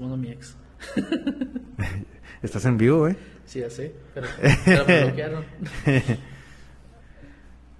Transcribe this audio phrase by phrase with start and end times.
[0.00, 0.56] Mando mi ex.
[2.42, 3.16] Estás en vivo, ¿eh?
[3.46, 4.26] Sí, ya sé, pero,
[4.64, 5.44] pero me bloquearon.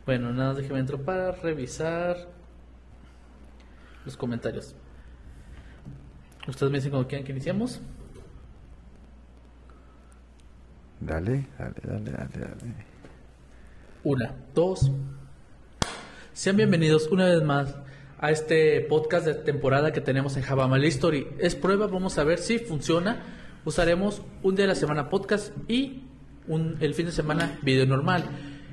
[0.06, 2.16] bueno, nada más déjeme entro para revisar
[4.04, 4.74] los comentarios.
[6.46, 7.80] Ustedes me dicen cuando quieran que iniciemos.
[11.00, 12.74] Dale, dale, dale, dale, dale.
[14.04, 14.90] Una, dos.
[16.32, 17.76] Sean bienvenidos una vez más
[18.18, 21.28] a este podcast de temporada que tenemos en Javamal History.
[21.38, 23.22] Es prueba, vamos a ver si funciona.
[23.64, 26.02] Usaremos un día de la semana podcast y
[26.48, 28.24] un, el fin de semana video normal.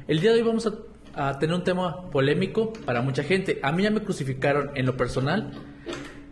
[0.08, 3.60] El día de hoy vamos a, a tener un tema polémico para mucha gente.
[3.64, 5.52] A mí ya me crucificaron en lo personal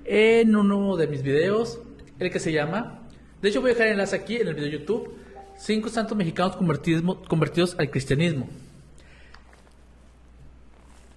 [0.10, 1.80] en uno de mis videos,
[2.18, 3.04] el que se llama,
[3.44, 5.14] de hecho voy a dejar el enlace aquí en el video de YouTube,
[5.56, 8.50] cinco santos mexicanos convertidos, al cristianismo.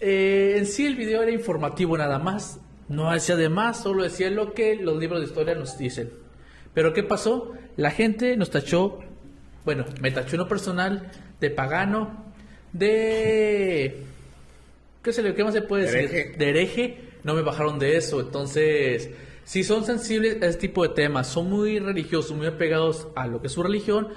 [0.04, 4.30] Eh, en sí el video era informativo nada más, no hacía de más, solo decía
[4.30, 6.10] lo que los libros de historia nos dicen.
[6.74, 7.52] Pero ¿qué pasó?
[7.76, 8.98] La gente nos tachó,
[9.64, 11.08] bueno, me tachó en lo personal
[11.40, 12.32] de pagano,
[12.72, 14.02] de...
[15.04, 16.00] ¿Qué, se le, qué más se puede decir?
[16.00, 16.36] Hereje.
[16.36, 16.98] De hereje.
[17.22, 18.20] No me bajaron de eso.
[18.20, 19.10] Entonces,
[19.44, 23.40] si son sensibles a este tipo de temas, son muy religiosos, muy apegados a lo
[23.40, 24.08] que es su religión,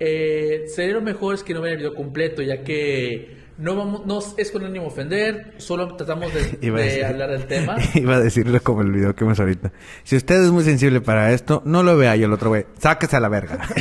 [0.00, 4.06] eh, sería lo mejor es que no vean el video completo, ya que no vamos,
[4.06, 7.76] no es con ánimo ofender, solo tratamos de, decir- hablar del tema.
[7.94, 9.72] Iba a decirlo como el video que vemos ahorita.
[10.04, 13.16] Si usted es muy sensible para esto, no lo vea y el otro güey, sáquese
[13.16, 13.58] a la verga.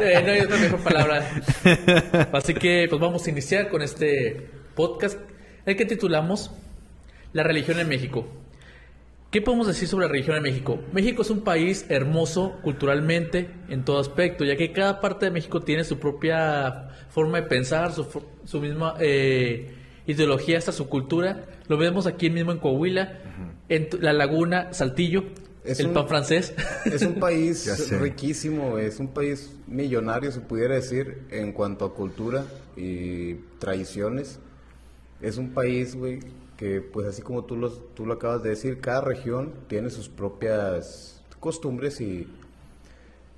[0.00, 1.28] Eh, no hay otra mejor palabra.
[2.32, 5.18] Así que pues vamos a iniciar con este podcast,
[5.64, 6.50] el que titulamos
[7.32, 8.26] La religión en México.
[9.30, 10.78] ¿Qué podemos decir sobre la religión en México?
[10.92, 15.60] México es un país hermoso culturalmente en todo aspecto, ya que cada parte de México
[15.60, 18.06] tiene su propia forma de pensar, su,
[18.44, 19.72] su misma eh,
[20.06, 21.44] ideología, hasta su cultura.
[21.68, 23.18] Lo vemos aquí mismo en Coahuila,
[23.68, 25.24] en la laguna, Saltillo,
[25.64, 26.54] Es el un- pan francés.
[26.86, 32.44] Es un país riquísimo, es un país millonario, se pudiera decir, en cuanto a cultura
[32.76, 34.38] y tradiciones.
[35.20, 36.20] Es un país, güey,
[36.56, 40.08] que pues así como tú, los, tú lo acabas de decir, cada región tiene sus
[40.08, 42.26] propias costumbres y,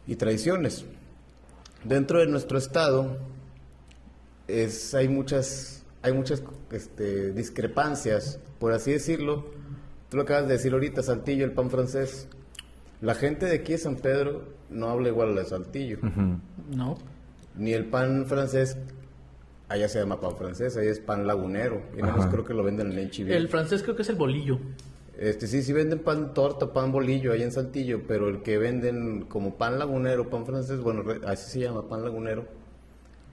[0.06, 0.84] y tradiciones.
[1.84, 3.18] Dentro de nuestro estado
[4.46, 6.42] es, hay muchas, hay muchas
[6.72, 9.46] este, discrepancias, por así decirlo.
[10.08, 12.28] Tú lo acabas de decir ahorita, Saltillo, el pan francés.
[13.00, 15.98] La gente de aquí de San Pedro no habla igual a la de Saltillo.
[16.70, 16.98] no.
[17.56, 18.76] Ni el pan francés,
[19.68, 21.82] allá se llama pan francés, ahí es pan lagunero.
[21.96, 23.30] Y nada más creo que lo venden en HB.
[23.30, 24.58] El francés creo que es el bolillo.
[25.18, 29.22] Este, sí, sí venden pan torta, pan bolillo ahí en Saltillo, pero el que venden
[29.22, 32.46] como pan lagunero, pan francés, bueno, así se llama, pan lagunero.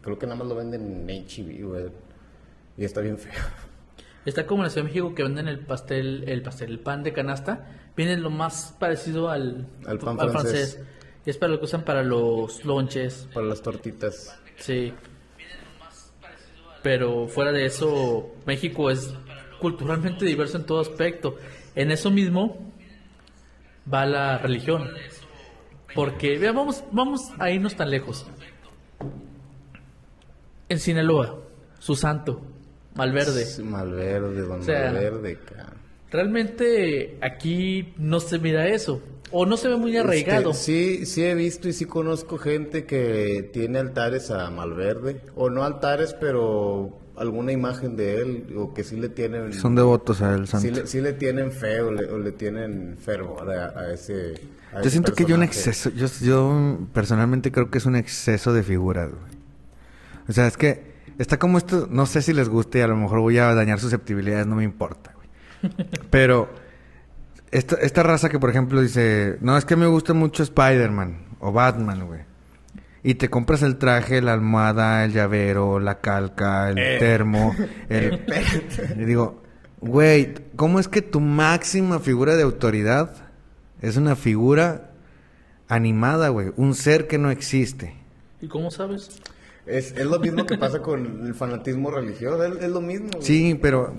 [0.01, 1.85] Creo que nada más lo venden en HB, güey.
[2.77, 3.33] Y está bien feo.
[4.25, 7.03] Está como en la Ciudad de México que venden el pastel, el pastel, el pan
[7.03, 7.67] de canasta.
[7.95, 10.79] Viene lo más parecido al, Al pan francés.
[11.25, 13.29] Y es para lo que usan para los lonches.
[13.33, 14.39] Para las tortitas.
[14.57, 14.93] Sí.
[16.85, 19.11] Pero fuera de eso, México es
[19.59, 21.35] culturalmente diverso en todo aspecto.
[21.73, 22.71] En eso mismo
[23.91, 24.91] va la religión.
[25.95, 28.27] Porque, vea, vamos, vamos a irnos tan lejos.
[30.69, 31.39] En Sinaloa,
[31.79, 32.43] su santo,
[32.93, 33.63] Malverde.
[33.63, 35.39] Malverde, don O sea, Malverde,
[36.11, 39.01] Realmente aquí no se mira eso.
[39.31, 40.51] O no se ve muy arraigado.
[40.51, 45.21] Este, sí, sí he visto y sí conozco gente que tiene altares a Malverde.
[45.35, 48.55] O no altares, pero alguna imagen de él.
[48.57, 49.53] O que sí le tienen...
[49.53, 50.67] Son devotos a él, santo.
[50.67, 54.35] Sí le, sí le tienen fe o le, o le tienen fervor a, a ese
[54.71, 55.89] a Yo ese siento que hay un exceso.
[55.89, 59.35] Yo, yo personalmente creo que es un exceso de figuras, güey.
[60.27, 61.87] O sea, es que está como esto.
[61.89, 64.63] No sé si les guste y a lo mejor voy a dañar susceptibilidades, no me
[64.63, 65.75] importa, güey.
[66.09, 66.49] Pero
[67.57, 71.51] esta, esta raza que, por ejemplo, dice: No, es que me gusta mucho Spider-Man o
[71.51, 72.21] Batman, güey.
[73.03, 76.97] Y te compras el traje, la almohada, el llavero, la calca, el Eh.
[76.99, 77.55] termo,
[77.89, 78.23] el...
[78.97, 79.43] y digo,
[79.79, 83.11] güey, ¿cómo es que tu máxima figura de autoridad
[83.81, 84.89] es una figura
[85.67, 86.51] animada, güey?
[86.57, 87.95] Un ser que no existe.
[88.41, 89.19] ¿Y cómo sabes?
[89.67, 92.43] Es, es lo mismo que pasa con el fanatismo religioso.
[92.43, 93.09] Es, es lo mismo.
[93.13, 93.23] güey.
[93.23, 93.95] Sí, pero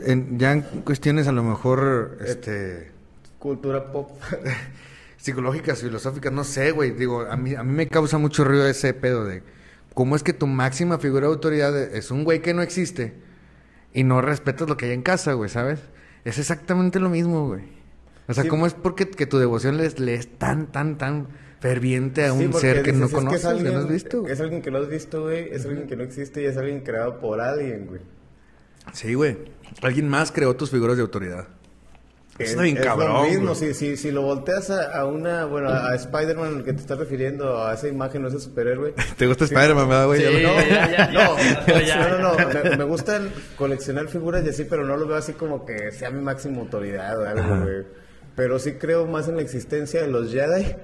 [0.00, 2.90] en- ya en cuestiones a lo mejor, este...
[3.38, 4.10] Cultura pop.
[5.16, 6.90] psicológicas, filosóficas, no sé, güey.
[6.92, 9.42] Digo, a mí, a mí me causa mucho ruido ese pedo de
[9.94, 13.14] cómo es que tu máxima figura de autoridad es un güey que no existe
[13.92, 15.80] y no respetas lo que hay en casa, güey, ¿sabes?
[16.24, 17.62] Es exactamente lo mismo, güey.
[18.28, 18.48] O sea, Sí.
[18.48, 21.28] ¿cómo es porque que tu devoción le es, le es tan, tan, tan
[21.60, 24.20] ferviente a un ser que no dices, conoces, es que no has visto?
[24.20, 24.32] güey?
[24.32, 25.48] Es alguien que no has visto, güey.
[25.50, 28.00] Es alguien que no existe y es alguien creado por alguien, güey.
[28.92, 29.36] Sí, güey.
[29.82, 31.46] Alguien más creó tus figuras de autoridad.
[32.38, 35.44] Eso está bien es cabrón, lo mismo, si, si, si lo volteas a, a una,
[35.46, 38.94] bueno, a Spider-Man al que te estás refiriendo, a esa imagen, o ese superhéroe.
[39.16, 40.20] ¿Te gusta Spider-Man, verdad, güey?
[40.20, 42.08] Sí, Ya lo- ya, ya, ya, No, ya.
[42.10, 45.32] no, no, no, me, me gustan coleccionar figuras y así, pero no lo veo así
[45.32, 47.84] como que sea mi máxima autoridad o algo, güey.
[48.36, 50.76] Pero sí creo más en la existencia de los Jedi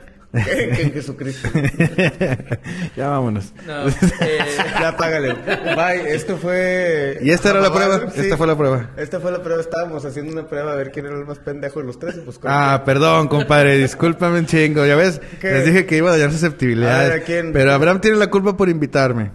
[0.43, 1.49] que, en Jesucristo.
[2.97, 3.53] ya vámonos.
[3.67, 3.89] No,
[4.21, 4.39] eh,
[4.81, 5.35] ya apágale.
[5.75, 7.19] Bye, esto fue...
[7.23, 8.91] Y esta era la prueba, esta fue la prueba.
[8.97, 11.81] Esta fue la prueba, estábamos haciendo una prueba a ver quién era el más pendejo
[11.81, 14.85] de los tres y pues Ah, perdón, compadre, discúlpame un chingo.
[14.87, 15.53] Ya ves, ¿Qué?
[15.53, 17.11] les dije que iba a dañar susceptibilidades.
[17.11, 17.53] A ver, ¿a quién?
[17.53, 19.31] Pero Abraham tiene la culpa por invitarme.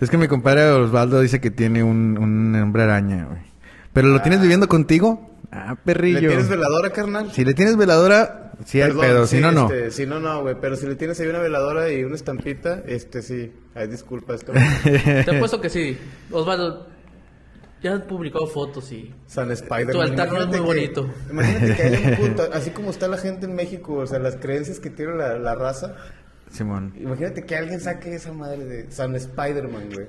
[0.00, 3.40] Es que mi compadre Osvaldo dice que tiene un, un hombre araña, güey.
[3.92, 5.27] ¿Pero lo tienes viviendo contigo?
[5.50, 6.28] Ah, ¿Le perrillo.
[6.28, 7.32] tienes veladora, carnal?
[7.32, 9.26] Si le tienes veladora, sí hay Perdón, pedo.
[9.26, 9.64] Si no, no.
[9.72, 10.56] este, si no, no, güey.
[10.60, 13.52] Pero si le tienes ahí una veladora y una estampita, este sí.
[13.74, 14.64] Ay, disculpas, cabrón.
[14.84, 15.96] Te apuesto que sí.
[16.30, 16.86] Osvaldo,
[17.82, 19.14] ya has publicado fotos y...
[19.26, 19.92] San Spider-Man.
[19.92, 21.14] Tu altar no es muy Imagínate que- bonito.
[21.30, 24.80] Imagínate que haya un así como está la gente en México, o sea, las creencias
[24.80, 25.94] que tiene la, la raza.
[26.50, 26.92] Simón.
[26.98, 30.06] Imagínate que alguien saque esa madre de San Spider-Man, güey.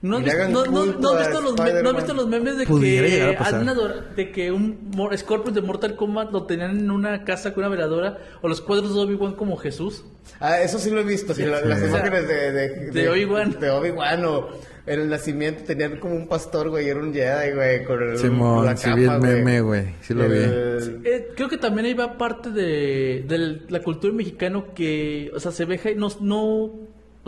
[0.00, 2.56] ¿No has, visto, no, no- no has visto los, me- ¿no has visto los memes
[2.56, 4.78] de Pudiera que, de que un
[5.16, 8.94] Scorpion de Mortal Kombat lo tenían en una casa con una veladora o los cuadros
[8.94, 10.04] de Obi-Wan como Jesús?
[10.38, 11.86] Ah, eso sí lo he visto, sí, la- las Sí.
[11.86, 12.52] imágenes de...
[12.52, 13.58] De, De Obi-Wan.
[13.58, 14.48] De Obi-Wan o
[14.86, 18.66] en el nacimiento tenían como un pastor, güey, era un Jedi, güey, con el, Simón,
[18.66, 19.84] la sí capa, vi el meme, güey.
[20.00, 20.38] Sí lo vi.
[20.38, 25.40] El- Eh, creo que también ahí va parte de, de la cultura mexicana que, o
[25.40, 26.70] sea, se ve, no, no,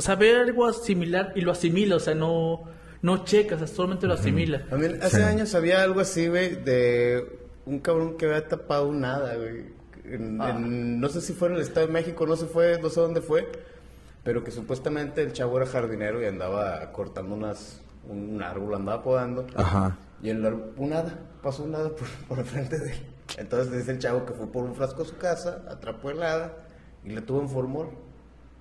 [0.00, 2.62] o sea, ve algo similar y lo asimila, o sea, no,
[3.02, 4.64] no checa, o sea, solamente lo asimila.
[4.70, 5.22] También hace Sí.
[5.22, 9.66] años había algo así, güey, de un cabrón que había tapado un nada, güey.
[10.04, 10.50] En- Ah.
[10.56, 12.98] en- no sé si fue en el Estado de México, no se fue, no sé
[13.00, 13.46] dónde fue,
[14.24, 19.46] pero que supuestamente el chavo era jardinero y andaba cortando unas, un árbol, andaba podando.
[19.54, 19.98] Ajá.
[20.22, 22.98] Y el árbol, un hada, pasó un hada por, por el frente de él.
[23.36, 26.54] Entonces dice el chavo que fue por un frasco a su casa, atrapó el hada
[27.04, 27.90] y la tuvo en formol.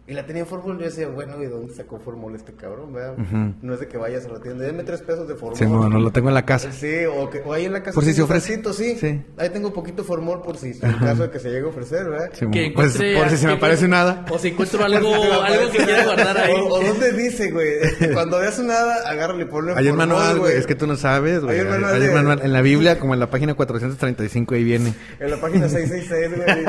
[0.09, 2.91] Y la tenía en formol y yo decía, bueno, ¿y dónde sacó formol este cabrón?
[2.93, 3.15] verdad?
[3.61, 5.55] No es de que vayas a la tienda, dame tres pesos de formol.
[5.57, 6.71] Simón, no lo tengo en la casa.
[6.71, 7.93] Sí, o, que, o ahí en la casa.
[7.93, 8.59] Por si se ofrece.
[8.73, 8.95] sí.
[8.99, 9.21] Sí.
[9.37, 12.29] Ahí tengo poquito formol por si, en caso de que se llegue a ofrecer, ¿verdad?
[12.31, 14.25] Que Pues por si se me que- aparece nada.
[14.31, 15.13] O si encuentro algo,
[15.43, 16.53] algo que quiera guardar ahí.
[16.59, 17.69] O, o dónde dice, güey.
[18.13, 20.57] Cuando veas un hada, agárrale y ponle Hay un manual, güey.
[20.57, 21.59] Es que tú no sabes, güey.
[21.59, 22.41] Hay un Hay manual hay un manual.
[22.43, 24.93] En la Biblia, como en la página 435, ahí viene.
[25.19, 26.65] En la página 666, güey.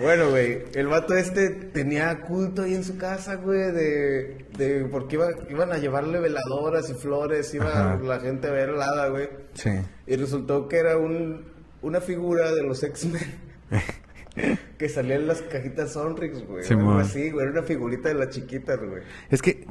[0.00, 2.20] bueno, güey, el vato este tenía
[2.62, 7.52] ahí en su casa, güey, de, de porque iba, iban a llevarle veladoras y flores,
[7.54, 8.00] iba Ajá.
[8.02, 9.28] la gente a ver el hada, güey.
[9.54, 9.70] Sí.
[10.06, 11.44] Y resultó que era un,
[11.82, 13.22] una figura de los X-Men.
[14.78, 16.64] que salía en las cajitas Sonrix, güey.
[16.68, 17.44] algo así, güey.
[17.46, 19.02] Era una figurita de las chiquitas, güey.
[19.30, 19.66] Es que,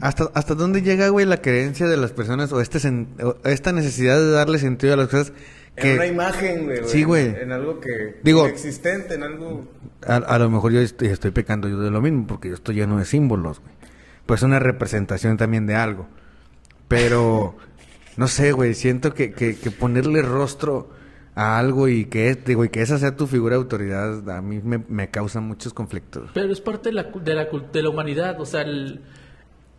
[0.00, 3.72] ¿hasta, ¿hasta dónde llega, güey, la creencia de las personas o, este sen- o esta
[3.72, 5.32] necesidad de darle sentido a las cosas
[5.76, 6.78] En una imagen, güey.
[6.84, 7.26] Sí, güey.
[7.26, 8.20] En, en algo que...
[8.22, 9.68] Digo- Inexistente, en algo...
[10.06, 12.76] a, a lo mejor yo estoy, estoy pecando yo de lo mismo porque yo estoy
[12.76, 13.72] lleno de símbolos, güey.
[14.26, 16.08] Pues una representación también de algo.
[16.88, 17.56] Pero,
[18.16, 20.90] no sé, güey, siento que, que, que ponerle rostro
[21.34, 24.40] a algo y que, es- digo, y que esa sea tu figura de autoridad, a
[24.42, 26.30] mí me, me causa muchos conflictos.
[26.32, 29.02] Pero es parte de la, de la, de la humanidad, o sea, el,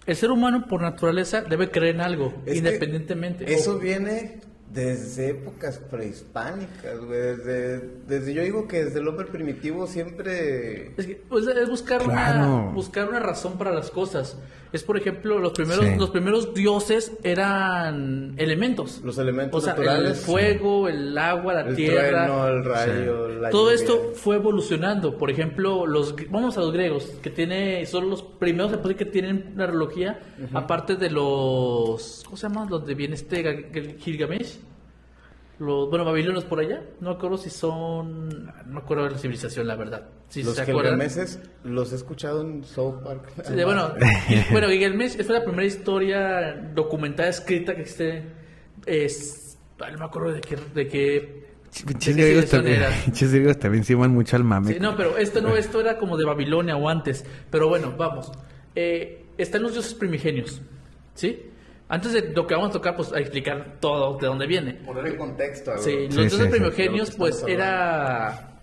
[0.05, 3.51] el ser humano por naturaleza debe creer en algo, Es independientemente.
[3.51, 4.39] Eso O- viene
[4.73, 7.19] desde épocas prehispánicas, güey.
[7.19, 10.93] Desde, desde, yo digo que desde el hombre primitivo siempre...
[10.97, 12.39] Es, que, o sea, es buscar Claro.
[12.39, 14.37] una buscar una razón para las cosas.
[14.73, 15.95] Es por ejemplo los primeros Sí.
[15.97, 18.99] los primeros dioses eran elementos.
[19.01, 20.09] Los elementos o sea, naturales.
[20.09, 22.25] el fuego, el agua, la El tierra.
[22.25, 23.75] trueno, el rayo, la Todo lluvia.
[23.75, 25.17] esto fue evolucionando.
[25.17, 29.63] Por ejemplo, los vamos a los griegos, que tiene son los primeros que tienen una
[29.63, 30.19] analogía
[30.53, 32.65] aparte de los ¿cómo se llama?
[32.65, 34.59] Donde viene este Ga- Ga- Gilgamesh.
[35.59, 36.83] Los, bueno, babilonios por allá.
[36.99, 38.45] No me acuerdo si son.
[38.45, 40.07] No me acuerdo de la civilización, la verdad.
[40.29, 40.93] Si los se acuerdan.
[40.93, 43.31] gilgameses los he escuchado en South Park.
[43.43, 43.93] Sí, de- bueno,
[44.51, 48.23] bueno, Gilgamesh fue la primera historia documentada escrita que existe.
[48.85, 50.57] Es, no me acuerdo de qué.
[50.75, 51.47] De qué
[52.15, 52.45] griegos
[53.05, 54.73] pinches griegos también se iban mucho al mame.
[54.73, 57.25] Sí, no, pero esto no, esto era como de Babilonia o antes.
[57.49, 58.31] Pero bueno, vamos.
[58.75, 60.61] Eh, están los dioses primigenios,
[61.13, 61.47] ¿sí?
[61.89, 64.73] Antes de lo que vamos a tocar, pues a explicar todo de dónde viene.
[64.85, 65.71] Poner en contexto.
[65.71, 65.83] algo.
[65.83, 68.59] Sí, los Sí, dioses sí, que pues era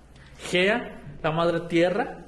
[0.50, 2.26] Gea, la madre tierra,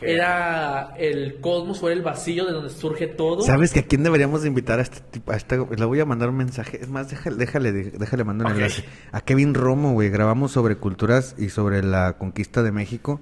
[0.00, 0.10] Gea.
[0.10, 3.42] era el cosmos, o era el vacío de donde surge todo.
[3.42, 5.32] ¿Sabes que a quién deberíamos de invitar a este tipo?
[5.32, 6.78] A esta, le voy a mandar un mensaje.
[6.80, 8.58] Es más, déjale, déjale, déjale mandar un Ok.
[8.58, 8.84] enlace.
[9.12, 10.08] A Kevin Romo, güey.
[10.08, 13.20] Grabamos sobre culturas y sobre la conquista de México.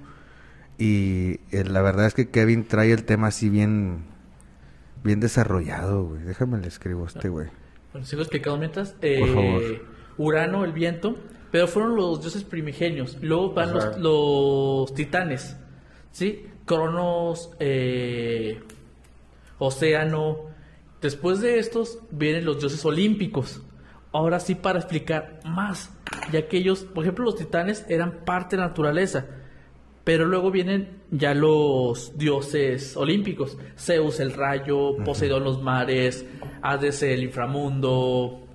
[0.77, 4.05] Y eh, la verdad es que Kevin trae el tema así bien,
[5.07, 6.21] bien desarrollado, güey.
[6.21, 7.47] Déjame le escribo a este, güey.
[7.91, 8.95] Bueno, sigo explicando mientras.
[9.01, 9.61] Eh, Por favor.
[10.17, 11.15] Urano, el viento,
[11.49, 13.17] Pero fueron los dioses primigenios.
[13.21, 15.55] Luego van los titanes.
[16.11, 16.45] ¿Sí?
[16.65, 18.61] Cronos, eh,
[19.57, 20.37] Océano.
[21.01, 23.61] Después de estos vienen los dioses olímpicos.
[24.11, 25.91] Ahora sí para explicar más.
[26.31, 29.25] Ya que ellos, por ejemplo, los titanes eran parte de la naturaleza.
[30.07, 33.57] Pero luego vienen ya los dioses olímpicos.
[33.77, 36.23] Zeus el rayo, Poseidón los mares,
[36.61, 38.47] Hades el inframundo.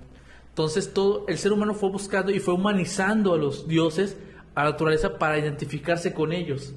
[0.49, 4.17] Entonces todo el ser humano fue buscando y fue humanizando a los dioses,
[4.55, 6.73] a la naturaleza para identificarse con ellos.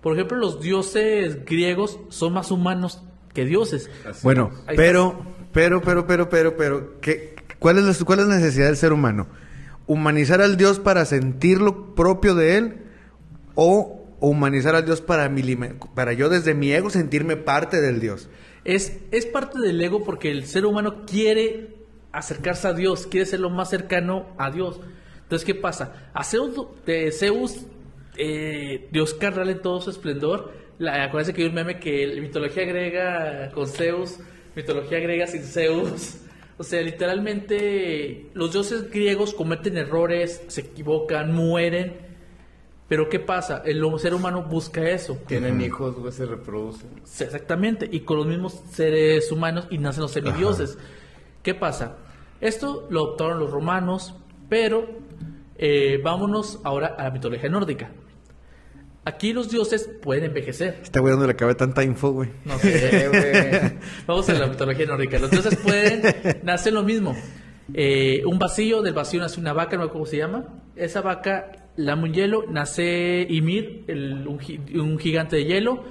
[0.00, 3.02] Por ejemplo, los dioses griegos son más humanos
[3.34, 3.90] que dioses.
[4.08, 8.36] Así Bueno, pero, pero, pero, pero, pero, pero, ¿qué, cuál, es la, ¿cuál es la
[8.36, 9.26] necesidad del ser humano?
[9.88, 12.76] ¿Humanizar al Dios para sentir lo propio de él?
[13.56, 18.28] ¿O humanizar al Dios para, milime- para yo desde mi ego sentirme parte del Dios?
[18.64, 21.76] Es, es parte del ego porque el ser humano quiere
[22.12, 24.80] acercarse a Dios, quiere ser lo más cercano a Dios.
[25.22, 26.10] Entonces, ¿qué pasa?
[26.14, 26.54] A Zeus,
[26.86, 27.66] de Zeus
[28.16, 30.52] eh, Dios carnal en todo su esplendor.
[30.78, 34.18] La, acuérdense que hay un meme que la mitología griega con Zeus,
[34.54, 36.16] mitología griega sin Zeus.
[36.58, 41.94] O sea, literalmente los dioses griegos cometen errores, se equivocan, mueren.
[42.92, 43.62] Pero ¿qué pasa?
[43.64, 45.16] El ser humano busca eso.
[45.26, 46.90] Tienen hijos, güey, se reproducen.
[47.04, 50.76] Sí, Exactamente, y con los mismos seres humanos y nacen los semidioses.
[51.42, 51.96] ¿Qué pasa?
[52.42, 54.14] Esto lo adoptaron los romanos,
[54.50, 54.86] pero
[55.56, 57.92] eh, vámonos ahora a la mitología nórdica.
[59.06, 60.80] Aquí los dioses pueden envejecer.
[60.82, 62.28] Este güey donde le cabe tanta info, güey.
[62.44, 63.78] No sé, güey.
[64.06, 65.18] Vamos a la mitología nórdica.
[65.18, 66.02] Los dioses pueden
[66.42, 67.16] nacer lo mismo.
[67.72, 70.44] Eh, un vacío, del vacío nace una vaca, no sé cómo se llama.
[70.76, 75.82] Esa vaca la un hielo, nace Ymir, el- un, gi- un gigante de hielo,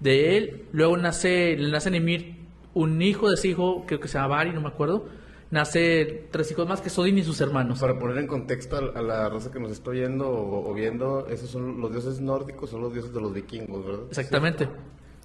[0.00, 0.62] de él.
[0.72, 2.36] Luego nace, le nace a Ymir
[2.74, 5.06] un hijo de ese hijo, creo que se llama Bari, no me acuerdo.
[5.50, 7.78] Nace tres hijos más que es Odín y sus hermanos.
[7.78, 11.28] Para poner en contexto a, a la raza que nos está oyendo o, o viendo,
[11.28, 14.04] esos son los dioses nórdicos, son los dioses de los vikingos, ¿verdad?
[14.08, 14.68] Exactamente.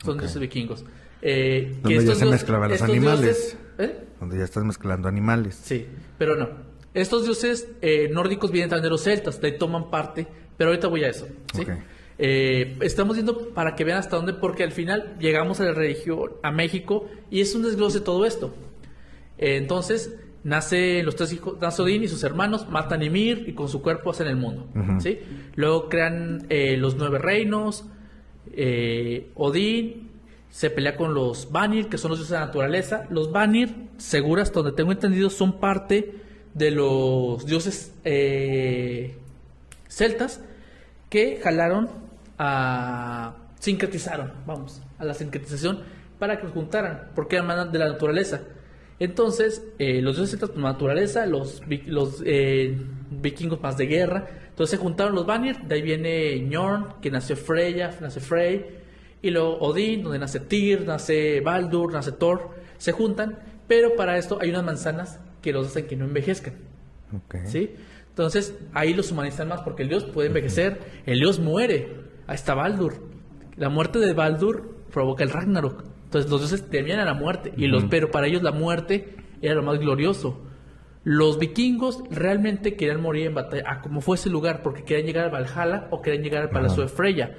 [0.03, 0.85] Son dioses vikingos.
[1.21, 3.57] Eh, Donde ya estos se mezclaban los animales.
[3.77, 4.05] dioses- ¿eh?
[4.19, 5.55] Donde ya estás mezclando animales.
[5.55, 5.87] Sí,
[6.17, 6.47] pero no.
[6.93, 10.27] Estos dioses eh, nórdicos vienen también de los celtas, de ahí toman parte,
[10.57, 11.27] pero ahorita voy a eso.
[12.17, 16.31] Eh, estamos yendo para que vean hasta dónde, porque al final llegamos a la religión,
[16.43, 18.53] a México, y es un desglose todo esto.
[19.37, 23.53] Eh, entonces, nace los tres hijos, nace Odín y sus hermanos, matan a Ymir y
[23.53, 24.67] con su cuerpo hacen el mundo.
[24.99, 25.19] ¿sí?
[25.55, 27.85] Luego crean eh, los nueve reinos,
[28.51, 30.09] eh, Odín
[30.49, 33.05] se pelea con los Vanir, que son los dioses de la naturaleza.
[33.09, 36.15] Los Vanir, seguro hasta donde tengo entendido, son parte
[36.59, 39.15] de los dioses eh,
[39.87, 40.41] celtas
[41.09, 41.89] que jalaron
[42.37, 43.37] a...
[43.59, 45.79] sincretizaron, vamos, a la sincretización
[46.19, 48.41] para que los juntaran, porque eran de la naturaleza.
[48.99, 52.77] Entonces, eh, los dioses celtas, pues, naturaleza, los, los eh,
[53.09, 54.27] vikingos más de guerra.
[54.49, 58.65] Entonces se juntaron los Vanir, de ahí viene Njorn, que nació Freya, nace Frey,
[59.21, 64.37] y luego Odín, donde nace Tyr, nace Baldur, nace Thor, se juntan, pero para esto
[64.41, 66.53] hay unas manzanas que los hacen que no envejezcan.
[67.45, 67.71] ¿Sí?
[68.09, 71.95] Entonces, ahí los humanizan más porque el dios puede envejecer, el dios muere.
[72.27, 73.07] Ahí está Baldur.
[73.55, 75.85] La muerte de Baldur provoca el Ragnarok.
[76.05, 79.55] Entonces, los dioses temían a la muerte, y los, pero para ellos la muerte era
[79.55, 80.41] lo más glorioso.
[81.03, 85.25] Los vikingos realmente querían morir en batalla, a como fuese el lugar, porque querían llegar
[85.25, 87.35] al Valhalla o querían llegar al Palacio de Freya.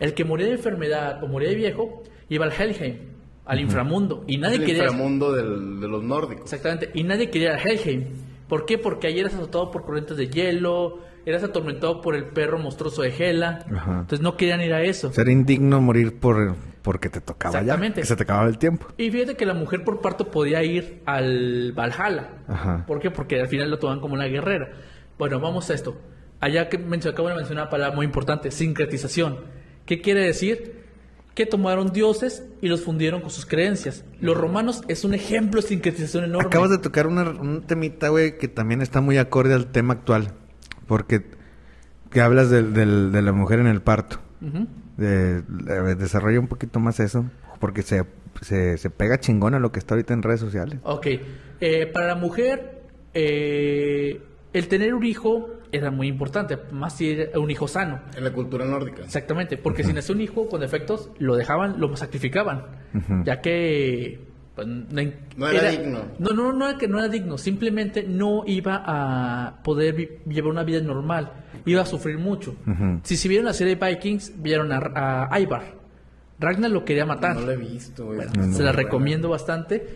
[0.00, 3.13] El que moría de enfermedad o moría de viejo iba al Helheim,
[3.44, 4.84] al inframundo, y nadie el quería.
[4.84, 6.44] inframundo del- de los nórdicos.
[6.52, 8.04] Exactamente, y nadie quería ir a Helheim.
[8.48, 8.78] ¿Por qué?
[8.78, 13.08] Porque ahí eras azotado por corrientes de hielo, eras atormentado por el perro monstruoso de
[13.16, 13.64] Hela.
[13.74, 13.92] Ajá.
[14.00, 15.10] Entonces no querían ir a eso.
[15.12, 17.60] Ser indigno morir por porque te tocaba ya.
[17.60, 18.00] Exactamente.
[18.02, 18.86] Que se te acababa el tiempo.
[18.98, 22.28] Y fíjate que la mujer por parto podía ir al Valhalla.
[22.46, 22.84] Ajá.
[22.86, 23.10] ¿Por qué?
[23.10, 24.72] Porque al final lo toman como una guerrera.
[25.18, 25.96] Bueno, vamos a esto.
[26.40, 29.38] Allá que mencioné, acabo de mencionar una palabra muy importante, sincretización.
[29.86, 30.83] ¿Qué quiere decir?
[31.34, 34.04] Que tomaron dioses y los fundieron con sus creencias.
[34.20, 36.46] Los romanos es un ejemplo de sincretización enorme.
[36.46, 40.28] Acabas de tocar una- un temita, güey, que también está muy acorde al tema actual.
[40.86, 41.24] Porque
[42.10, 44.20] que hablas del- del- de la mujer en el parto.
[44.96, 47.24] De, de- desarrolla un poquito más eso.
[47.58, 48.04] Porque se,
[48.42, 50.78] se, se pega chingón a lo que está ahorita en redes sociales.
[50.84, 51.06] Ok.
[51.60, 52.82] Eh, para la mujer,
[53.14, 54.20] eh,
[54.52, 58.00] el tener un hijo era muy importante, más si era un hijo sano.
[58.16, 59.02] En la cultura nórdica.
[59.02, 62.64] Exactamente, porque si nació un hijo con defectos, lo dejaban, lo sacrificaban,
[63.24, 64.20] ya que
[64.54, 66.00] pues, no, era digno.
[66.18, 70.62] No, no, no era que no era digno, simplemente no iba a poder llevar una
[70.62, 71.32] vida normal,
[71.64, 72.54] iba a sufrir mucho.
[72.66, 73.00] Ujú.
[73.02, 75.74] Si si vieron la serie Vikings, vieron a, a Ivar.
[76.38, 77.36] Ragnar lo quería matar.
[77.36, 78.06] No lo he visto.
[78.06, 79.86] Bueno, se la recomiendo bastante.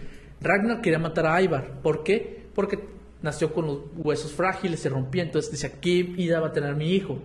[0.41, 1.81] Ragnar quería matar a Ivar.
[1.83, 2.47] ¿Por qué?
[2.55, 2.79] Porque
[3.23, 6.93] nació con los huesos frágiles, se rompía, entonces decía, ¿qué vida va a tener mi
[6.93, 7.19] hijo?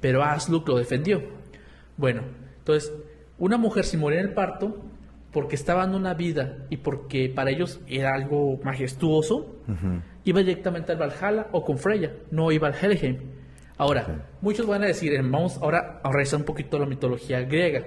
[0.00, 1.22] Pero Asluk lo defendió.
[1.96, 2.22] Bueno,
[2.58, 2.92] entonces,
[3.38, 4.82] una mujer si moría en el parto,
[5.32, 9.56] porque estaba dando una vida y porque para ellos era algo majestuoso,
[10.24, 13.18] iba directamente al Valhalla o con Freya, no iba al Helheim.
[13.80, 17.82] Ahora, muchos van a decir, eh, vamos ahora a revisar un poquito la mitología griega.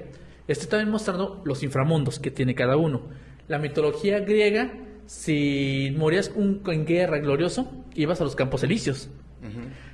[0.48, 3.10] Estoy también mostrando los inframundos que tiene cada uno.
[3.48, 4.74] La mitología griega,
[5.05, 9.10] si morías un, en guerra glorioso, ibas a los campos elíseos.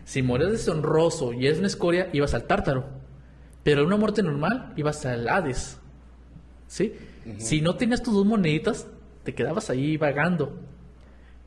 [0.05, 2.85] Si morías deshonroso y eres una escoria, ibas al tártaro.
[3.63, 5.79] Pero en una muerte normal, ibas al Hades.
[6.67, 6.93] ¿Sí?
[7.37, 8.87] Si no tenías tus dos moneditas,
[9.23, 10.59] te quedabas ahí vagando.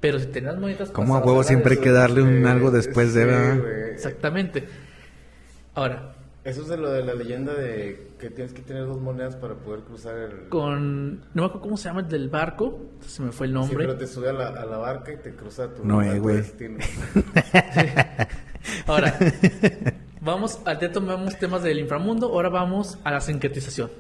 [0.01, 0.91] Pero si tenías moneditas...
[0.91, 3.25] Como a huevo siempre hay que darle un algo después de...
[3.25, 3.91] güey.
[3.93, 4.67] Exactamente.
[5.75, 9.37] Ahora, Eso es de lo de la leyenda de que tienes que tener dos monedas
[9.37, 10.49] para poder cruzar el...
[10.49, 11.19] con...
[11.35, 12.81] No me acuerdo cómo se llama el del barco.
[13.07, 13.77] Se me fue el Sí, nombre.
[13.79, 16.23] pero te sube a la, a la barca y te cruza tu, Noé, a tu
[16.23, 16.37] güey.
[16.39, 16.79] destino.
[18.87, 19.17] Ahora,
[20.21, 23.91] vamos al ya tomamos temas del inframundo, ahora vamos a la sincretización.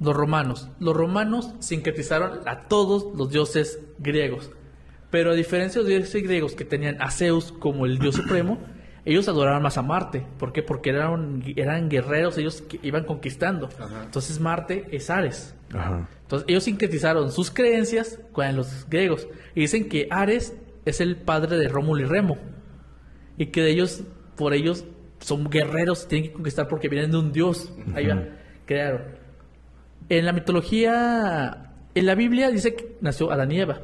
[0.00, 0.68] Los romanos.
[0.80, 4.50] Los romanos sincretizaron a todos los dioses griegos.
[5.10, 8.58] Pero a diferencia de los dioses griegos que tenían a Zeus como el dios supremo,
[9.04, 10.26] ellos adoraban más a Marte.
[10.38, 10.62] ¿Por qué?
[10.62, 13.68] Porque eran, eran guerreros, ellos que iban conquistando.
[13.78, 14.04] Ajá.
[14.04, 15.54] Entonces Marte es Ares.
[15.72, 16.08] Ajá.
[16.22, 21.56] Entonces ellos sincretizaron sus creencias con los griegos y dicen que Ares es el padre
[21.56, 22.38] de Rómulo y Remo
[23.36, 24.02] y que de ellos,
[24.36, 24.84] por ellos,
[25.20, 27.72] son guerreros, tienen que conquistar porque vienen de un dios.
[27.94, 28.24] Ahí va,
[28.66, 29.02] crearon.
[30.08, 33.80] En la mitología, en la Biblia dice que nació Adán y Eva.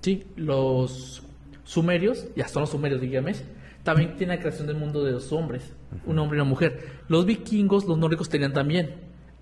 [0.00, 1.22] Sí, los
[1.64, 3.32] sumerios, ya son los sumerios, dígame,
[3.88, 5.72] también tienen la creación del mundo de dos hombres,
[6.04, 6.88] un hombre y una mujer.
[7.08, 8.94] Los vikingos, los nórdicos tenían también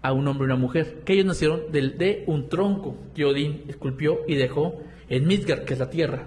[0.02, 3.64] a un hombre y una mujer, que ellos nacieron del, de un tronco que Odín
[3.68, 6.26] esculpió y dejó en Midgard, que es la tierra.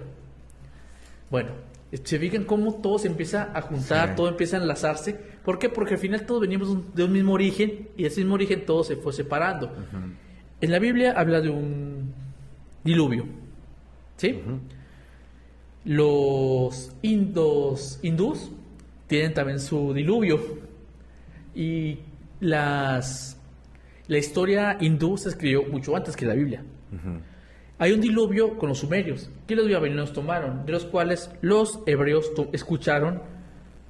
[1.30, 1.50] Bueno,
[2.04, 4.14] se fijan cómo todo se empieza a juntar, Sí.
[4.16, 5.18] todo empieza a enlazarse.
[5.44, 5.68] ¿Por qué?
[5.70, 8.84] Porque al final todos venimos de un- mismo origen y de ese mismo origen todo
[8.84, 9.72] se fue separando.
[10.60, 12.12] En la Biblia habla de un
[12.84, 13.24] diluvio.
[14.16, 14.38] ¿Sí?
[15.90, 18.52] Los indos, hindús
[19.08, 20.38] tienen también su diluvio.
[21.52, 21.98] Y
[22.38, 23.36] las,
[24.06, 26.62] la historia hindú se escribió mucho antes que la Biblia.
[27.80, 32.30] Hay un diluvio con los sumerios, que los babilonios tomaron, de los cuales los hebreos
[32.52, 33.22] escucharon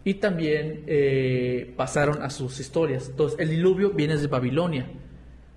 [0.02, 3.10] y también eh, pasaron a sus historias.
[3.10, 4.88] Entonces, el diluvio viene de Babilonia.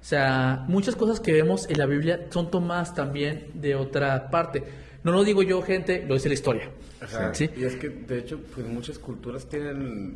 [0.02, 4.83] O sea, muchas cosas que vemos en la Biblia son tomadas también de otra parte.
[5.04, 6.70] No lo digo yo, gente, lo dice la historia.
[7.02, 7.34] Ajá.
[7.34, 7.50] ¿Sí?
[7.58, 10.16] Y es que, de hecho, pues muchas culturas tienen,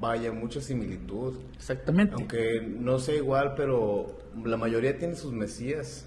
[0.00, 1.34] vaya, mucha similitud.
[1.56, 2.14] Exactamente.
[2.14, 6.06] Aunque no sea igual, pero la mayoría tiene sus mesías.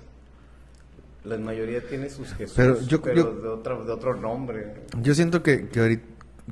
[1.23, 4.73] La mayoría tiene sus Jesús, Pero pero, yo- yo- de, otra, de otro nombre.
[5.01, 6.03] Yo siento que, que, ahorita-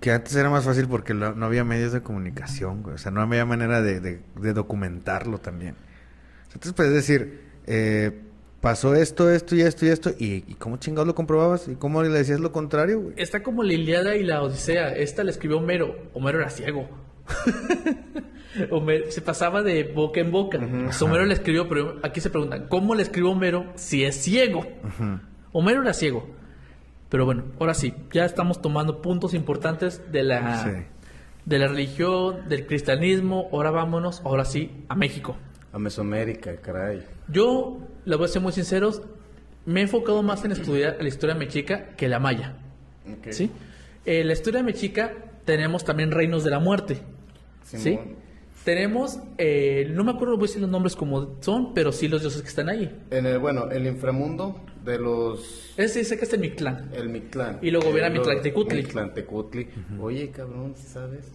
[0.01, 2.95] que antes era más fácil porque lo- no había medios de comunicación, güey.
[2.95, 5.75] O sea, no había manera de, de- de documentarlo también.
[6.47, 8.19] Entonces puedes decir, eh,
[8.63, 11.67] pasó esto, esto y esto y esto, y, y ¿cómo chingados lo comprobabas?
[11.67, 13.13] ¿Y cómo le decías lo contrario, güey?
[13.17, 14.88] Está como la Iliada y la Odisea.
[14.95, 15.95] Esta la escribió Homero.
[16.13, 16.88] Homero era ciego.
[18.71, 20.60] Homero se pasaba de boca en boca.
[21.02, 24.65] Homero le escribió, pero aquí se preguntan, ¿cómo le escribió Homero si es ciego?
[25.52, 26.26] Homero era ciego.
[27.10, 30.69] Pero bueno, ahora sí, ya estamos tomando puntos importantes de la, Sí.
[31.45, 33.49] de la religión, del cristianismo.
[33.52, 35.36] Ahora vámonos, ahora sí, a México.
[35.73, 37.04] A Mesoamérica, caray.
[37.28, 39.02] Yo, les voy a ser muy sinceros,
[39.66, 42.58] me he enfocado más en estudiar la historia mexica que la maya.
[43.30, 43.50] ¿Sí?
[44.06, 45.13] En la historia mexica
[45.46, 47.00] tenemos también reinos de la muerte.
[47.63, 48.00] ¿Sí?
[48.63, 52.22] Tenemos, eh, no me acuerdo voy a decir los nombres como son, pero sí los
[52.22, 52.98] dioses que están ahí.
[53.12, 55.74] En el, bueno, el inframundo de los...
[55.76, 56.89] Ese dice que está en Mictlán.
[56.94, 57.60] El Mictlán.
[57.62, 58.78] Y luego viene Eh, lo- Mictlantecutli.
[58.78, 59.68] Mictlantecutli.
[60.00, 61.26] Oye, cabrón, ¿sí ¿sabes?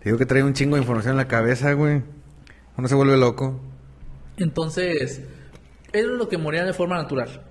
[0.00, 2.02] Te digo que trae un chingo de información en la cabeza, güey.
[2.76, 3.58] Uno se vuelve loco.
[4.36, 5.22] Entonces,
[5.94, 7.42] era lo que morían de forma natural.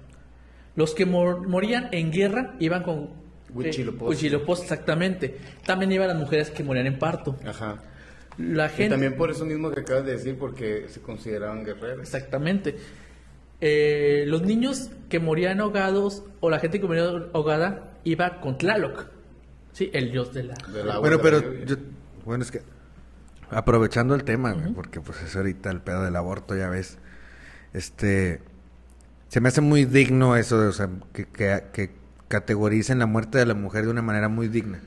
[0.75, 3.09] Los que mor- morían en guerra iban con...
[3.53, 4.07] Huitzilopochtli.
[4.07, 5.37] Huitzilopochtli, exactamente.
[5.65, 7.37] También iban las mujeres que morían en parto.
[7.47, 7.77] Ajá.
[8.37, 8.89] La Y gente...
[8.89, 11.99] también por eso mismo que acabas de decir, porque se consideraban guerreros.
[12.01, 12.75] Exactamente.
[13.61, 17.03] Eh, los niños que morían ahogados o la gente que moría
[17.33, 19.05] ahogada iba con Tlaloc.
[19.71, 20.55] Sí, el dios de la...
[20.73, 21.75] Del agua bueno, de la pero yo,
[22.25, 22.61] bueno, es que
[23.51, 26.97] aprovechando el tema, porque pues es ahorita el pedo del aborto, ya ves.
[27.73, 28.41] Este
[29.27, 31.91] se me hace muy digno eso, de, o sea, que, que, que
[32.27, 34.79] categoricen la muerte de la mujer de una manera muy digna.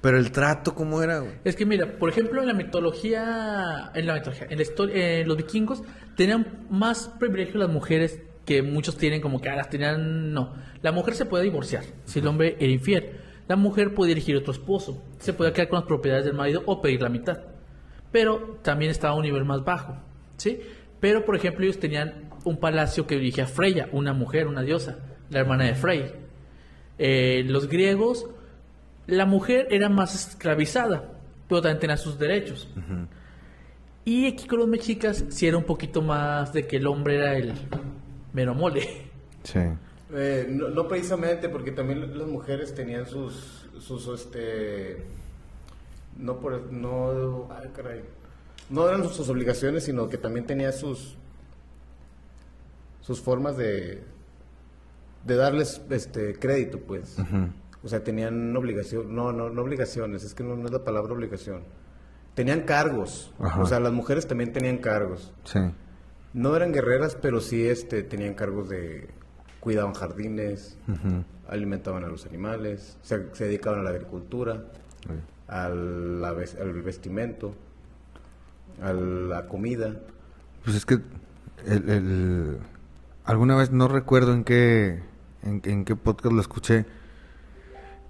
[0.00, 1.32] Pero el trato, ¿cómo era, güey?
[1.42, 5.24] Es que mira, por ejemplo, en la mitología, en la mitología, en la historia, eh,
[5.26, 5.82] los vikingos
[6.16, 10.32] tenían más privilegio las mujeres que muchos tienen como que ah, las tenían.
[10.32, 10.54] No.
[10.82, 13.20] La mujer se puede divorciar si el hombre era infiel.
[13.48, 15.02] La mujer puede elegir otro esposo.
[15.18, 17.40] Se puede quedar con las propiedades del marido o pedir la mitad.
[18.12, 19.96] Pero también estaba a un nivel más bajo.
[20.36, 20.60] ¿Sí?
[21.00, 24.98] Pero, por ejemplo, ellos tenían un palacio que dirigía Freya, una mujer, una diosa,
[25.30, 26.12] la hermana de Frey.
[26.98, 28.26] Eh, los griegos,
[29.06, 31.12] la mujer era más esclavizada,
[31.48, 32.68] pero también tenía sus derechos.
[34.04, 37.36] Y aquí con los mexicas sí era un poquito más de que el hombre era
[37.36, 37.52] el
[38.32, 39.10] mero mole.
[39.42, 39.60] Sí.
[40.14, 45.04] Eh, no, no precisamente, porque también las mujeres tenían sus, sus este,
[46.18, 48.02] no por, no, ay, caray,
[48.70, 51.16] no eran sus obligaciones, sino que también tenía sus,
[53.00, 54.02] sus formas de,
[55.24, 57.16] de darles, este, crédito, pues.
[57.82, 61.12] O sea, tenían obligación, no, no, no obligaciones, es que no, no es la palabra
[61.12, 61.62] obligación.
[62.34, 65.32] Tenían cargos, o sea, las mujeres también tenían cargos.
[65.44, 65.60] Sí.
[66.34, 69.08] No eran guerreras, pero sí este, tenían cargos de
[69.60, 70.78] cuidaban jardines,
[71.48, 74.64] alimentaban a los animales, se, se dedicaban a la agricultura,
[75.48, 77.54] al, la al vestimento,
[78.82, 79.92] a la comida.
[80.64, 80.94] Pues es que
[81.66, 82.58] el, el-
[83.24, 85.00] alguna vez no recuerdo en qué
[85.42, 86.84] en, en qué podcast lo escuché.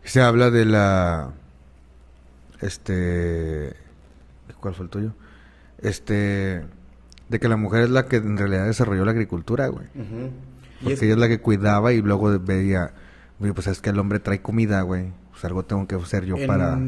[0.04, 1.32] Se habla de la
[2.60, 3.74] este
[4.60, 5.12] ¿cuál fue el tuyo?
[5.78, 6.64] Este
[7.28, 9.86] de que la mujer es la que en realidad desarrolló la agricultura, güey.
[10.80, 12.92] Porque es- ella es la que cuidaba y luego veía,
[13.40, 15.12] "Oye, pues es que el hombre trae comida, güey.
[15.32, 16.78] Pues algo tengo que hacer yo En- para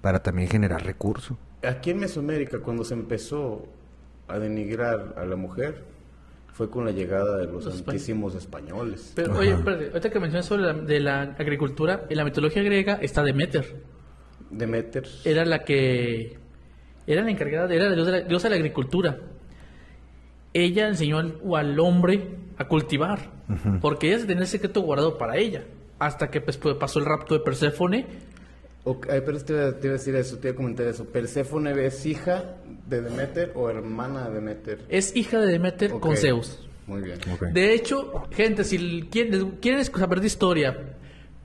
[0.00, 1.36] para también generar recursos.
[1.62, 3.66] Aquí en Mesoamérica, cuando se empezó
[4.28, 5.82] a denigrar a la mujer,
[6.52, 7.88] fue con la llegada de los, Los españoles.
[7.88, 9.12] antísimos españoles.
[9.14, 12.98] Pero, oye, espérate, ahorita que mencionas sobre la, de la agricultura, en la mitología griega
[13.00, 13.76] está Demeter.
[14.50, 15.06] Demeter.
[15.24, 16.38] Era la que.
[17.06, 19.18] Era la encargada, de- era la diosa de la, diosa de la agricultura.
[20.52, 23.30] Ella enseñó al, o al hombre a cultivar.
[23.80, 25.64] Porque ella tenía el secreto guardado para ella.
[25.98, 28.06] Hasta que pues, pues, pasó el rapto de Perséfone.
[28.90, 31.04] Ok, ay, pero te iba, te iba a decir eso, te iba a comentar eso.
[31.04, 34.78] ¿Perséfone es hija de Demeter o hermana de Demeter?
[34.88, 36.66] Es hija de Demeter con Zeus.
[36.86, 37.18] Muy bien.
[37.52, 40.94] De hecho, gente, si quieren, quieren saber de historia,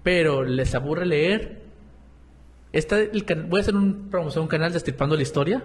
[0.04, 1.64] pero les aburre leer,
[2.72, 5.64] está el can- voy a hacer un promoción un canal Destripando la Historia.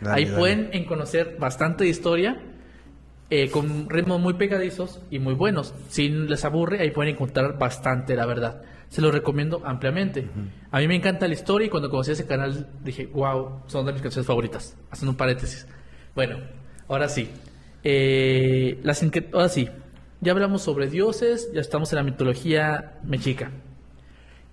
[0.00, 0.38] Dale, Ahí dale.
[0.38, 2.40] pueden en conocer bastante de historia,
[3.30, 5.72] eh, con ritmos muy pegadizos y muy buenos.
[5.88, 8.62] Si les aburre, ahí pueden encontrar bastante, la verdad.
[8.90, 10.28] Se lo recomiendo ampliamente.
[10.72, 13.92] A mí me encanta la historia y cuando conocí ese canal dije, wow, son de
[13.92, 14.76] mis canciones favoritas.
[14.90, 15.66] Haciendo un paréntesis.
[16.14, 16.38] Bueno,
[16.88, 17.30] ahora sí.
[17.84, 19.68] Eh, las ahora sí.
[20.20, 23.52] Ya hablamos sobre dioses, ya estamos en la mitología mexica,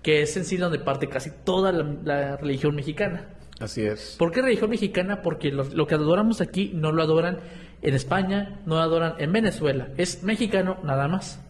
[0.02, 3.28] que es en sí donde parte casi toda la- la religión mexicana.
[3.60, 4.14] Así es.
[4.18, 5.20] ¿Por qué religión mexicana?
[5.20, 7.40] Porque lo, lo que adoramos aquí no lo adoran
[7.82, 9.88] en España, no lo adoran en Venezuela.
[9.98, 11.40] Es mexicano nada más.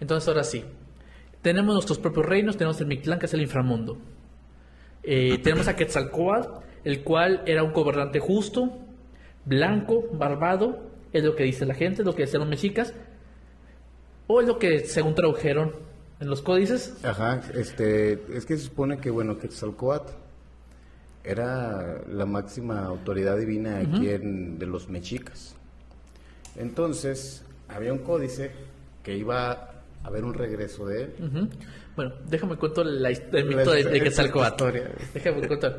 [0.00, 0.64] Entonces ahora sí.
[1.42, 3.98] Tenemos nuestros propios reinos, tenemos el Mictlán, que es el inframundo.
[5.02, 6.48] Eh, tenemos a Quetzalcóatl,
[6.84, 8.70] el cual era un gobernante justo,
[9.44, 12.92] blanco, barbado, es lo que dice la gente, es lo que decían los mexicas,
[14.26, 15.74] o es lo que según tradujeron
[16.20, 17.02] en los códices.
[17.04, 20.12] Ajá, este, es que se supone que, bueno, Quetzalcóatl
[21.24, 25.54] era la máxima autoridad divina aquí en, de los mexicas.
[26.56, 28.50] Entonces, había un códice
[29.02, 29.67] que iba
[30.04, 31.12] haber un regreso de él.
[31.96, 34.90] Bueno, déjame cuento la, his- el La mito de, de historia.
[35.14, 35.78] Déjame contar.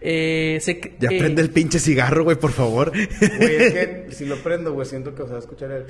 [0.00, 2.90] Eh, se- Ya eh, prende el pinche cigarro, güey, por favor.
[2.90, 5.84] Güey, es que si lo prendo, güey, siento que se va a escuchar el...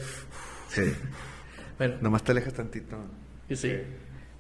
[0.68, 0.82] Sí.
[1.78, 2.96] Bueno, Nomás te alejas tantito.
[3.50, 3.72] sí.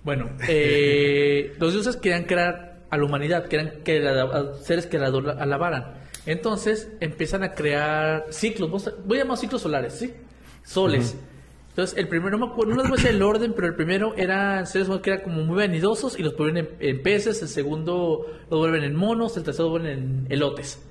[0.04, 4.98] Bueno, eh, los dioses querían crear a la humanidad, querían que la- a seres que
[4.98, 5.94] la alabaran.
[6.26, 8.70] Entonces empiezan a crear ciclos,
[9.06, 10.12] voy a llamar ciclos solares, ¿sí?
[10.64, 11.16] Soles.
[11.72, 13.74] Entonces, el primero, no me acuerdo, no les voy a decir el orden, pero el
[13.74, 17.48] primero eran seres que eran como muy vanidosos y los ponen en, en peces, el
[17.48, 20.82] segundo lo vuelven en monos, el tercero lo vuelven en elotes.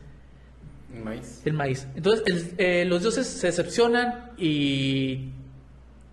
[1.03, 1.41] maíz.
[1.45, 1.87] El maíz.
[1.95, 5.29] Entonces, el- eh, los dioses se decepcionan y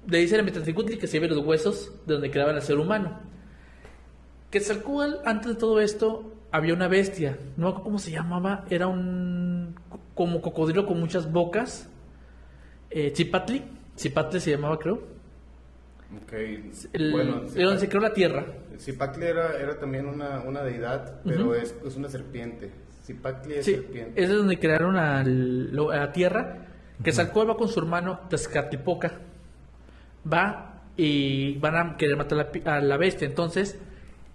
[0.07, 3.21] le dicen a Metatricutli que se lleve los huesos de donde creaban al ser humano.
[4.51, 7.39] Quetzalcóatl, antes de todo esto, había una bestia.
[7.57, 8.65] No me acuerdo cómo se llamaba.
[8.71, 11.89] Era un co- como cocodrilo con muchas bocas.
[12.91, 13.63] Eh, Chipatli.
[13.99, 14.95] Chipatli se llamaba, creo.
[16.23, 16.33] Ok.
[16.93, 18.47] El, bueno, de donde se creó la tierra.
[19.21, 22.71] Era, era también una, una deidad, pero es, es una serpiente.
[23.05, 24.23] Zipacli es Sí, serpiente.
[24.23, 26.65] es de donde crearon a la tierra.
[26.99, 29.13] Que Quetzalcóatl va con su hermano Tezcatlipoca.
[30.31, 33.27] Va y van a querer matar a la, a la bestia.
[33.27, 33.79] Entonces,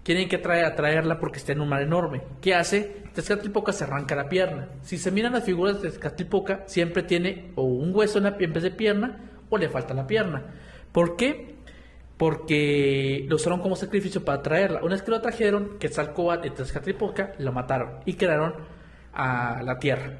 [0.02, 2.22] quieren que trae, atraerla porque está en un mar enorme.
[2.40, 3.02] ¿Qué hace?
[3.14, 4.68] Tezcatlipoca se arranca la pierna.
[4.82, 8.52] Si se miran las figuras de Tezcatlipoca, siempre tiene o un hueso en, la, en
[8.52, 10.42] vez de pierna o le falta la pierna.
[10.92, 11.56] ¿Por qué?
[12.16, 14.80] Porque lo usaron como sacrificio para traerla.
[14.82, 18.54] Una vez que lo trajeron, Quetzalcóatl y Tezcatlipoca lo mataron y quedaron
[19.12, 20.18] a la tierra.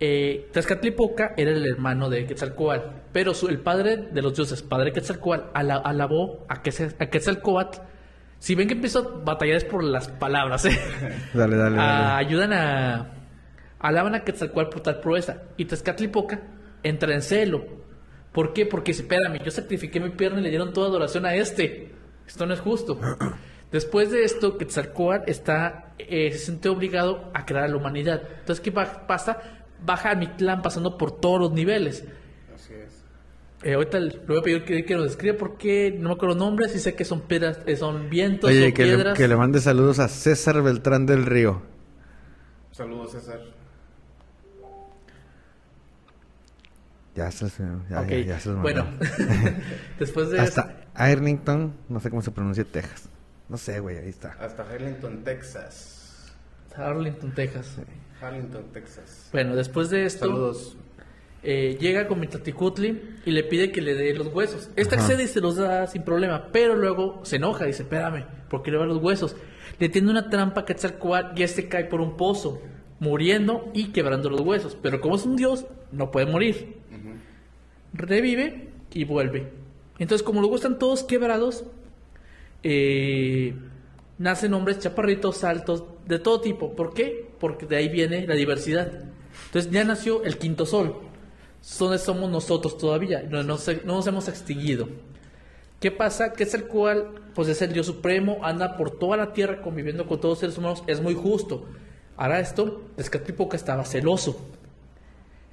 [0.00, 4.92] Eh, Tezcatlipoca era el hermano de Quetzalcóatl, pero su- el padre de los dioses, padre
[4.92, 7.78] Quetzalcóatl, ala- alabó a, Quetzal- a Quetzalcóatl.
[8.40, 10.70] Si ven que empiezo a batallar es por las palabras, ¿eh?
[11.34, 12.26] Dale, dale, Ah, dale.
[12.26, 13.06] ayudan a.
[13.78, 15.42] Alaban a Quetzalcóatl por tal proeza.
[15.56, 16.40] Y Tezcatlipoca
[16.82, 17.81] entra en celo.
[18.32, 18.66] ¿Por qué?
[18.66, 21.90] Porque espérame, yo sacrifiqué mi pierna y le dieron toda adoración a este.
[22.26, 22.98] Esto no es justo.
[23.72, 28.22] Después de esto, Quetzalcóatl está, eh, se siente obligado a crear a la humanidad.
[28.40, 29.38] Entonces, ¿qué pa- pasa?
[29.84, 32.04] Baja a Mictlán pasando por todos los niveles.
[32.54, 33.02] Así es.
[33.62, 36.74] Eh, ahorita le voy a pedir que, que nos describa porque no me acuerdo nombres
[36.76, 39.16] y sé que son piedras, eh, son vientos Oye, o que le, piedras.
[39.18, 41.62] que le mande saludos a César Beltrán del Río.
[42.72, 43.40] Saludos, César.
[47.14, 47.46] Ya se,
[47.90, 48.62] ya, Ok, ya, ya se los mandó.
[48.62, 48.86] bueno,
[49.98, 53.08] después de eso- Hasta Arlington, no sé cómo se pronuncia Texas.
[53.48, 54.36] No sé, güey, ahí está.
[54.40, 56.32] Hasta Harlington, Texas.
[56.76, 57.78] Arlington, Texas.
[58.72, 59.28] Texas.
[59.32, 60.76] Bueno, después de esto, Saludos.
[61.42, 64.70] eh, llega con Mitaticutli y le pide que le dé los huesos.
[64.94, 65.02] Ajá.
[65.04, 68.62] accede y se los da sin problema, pero luego se enoja y dice, espérame, ¿por
[68.62, 69.36] qué le va los huesos?
[69.80, 72.62] Le tiende una trampa a Quetzalcóatl y este cae por un pozo,
[73.00, 74.78] muriendo y quebrando los huesos.
[74.80, 76.80] Pero como es un dios, no puede morir.
[77.92, 79.52] Revive y vuelve.
[79.98, 81.64] Entonces, como luego están todos quebrados,
[82.62, 83.54] eh,
[84.18, 86.74] nacen hombres chaparritos, altos, de todo tipo.
[86.74, 87.30] ¿Por qué?
[87.38, 88.90] Porque de ahí viene la diversidad.
[89.46, 90.96] Entonces ya nació el quinto sol.
[91.60, 93.22] Somos nosotros todavía.
[93.22, 93.68] No, nos
[94.06, 94.88] hemos extinguido.
[95.80, 96.32] ¿Qué pasa?
[96.32, 100.06] Que es el cual, pues es el Dios supremo, anda por toda la tierra conviviendo
[100.06, 100.82] con todos los seres humanos.
[100.86, 101.66] Es muy justo.
[102.16, 104.40] Ahora esto, Tezcatlipoca estaba celoso.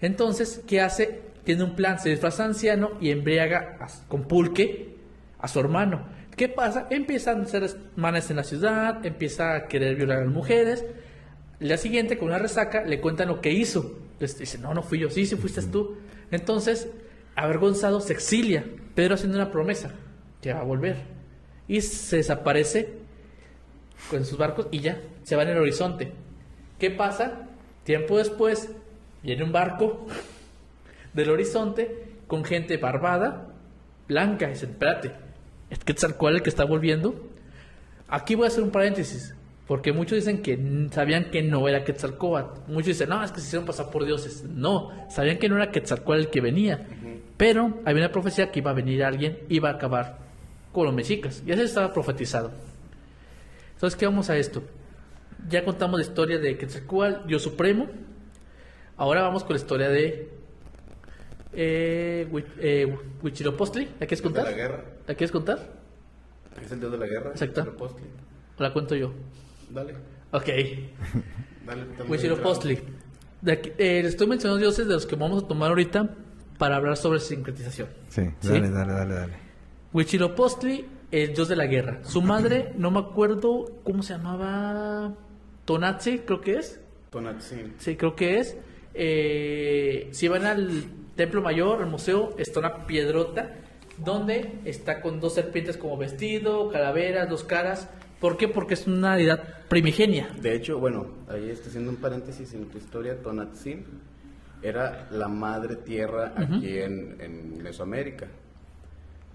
[0.01, 1.21] Entonces, ¿qué hace?
[1.43, 4.95] Tiene un plan, se disfraza anciano y embriaga con pulque
[5.39, 6.05] a su hermano.
[6.35, 6.87] ¿Qué pasa?
[6.89, 10.85] Empiezan a hacer manes en la ciudad, empieza a querer violar a las mujeres.
[11.59, 13.99] Día siguiente, con una resaca, le cuentan lo que hizo.
[14.19, 15.97] Dice, no, no fui yo, sí, sí fuiste tú.
[16.31, 16.89] Entonces,
[17.35, 18.63] avergonzado, se exilia,
[18.95, 19.91] Pedro haciendo una promesa,
[20.41, 20.97] que va a volver.
[21.67, 22.93] Y se desaparece
[24.09, 26.11] con sus barcos y ya, se va en el horizonte.
[26.77, 27.47] ¿Qué pasa?
[27.83, 28.69] Tiempo después,
[29.23, 30.07] viene un barco
[31.13, 33.47] del horizonte con gente barbada,
[34.07, 35.11] blanca, y dice, espérate,
[35.69, 37.15] es Quetzalcóatl el que está volviendo.
[38.07, 39.35] Aquí voy a hacer un paréntesis,
[39.67, 42.71] porque muchos dicen que sabían que no era Quetzalcóatl.
[42.71, 44.43] Muchos dicen, no, es que se hicieron pasar por dioses.
[44.43, 46.87] No, sabían que no era Quetzalcóatl el que venía.
[47.37, 50.19] Pero había una profecía que iba a venir alguien, iba a acabar
[50.71, 51.43] con los mexicas.
[51.45, 52.51] Y eso estaba profetizado.
[53.73, 54.63] Entonces, ¿qué vamos a esto?
[55.47, 57.87] Ya contamos la historia de Quetzalcóatl, Dios Supremo.
[58.97, 60.38] Ahora vamos con la historia de
[61.53, 62.27] eh,
[62.59, 63.85] eh, Huitzilopochtli.
[63.99, 64.43] ¿La quieres De contar?
[64.45, 64.85] la guerra.
[65.07, 65.59] ¿La quieres contar?
[66.63, 67.29] Es el dios de la guerra.
[67.31, 67.61] Exacto.
[67.61, 68.05] Huitzilopochtli.
[68.57, 69.13] ¿O la cuento yo?
[69.69, 69.93] Dale.
[70.31, 70.45] Ok.
[71.65, 71.83] Dale.
[73.41, 76.09] De aquí- eh, les estoy mencionando dioses de los que vamos a tomar ahorita
[76.57, 77.87] para hablar sobre sincretización.
[78.09, 78.49] Sí, Sí.
[78.49, 79.33] dale, dale, dale, dale.
[79.93, 81.99] Huitzilopochtli, el dios de la guerra.
[82.03, 85.13] Su madre, no me acuerdo cómo se llamaba.
[85.65, 86.81] Tonatzi, creo que es.
[87.11, 87.73] Tonatzin.
[87.77, 88.57] Sí, creo que es.
[88.93, 90.83] Eh, si van al
[91.19, 93.53] templo mayor, al museo, está una piedrota
[93.97, 97.89] donde está con dos serpientes como vestido, calaveras, dos caras.
[98.21, 98.47] ¿Por qué?
[98.47, 100.29] Porque es una deidad primigenia.
[100.41, 103.21] De hecho, bueno, ahí estoy haciendo un paréntesis en tu historia.
[103.21, 103.83] Tonatzin
[104.61, 108.27] era la madre tierra aquí en, en Mesoamérica.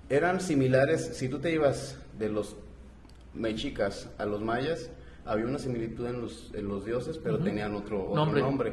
[0.08, 2.56] Eran similares, si tú te ibas de los
[3.34, 4.88] mexicas a los mayas,
[5.26, 8.40] había una similitud en los, en los dioses, pero tenían otro, otro Nombre.
[8.40, 8.72] nombre.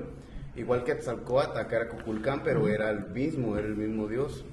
[0.55, 4.43] Igual que Tzalcoatl, acá era Cuculcán, pero era el mismo, era el mismo dios.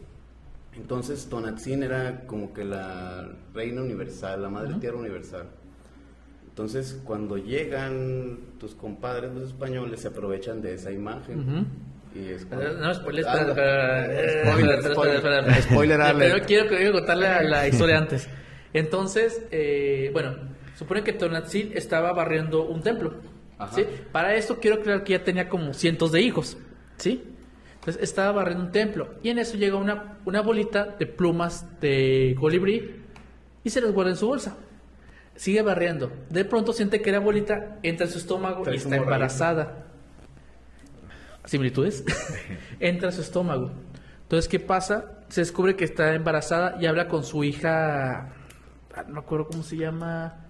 [0.77, 5.47] Entonces Tonatzin era como que la reina universal, la madre tierra universal.
[6.49, 11.41] Entonces cuando llegan tus compadres los españoles se aprovechan de esa imagen.
[11.41, 11.67] Ujú.
[12.19, 14.43] Y es No, spoiler, Ah, eh,
[15.63, 16.01] spoiler.
[16.19, 18.29] Pero quiero, quiero contar la, la historia antes.
[18.73, 20.35] Entonces, eh, bueno,
[20.77, 23.15] supone que Tonatzin estaba barriendo un templo.
[24.13, 26.57] Para esto quiero creer que ya tenía como cientos de hijos.
[26.97, 27.25] ¿sí?
[27.75, 29.15] Entonces estaba barriendo un templo.
[29.23, 33.03] Y en eso llega una, una bolita de plumas de colibrí
[33.65, 34.57] y se las guarda en su bolsa.
[35.35, 36.13] Sigue barriendo.
[36.31, 39.85] De pronto siente que la bolita entra en su estómago Trae y está embarazada
[41.49, 42.05] similitudes,
[42.81, 43.71] entra a su estómago.
[44.23, 45.25] Entonces, ¿qué pasa?
[45.29, 48.33] Se descubre que está embarazada y habla con su hija,
[48.95, 50.48] ah, no me acuerdo cómo se llama,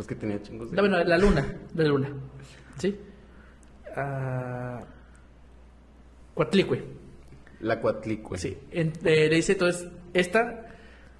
[0.00, 0.76] Pues que tenía chingos de...
[0.76, 2.08] no, bueno, la luna, la luna,
[2.78, 2.96] ¿sí?
[6.34, 6.82] Cuatlicue.
[7.60, 8.38] La Coatlicue.
[8.38, 10.68] Sí, en- eh, le dice entonces, esta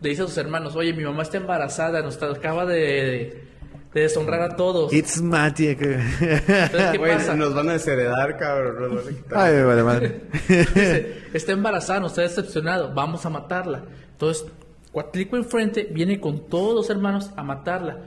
[0.01, 3.45] le dice a sus hermanos, oye, mi mamá está embarazada, nos acaba de,
[3.93, 4.91] de deshonrar a todos.
[4.95, 5.83] It's magic.
[5.83, 7.35] Entonces, ¿qué Güey, pasa?
[7.35, 8.95] nos van a desheredar, cabrón.
[8.95, 9.39] Nos van a quitar.
[9.39, 10.21] Ay, vale madre.
[10.49, 13.83] Dice, está embarazada, nos está decepcionado, vamos a matarla.
[14.13, 14.47] Entonces,
[14.91, 17.99] Cuatlico enfrente viene con todos los hermanos a matarla.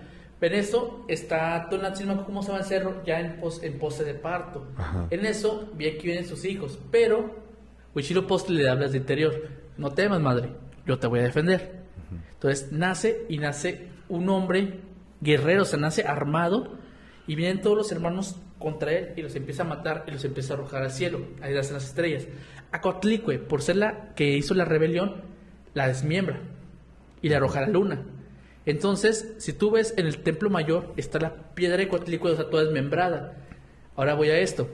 [0.43, 3.01] Pero en eso está Tonantzin, ¿cómo se va el cerro?
[3.05, 4.67] Ya en, pos- en pose de parto.
[5.09, 6.77] En eso, vi aquí vienen sus hijos.
[6.91, 7.33] Pero,
[7.95, 9.33] Huichilopochtli le hablas de interior.
[9.77, 10.49] No temas, madre,
[10.85, 11.83] yo te voy a defender.
[12.33, 14.81] Entonces, nace y nace un hombre
[15.21, 16.73] guerrero, o sea, nace armado.
[17.25, 20.53] Y vienen todos los hermanos contra él y los empieza a matar y los empieza
[20.53, 21.21] a arrojar al cielo.
[21.41, 22.27] Ahí hacen las estrellas.
[22.73, 25.21] A Coatlicue, por ser la que hizo la rebelión,
[25.73, 26.41] la desmiembra
[27.21, 28.01] y le arroja a la luna.
[28.65, 32.49] Entonces, si tú ves en el templo mayor, está la piedra de Coatlicue, o sea,
[32.49, 33.37] toda desmembrada.
[33.95, 34.69] Ahora voy a esto.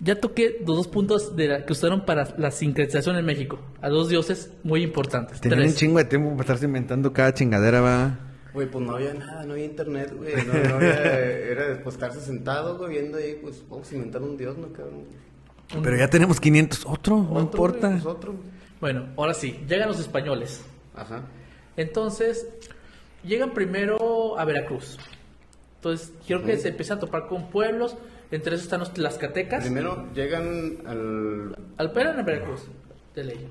[0.00, 3.58] Ya toqué los dos puntos de la, que usaron para la sincretización en México.
[3.80, 5.40] A dos dioses muy importantes.
[5.40, 8.18] Tenían un chingo de tiempo para estarse inventando cada chingadera, va.
[8.52, 10.34] Güey, pues no había nada, no había internet, güey.
[10.46, 14.22] No, no había, era de pues, estarse sentado, güey, viendo ahí, pues vamos a inventar
[14.22, 15.04] un dios, ¿no, cabrón?
[15.82, 16.86] Pero ya tenemos 500.
[16.86, 17.88] Otro, no importa.
[17.88, 18.34] güey, pues, otro.
[18.80, 20.62] Bueno, ahora sí, llegan los españoles.
[20.94, 21.22] Ajá.
[21.76, 22.46] Entonces,
[23.26, 24.98] llegan primero a Veracruz.
[25.76, 27.96] Entonces, quiero que se empiecen a topar con pueblos.
[28.30, 29.62] Entre esos están los tlaxcatecas.
[29.62, 31.56] Primero llegan al...
[31.76, 32.62] Alperan a Veracruz,
[33.14, 33.48] de ley.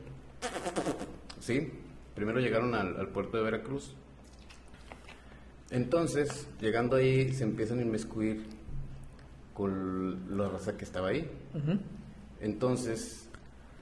[1.39, 1.71] Sí,
[2.13, 3.95] primero llegaron al, al puerto de Veracruz.
[5.69, 8.43] Entonces, llegando ahí, se empiezan a inmiscuir
[9.53, 11.29] con la raza que estaba ahí.
[12.41, 13.29] Entonces,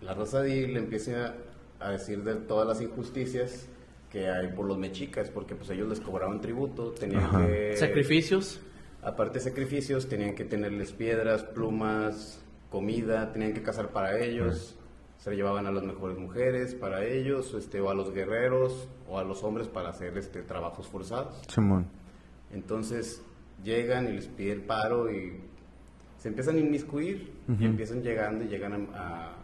[0.01, 1.33] la raza de ahí le empieza
[1.79, 3.67] a decir de todas las injusticias
[4.13, 7.47] que hay por los mexicas, porque pues ellos les cobraban tributo, tenían Ajá.
[7.47, 7.75] que...
[7.77, 8.61] Sacrificios.
[9.01, 14.77] Aparte de sacrificios, tenían que tenerles piedras, plumas, comida, tenían que cazar para ellos,
[15.17, 19.23] se llevaban a las mejores mujeres para ellos, este, o a los guerreros, o a
[19.23, 21.41] los hombres para hacer este, trabajos forzados.
[21.47, 21.87] Simón.
[22.51, 23.23] Entonces
[23.63, 25.41] llegan y les piden paro y
[26.19, 29.35] se empiezan a inmiscuir y empiezan llegando y llegan a, a,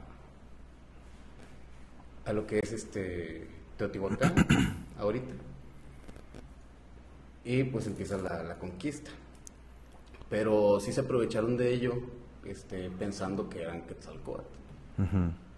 [2.25, 4.35] a lo que es este Teotihuacán
[4.99, 5.33] ahorita.
[7.45, 9.09] Y pues empieza la, la conquista.
[10.29, 11.93] Pero sí se aprovecharon de ello
[12.45, 14.43] este, pensando que eran Quetzalcóatl.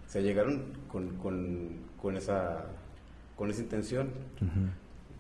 [0.06, 2.66] Sea, llegaron con, con, con esa,
[3.36, 4.10] con esa intención,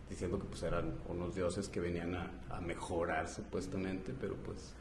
[0.09, 4.73] diciendo que pues eran unos dioses que venían a, a mejorar supuestamente, pero pues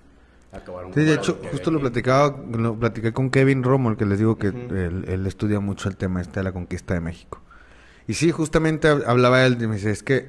[0.52, 4.18] acabaron Sí, de hecho, justo lo platicaba, lo platiqué con Kevin Romo, el que les
[4.18, 7.40] digo que él, él estudia mucho el tema este de la conquista de México.
[8.10, 10.28] Y sí, justamente hab- hablaba él, y me dice, es que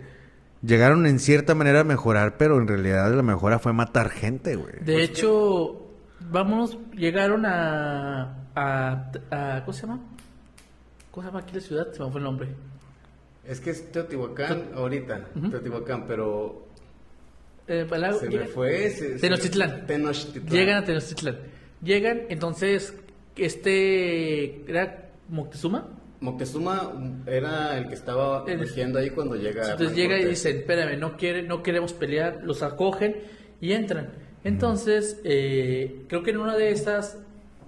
[0.62, 4.76] llegaron en cierta manera a mejorar, pero en realidad la mejora fue matar gente, güey.
[4.82, 5.88] De hecho,
[6.30, 10.00] vámonos, llegaron a, a, a- ¿Cómo se llama?
[11.10, 11.91] ¿Cómo se llama aquí la ciudad?
[11.91, 12.50] Se me fue el nombre.
[13.48, 16.67] Es que es Teotihuacán ahorita, Teotihuacán, pero
[17.67, 19.13] Eh, para- se me fue ese...
[19.15, 19.88] se- Tenochtitlán.
[19.88, 20.54] Tenochtitlán.
[20.54, 21.38] Llegan a Tenochtitlán.
[21.82, 22.94] Llegan, entonces,
[23.36, 25.88] este, ¿era Moctezuma?
[26.21, 26.93] Moctezuma
[27.25, 29.63] era el que estaba El- rigiendo ahí cuando llega...
[29.71, 33.17] Entonces Hernán llega y dicen, espérame, no, quiere, no queremos pelear, los acogen
[33.60, 34.12] y entran.
[34.43, 37.17] Entonces, eh, creo que en una de estas,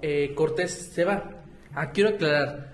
[0.01, 1.31] eh, Cortés se va.
[1.73, 2.73] Ah, quiero aclarar,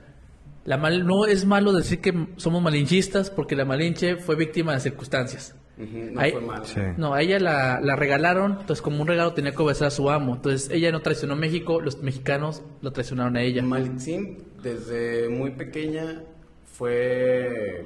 [0.65, 4.81] la mal, no es malo decir que somos malinchistas porque la Malinche fue víctima de
[4.81, 5.55] circunstancias.
[5.79, 6.65] No fue mal.
[6.65, 6.81] Sí.
[6.97, 10.09] No, a ella la, la regalaron, entonces como un regalo tenía que obedecer a su
[10.09, 10.35] amo.
[10.35, 13.63] Entonces ella no traicionó a México, los mexicanos lo traicionaron a ella.
[13.63, 16.23] Malitzin, desde muy pequeña,
[16.65, 17.85] fue,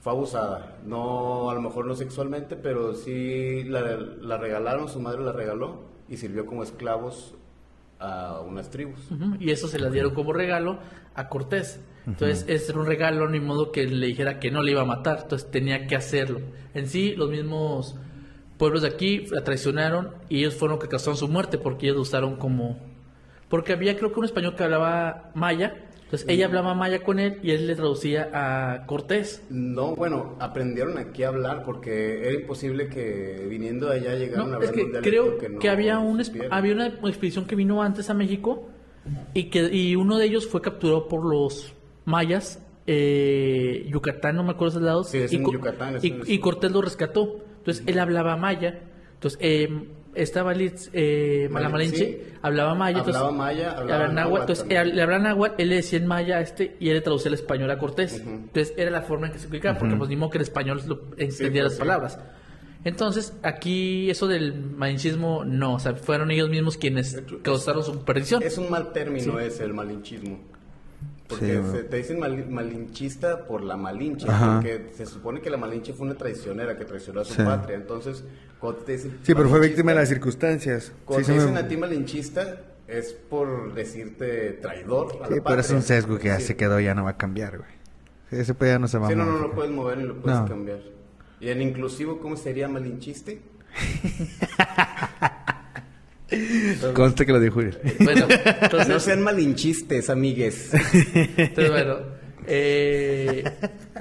[0.00, 0.76] fue abusada.
[0.84, 3.80] No, a lo mejor no sexualmente, pero sí la,
[4.20, 7.34] la regalaron, su madre la regaló y sirvió como esclavos
[7.98, 9.08] a unas tribus.
[9.40, 10.78] Y eso se la dieron como regalo
[11.14, 11.80] a Cortés.
[12.08, 14.86] Entonces, ese era un regalo, ni modo que le dijera que no le iba a
[14.86, 15.20] matar.
[15.24, 16.40] Entonces, tenía que hacerlo.
[16.72, 17.96] En sí, los mismos
[18.56, 21.96] pueblos de aquí la traicionaron y ellos fueron los que causaron su muerte porque ellos
[21.96, 22.78] lo usaron como.
[23.50, 25.84] Porque había, creo que un español que hablaba maya.
[26.04, 29.44] Entonces, ella hablaba maya con él y él le traducía a Cortés.
[29.50, 34.48] No, bueno, aprendieron aquí a hablar porque era imposible que viniendo de allá llegaran a
[34.48, 38.08] No, hablar es que creo que, no había, un, había una expedición que vino antes
[38.08, 38.70] a México
[39.34, 41.74] y que y uno de ellos fue capturado por los
[42.08, 46.08] mayas, eh, Yucatán, no me acuerdo esos lados, Sí, es y, en Yucatán, es y,
[46.08, 46.38] en y.
[46.38, 47.44] Cortés lo rescató.
[47.58, 48.80] Entonces él hablaba maya,
[49.14, 49.68] entonces eh,
[50.14, 52.18] estaba Litz, eh, Mal- la Malinche, sí.
[52.40, 55.74] hablaba maya, Hablaba entonces, maya, hablaba náhuatl, náhuatl entonces él- le hablaba náhuatl, él le
[55.76, 58.20] decía en maya a este y él le traducía el español a Cortés.
[58.20, 58.30] Ujú.
[58.30, 60.80] Entonces era la forma en que se explicaba, porque pues ni modo que el español
[60.86, 61.78] lo entendía pues, las sí.
[61.78, 62.18] palabras.
[62.84, 68.42] Entonces, aquí eso del malinchismo, no, o sea, fueron ellos mismos quienes causaron su perdición.
[68.42, 70.38] Es un mal término ese, el malinchismo.
[71.28, 74.54] Porque Sí, se- te dicen mal- malinchista por la malinche, Ajá.
[74.56, 77.42] porque se supone que la malinche fue una traicionera que traicionó a su Sí.
[77.42, 77.76] patria.
[77.76, 78.24] Entonces,
[78.58, 80.90] cuando te dicen Sí, pero fue víctima de las circunstancias.
[81.04, 85.32] Cuando Sí, te dicen me- a ti malinchista, es por decirte traidor a la Sí,
[85.34, 85.60] pero patria.
[85.60, 86.46] es un sesgo que ya Sí.
[86.46, 87.70] se quedó, ya no va a cambiar, güey.
[88.30, 89.50] Sí, ese pedo ya no se va Sí, a no, no, no modificar.
[89.50, 90.46] lo puedes mover ni lo puedes No.
[90.48, 90.80] cambiar.
[91.40, 93.42] ¿Y en inclusivo cómo sería malinchiste?
[96.94, 97.78] Conste que lo dijo Uriel.
[98.00, 98.26] Bueno,
[98.62, 100.70] entonces, No sean malinchistes, amigues.
[101.36, 101.96] entonces, bueno,
[102.46, 103.44] eh,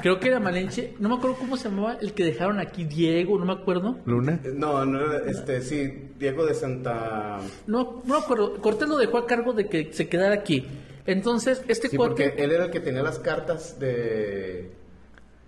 [0.01, 3.37] creo que era Malinche, no me acuerdo cómo se llamaba el que dejaron aquí, Diego,
[3.37, 3.97] no me acuerdo.
[4.05, 4.39] ¿Luna?
[4.55, 7.39] No, no era, este, sí, Diego de Santa...
[7.67, 8.55] No, no me acuerdo.
[8.61, 10.65] Cortés lo dejó a cargo de que se quedara aquí.
[11.05, 12.09] Entonces, este Sí, cuate...
[12.29, 14.71] porque él era el que tenía las cartas de,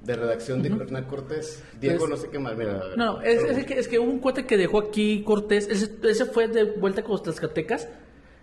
[0.03, 1.63] de redacción de Hernán Cortés.
[1.79, 2.81] Diego Pues- no sé qué más, mira.
[2.95, 6.25] No, es, es que, es que hubo un cuate que dejó aquí Cortés, ese, ese
[6.25, 7.89] fue de vuelta con los tlaxcaltecas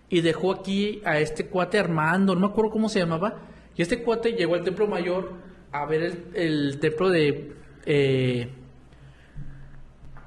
[0.09, 3.41] y dejó aquí a este cuate Armando, no me acuerdo cómo se llamaba,
[3.75, 5.33] y este cuate llegó al templo mayor
[5.71, 7.53] a ver el, el templo de...
[7.85, 8.49] Eh,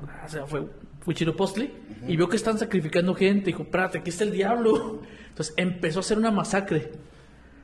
[0.07, 0.67] ah, se me fue
[1.07, 1.73] Huitzilopochtli,
[2.07, 5.01] y vio que están sacrificando gente, dijo, espérate, aquí está el diablo.
[5.29, 6.91] Entonces empezó a hacer una masacre.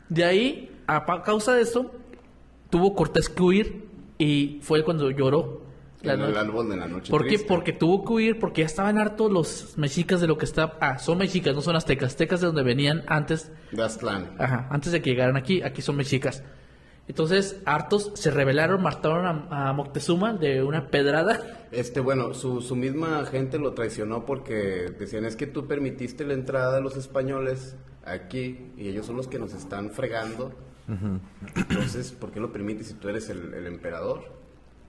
[0.08, 1.92] De ahí, a causa de eso,
[2.70, 3.84] tuvo Cortés que huir
[4.18, 5.62] y fue cuando lloró.
[6.02, 7.10] la en el árbol de la noche.
[7.10, 7.38] ¿Por qué?
[7.38, 10.76] Porque tuvo que huir porque ya estaban hartos los mexicas de lo que está...
[10.80, 12.12] Ah, son mexicas, no son aztecas.
[12.12, 14.32] Aztecas de donde venían antes, De Aztlán.
[14.38, 15.62] ajá, antes de que llegaran aquí.
[15.62, 16.42] Aquí son mexicas.
[17.08, 21.66] Entonces, hartos se rebelaron, mataron a, a Moctezuma de una pedrada.
[21.70, 26.34] Este, bueno, su, su misma gente lo traicionó porque decían es que tú permitiste la
[26.34, 30.52] entrada de los españoles aquí y ellos son los que nos están fregando.
[31.56, 34.36] Entonces, ¿por qué lo permites si tú eres el, el emperador?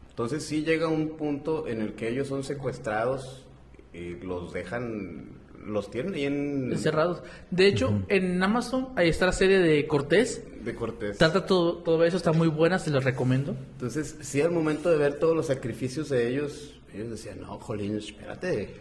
[0.10, 3.46] Entonces sí llega un punto en el que ellos son secuestrados
[3.94, 5.30] y los dejan,
[5.64, 6.72] los tienen ahí en...
[6.72, 7.22] Encerrados.
[7.52, 10.44] De hecho, en Amazon ahí está la serie de Cortés.
[10.64, 11.18] De Cortés.
[11.18, 13.56] Trata todo, todo eso, está muy buena, se los recomiendo.
[13.74, 17.98] Entonces, sí, al momento de ver todos los sacrificios de ellos, ellos decían, no, Jolín,
[17.98, 18.74] espérate,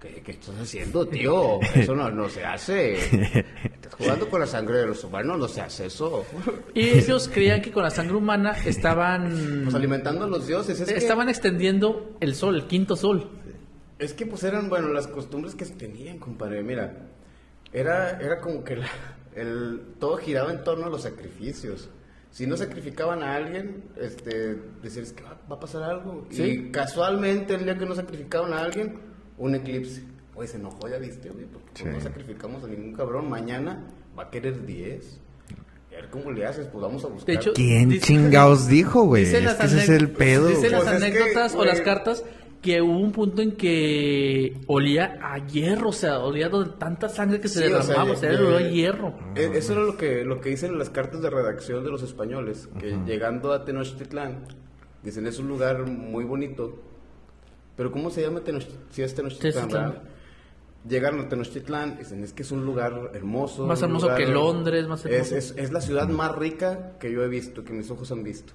[0.00, 1.60] ¿qué, qué estás haciendo, tío?
[1.74, 2.94] Eso no, no se hace.
[2.94, 6.24] Estás jugando con la sangre de los humanos, no se hace eso.
[6.74, 9.62] Y ellos creían que con la sangre humana estaban...
[9.64, 13.30] Pues alimentando a los dioses, es que, estaban extendiendo el sol, el quinto sol.
[13.98, 17.06] es que pues eran, bueno, las costumbres que tenían, compadre, mira,
[17.72, 18.88] era, era como que la-
[19.34, 21.88] el, todo giraba en torno a los sacrificios.
[22.30, 26.26] Si no sacrificaban a alguien, este, decían, es que va, va a pasar algo.
[26.30, 26.42] Sí.
[26.42, 28.98] Y casualmente, el día que no sacrificaban a alguien,
[29.38, 30.02] un eclipse.
[30.34, 31.84] Oye, se enojó, ya viste, güey, porque pues, Sí.
[31.92, 33.28] no sacrificamos a ningún cabrón.
[33.28, 33.84] Mañana
[34.18, 35.20] va a querer 10.
[35.90, 37.26] A ver cómo le haces, pues vamos a buscar.
[37.26, 39.24] De hecho, ¿Quién Dice- chingados dijo, güey?
[39.24, 40.46] Es las que ese es el pedo.
[40.48, 42.24] Dicen las Pues es que, anécdotas o las cartas
[42.62, 47.40] que hubo un punto en que olía a hierro, o sea, olía de tanta sangre
[47.40, 49.14] que se Sí, derramaba, o sea, era olor a hierro.
[49.34, 52.02] E- Eso era lo que, lo que dicen en las cartas de redacción de los
[52.04, 54.44] españoles, que llegando a Tenochtitlán,
[55.02, 56.80] dicen es un lugar muy bonito,
[57.78, 58.84] pero ¿cómo se llama Tenochtitlán?
[58.90, 59.90] Si es Tenochtitlán, Tenochtitlán.
[59.92, 60.02] ¿verdad?
[60.86, 63.66] Llegaron a Tenochtitlán, dicen es que es un lugar hermoso.
[63.66, 65.36] Más hermoso lugar- que Londres, más es, hermoso.
[65.36, 68.52] es, es la ciudad más rica que yo he visto, que mis ojos han visto.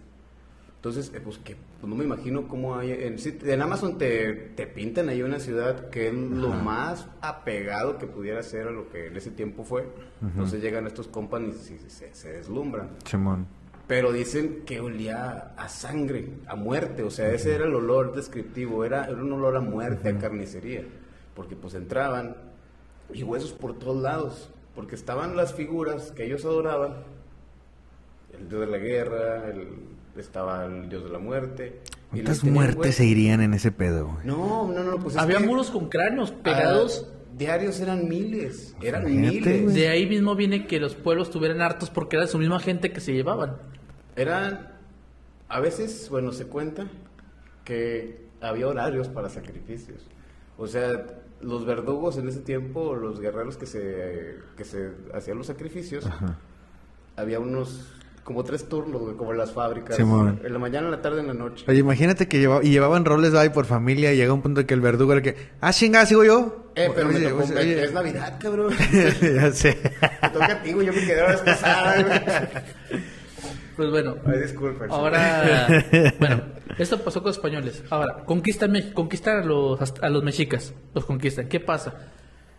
[0.76, 2.92] Entonces, eh, pues que pues, no me imagino cómo hay...
[2.92, 3.16] En,
[3.50, 8.44] en Amazon te, te pintan ahí una ciudad que es lo más apegado que pudiera
[8.44, 9.88] ser a lo que en ese tiempo fue.
[10.22, 12.90] Entonces llegan estos compas y se, se- se deslumbran.
[13.06, 13.48] Simón.
[13.88, 17.04] Pero dicen que olía a sangre, a muerte.
[17.04, 18.86] O sea, ese era el olor descriptivo.
[18.86, 20.84] Era, era un olor a muerte, a carnicería.
[21.36, 22.38] Porque pues entraban
[23.14, 24.50] y huesos por todos lados.
[24.74, 26.96] Porque estaban las figuras que ellos adoraban.
[28.32, 29.68] El dios de la guerra, el,
[30.18, 31.82] estaba el dios de la muerte.
[32.10, 32.96] ¿Cuántas muertes huesos.
[32.96, 34.26] se irían en ese pedo, güey?
[34.26, 34.98] No, no, no.
[34.98, 37.08] Pues es Había que, muros con cráneos pegados.
[37.08, 38.76] ah, diarios eran miles.
[38.82, 39.74] Eran Imagínate, miles.
[39.74, 43.02] De ahí mismo viene que los pueblos estuvieran hartos porque era su misma gente que
[43.02, 43.58] se llevaban.
[44.16, 44.70] Eran,
[45.50, 46.88] a veces, bueno, se cuenta
[47.64, 50.06] que había horarios para sacrificios.
[50.58, 51.06] O sea,
[51.42, 56.06] los verdugos en ese tiempo, los guerreros que se, que se hacían los sacrificios,
[57.16, 57.92] había unos,
[58.24, 59.96] como tres turnos, güey, como en las fábricas.
[59.96, 60.40] Simón.
[60.44, 61.66] En la mañana, en la tarde, en la noche.
[61.68, 64.68] Oye, imagínate que lleva- y llevaban roles ahí por familia y llega un punto en
[64.68, 66.72] que el verdugo era que, ah, chinga, sigo yo.
[66.76, 67.84] Eh, pero me tocó, oye, oye.
[67.84, 68.74] es Navidad, cabrón.
[69.22, 69.78] ya sé.
[70.22, 73.04] Me toca a ti, güey, yo me quedé ahora descansada, güey.
[73.76, 74.86] Pues bueno, Ay, disculpa.
[74.90, 75.68] ahora,
[76.20, 76.42] bueno,
[76.78, 77.84] esto pasó con los españoles.
[77.90, 81.48] Ahora, conquistan, conquistan a los, a los mexicas, los conquistan.
[81.48, 81.94] ¿Qué pasa?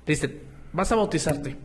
[0.06, 0.40] Dicen,
[0.72, 1.56] vas a bautizarte.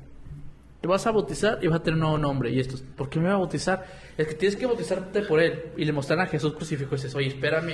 [0.82, 2.52] Te vas a bautizar y vas a tener un nuevo nombre.
[2.52, 3.86] Y estos, ¿por qué me va a bautizar?
[4.18, 5.64] Es que tienes que bautizarte por él.
[5.76, 7.74] Y le mostraron a Jesús crucifijo y dices, oye, espérame.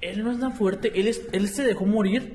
[0.00, 2.34] él no es tan fuerte, él, es, él se dejó morir.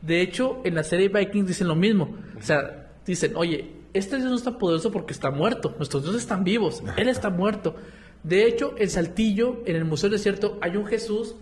[0.00, 2.16] De hecho, en la serie Vikings dicen lo mismo.
[2.38, 3.68] O sea, dicen, oye,
[3.98, 5.74] este Dios no está poderoso porque está muerto.
[5.76, 6.82] Nuestros dioses están vivos.
[6.96, 7.76] Él está muerto.
[8.22, 11.34] De hecho, en Saltillo, en el Museo del Desierto, hay un Jesús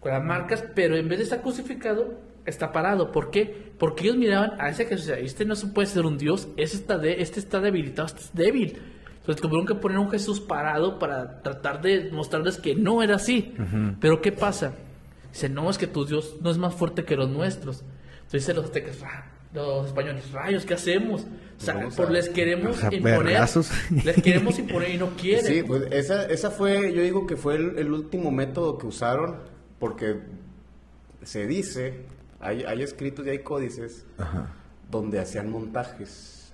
[0.00, 2.14] con las marcas, pero en vez de estar crucificado,
[2.46, 3.10] está parado.
[3.10, 3.72] ¿Por qué?
[3.78, 5.08] Porque ellos miraban a ese Jesús.
[5.08, 6.46] Este no se puede ser un Dios.
[6.56, 8.78] Este está, de, este está debilitado, este es débil.
[9.20, 13.54] Entonces tuvieron que poner un Jesús parado para tratar de mostrarles que no era así.
[14.00, 14.74] Pero ¿qué pasa?
[15.32, 17.80] Dice, no, es que tu Dios no es más fuerte que los nuestros.
[18.16, 21.26] Entonces dicen los aztecas, "Ra- los españoles, rayos, ¿qué hacemos?
[21.72, 23.18] O sea, por les queremos imponer.
[23.24, 23.70] vergazos.
[24.04, 25.44] Les queremos imponer y no quieren.
[25.46, 29.36] Sí, pues esa, esa fue, yo digo que fue el, el último método que usaron,
[29.78, 30.20] porque
[31.22, 32.00] se dice,
[32.40, 34.04] hay, hay escritos y hay códices
[34.90, 36.52] donde hacían montajes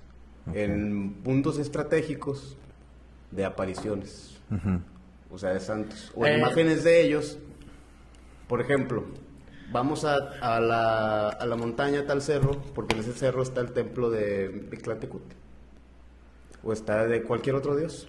[0.53, 2.57] en puntos estratégicos
[3.31, 4.39] de apariciones,
[5.29, 6.37] o sea, de santos, o Eh.
[6.37, 7.37] imágenes de ellos.
[8.47, 9.05] Por ejemplo,
[9.71, 13.71] vamos a, a la, a la montaña, tal cerro, porque en ese cerro está el
[13.71, 15.35] templo de Mictlantecuhtli
[16.63, 18.07] o está de cualquier otro dios.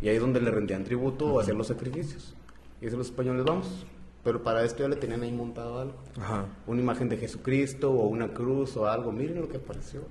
[0.00, 2.34] Y ahí es donde le rendían tributo o hacían los sacrificios.
[2.80, 3.86] Y dicen los españoles, vamos.
[4.24, 5.94] Pero para esto ya le tenían ahí montado algo.
[6.20, 6.46] Ajá.
[6.66, 9.12] Una imagen de Jesucristo o una cruz o algo.
[9.12, 10.02] Miren lo que apareció.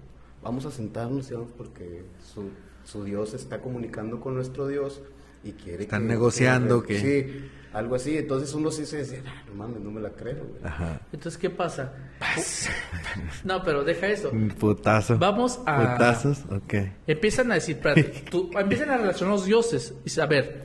[0.41, 2.49] Vamos a sentarnos y vamos porque su,
[2.85, 5.01] su Dios está comunicando con nuestro Dios
[5.43, 8.17] y quiere Están negociando que- Sí, algo así.
[8.17, 10.35] Entonces uno sí se dice, "Ah, no mames, no me la creo.
[10.45, 10.63] güey".
[10.63, 10.99] Ajá.
[11.11, 11.93] Entonces, ¿qué pasa?
[13.43, 14.31] No, pero deja eso.
[14.59, 15.17] Putazo.
[15.17, 16.73] Vamos a- Putazos, ok.
[17.07, 19.93] Empiezan a decir, espérate, tú- empiezan a relacionar los dioses.
[20.01, 20.63] Y dice, a ver,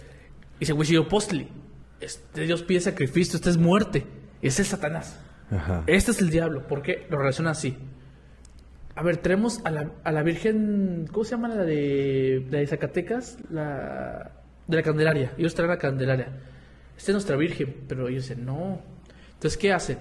[0.60, 1.48] dice Huitzilopochtli,
[2.00, 4.06] este Dios pide sacrificio, esta es muerte.
[4.42, 5.18] Ese es Satanás.
[5.50, 5.84] Ajá.
[5.86, 6.66] Este es el diablo.
[6.66, 7.06] ¿Por qué?
[7.08, 7.76] Lo relaciona así.
[8.94, 12.66] A ver, tenemos a la, a la Virgen, ¿cómo se llama la de, la de
[12.66, 13.38] Zacatecas?
[13.50, 14.32] La
[14.66, 15.32] de la Candelaria.
[15.38, 16.28] Ellos traen la Candelaria.
[16.96, 18.80] Esta es nuestra Virgen, pero ellos dicen, no.
[19.34, 19.98] Entonces, ¿qué hacen?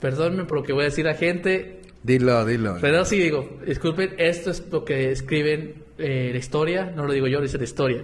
[0.00, 1.82] Perdónenme por lo que voy a decir a la gente.
[2.02, 2.78] Dilo, dilo.
[2.80, 7.26] Pero sí digo, disculpen, esto es lo que escriben eh, la historia, no lo digo
[7.26, 8.02] yo, lo dice la historia.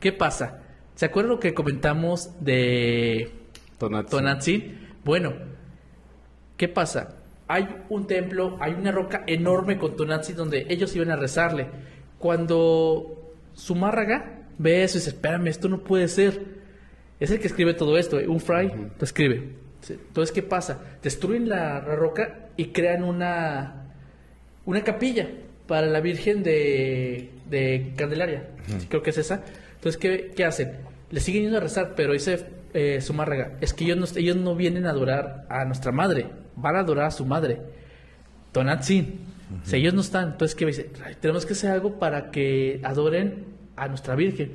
[0.00, 0.62] ¿Qué pasa?
[0.94, 3.32] ¿Se acuerdan lo que comentamos de
[3.78, 4.74] Tonatzi.
[5.04, 5.32] Bueno,
[6.56, 7.16] ¿qué pasa?
[7.48, 11.68] Hay un templo, hay una roca enorme con Tonantzin donde ellos iban a rezarle.
[12.18, 16.40] Cuando Zumárraga ve eso y dice, espérame, esto no puede ser.
[17.20, 18.26] Es el que escribe todo esto, ¿eh?
[18.28, 19.50] un fray lo escribe.
[19.88, 20.80] Entonces, ¿qué pasa?
[21.02, 23.92] Destruyen la, la roca y crean una,
[24.64, 25.28] una capilla
[25.66, 28.48] para la Virgen de, de Candelaria.
[28.88, 29.42] Creo que es esa.
[29.74, 30.72] Entonces, ¿qué, qué hacen?
[31.10, 34.56] Le siguen yendo a rezar, pero dice eh, Zumárraga, es que ellos no, ellos no
[34.56, 36.26] vienen a adorar a nuestra madre,
[36.56, 37.60] van a adorar a su madre.
[38.52, 39.20] Tonatzin.
[39.64, 40.90] Si ellos no están, entonces, ¿qué dice?
[41.04, 43.44] "Ay, Tenemos que hacer algo para que adoren
[43.76, 44.52] a nuestra Virgen.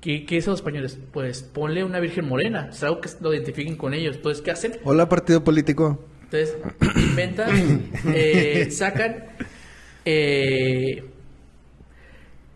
[0.00, 0.98] ¿Qué, qué dicen los españoles?
[1.12, 4.16] Pues ponle una Virgen morena, es algo que lo identifiquen con ellos.
[4.16, 4.72] Entonces, ¿qué hacen?
[4.84, 6.04] Hola, partido político.
[6.24, 6.56] Entonces,
[6.96, 9.24] inventan, eh, sacan,
[10.04, 11.04] eh,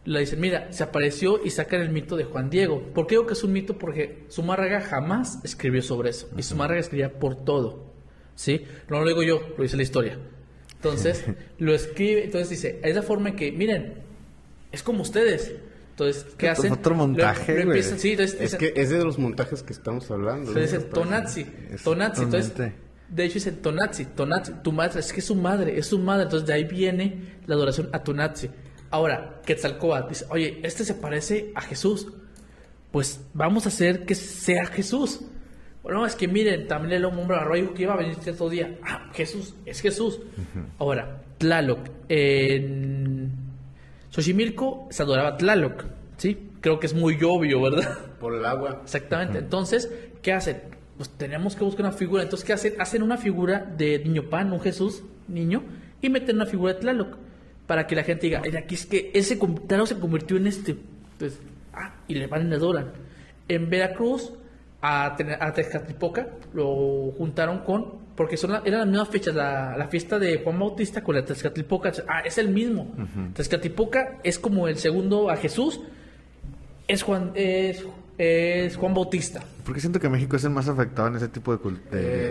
[0.04, 2.82] le dicen, mira, se apareció y sacan el mito de Juan Diego.
[2.94, 3.78] ¿Por qué digo que es un mito?
[3.78, 6.28] Porque Zumárraga jamás escribió sobre eso.
[6.36, 7.92] Y Zumárraga escribía por todo.
[8.34, 8.64] ¿Sí?
[8.88, 10.18] No lo digo yo, lo dice la historia.
[10.74, 11.24] Entonces,
[11.58, 13.94] lo escribe, entonces dice, es la forma en que, miren,
[14.72, 15.54] es como ustedes.
[15.98, 16.72] Entonces, ¿qué hacen?
[16.72, 17.78] otro montaje, Lo- lo güey.
[17.78, 20.50] empiezan- sí, entonces Es dicen- que es de los montajes que estamos hablando.
[20.50, 20.78] entonces ¿no?
[20.78, 22.52] dicen Tonazzi, Es Tonazzi, entonces,
[23.08, 26.22] de hecho dicen Tonazzi, Tonazzi, tu madre, es que es su madre, es su madre,
[26.24, 28.48] entonces de ahí viene la adoración a Tonazzi.
[28.90, 32.06] Ahora, Quetzalcóatl dice, oye, este se parece a Jesús,
[32.92, 35.20] pues vamos a hacer que sea Jesús.
[35.82, 39.10] Bueno, es que miren, también el hombre arroyo que iba a venir cierto día, ah,
[39.14, 40.20] Jesús, es Jesús.
[40.78, 43.37] Ahora, Tlaloc, en
[44.18, 45.84] Xochimilco se adoraba a Tlaloc,
[46.16, 46.50] ¿sí?
[46.60, 47.96] Creo que es muy obvio, ¿verdad?
[48.20, 48.80] Por el agua.
[48.82, 49.38] Exactamente.
[49.38, 49.88] Entonces,
[50.22, 50.60] ¿qué hacen?
[50.96, 52.24] Pues tenemos que buscar una figura.
[52.24, 52.74] Entonces, ¿qué hacen?
[52.80, 55.62] Hacen una figura de niño pan, un Jesús, niño,
[56.02, 57.16] y meten una figura de Tlaloc.
[57.68, 60.76] Para que la gente diga, "Ay, aquí es que ese Tlaloc se convirtió en este.
[61.12, 61.38] Entonces,
[61.72, 62.90] ah, y le van y le adoran.
[63.46, 64.32] En Veracruz,
[64.82, 68.07] a, a Tezcatlipoca, lo juntaron con.
[68.18, 71.24] Porque son la- eran las mismas fechas, la, la fiesta de Juan Bautista con la
[71.24, 71.92] Tezcatlipoca.
[72.08, 72.92] Ah, es el mismo.
[73.32, 75.80] Tezcatlipoca es como el segundo a Jesús,
[76.88, 77.84] es Juan, es,
[78.18, 79.42] es Juan Bautista.
[79.64, 81.78] Porque siento que México es el más afectado en ese tipo de, de,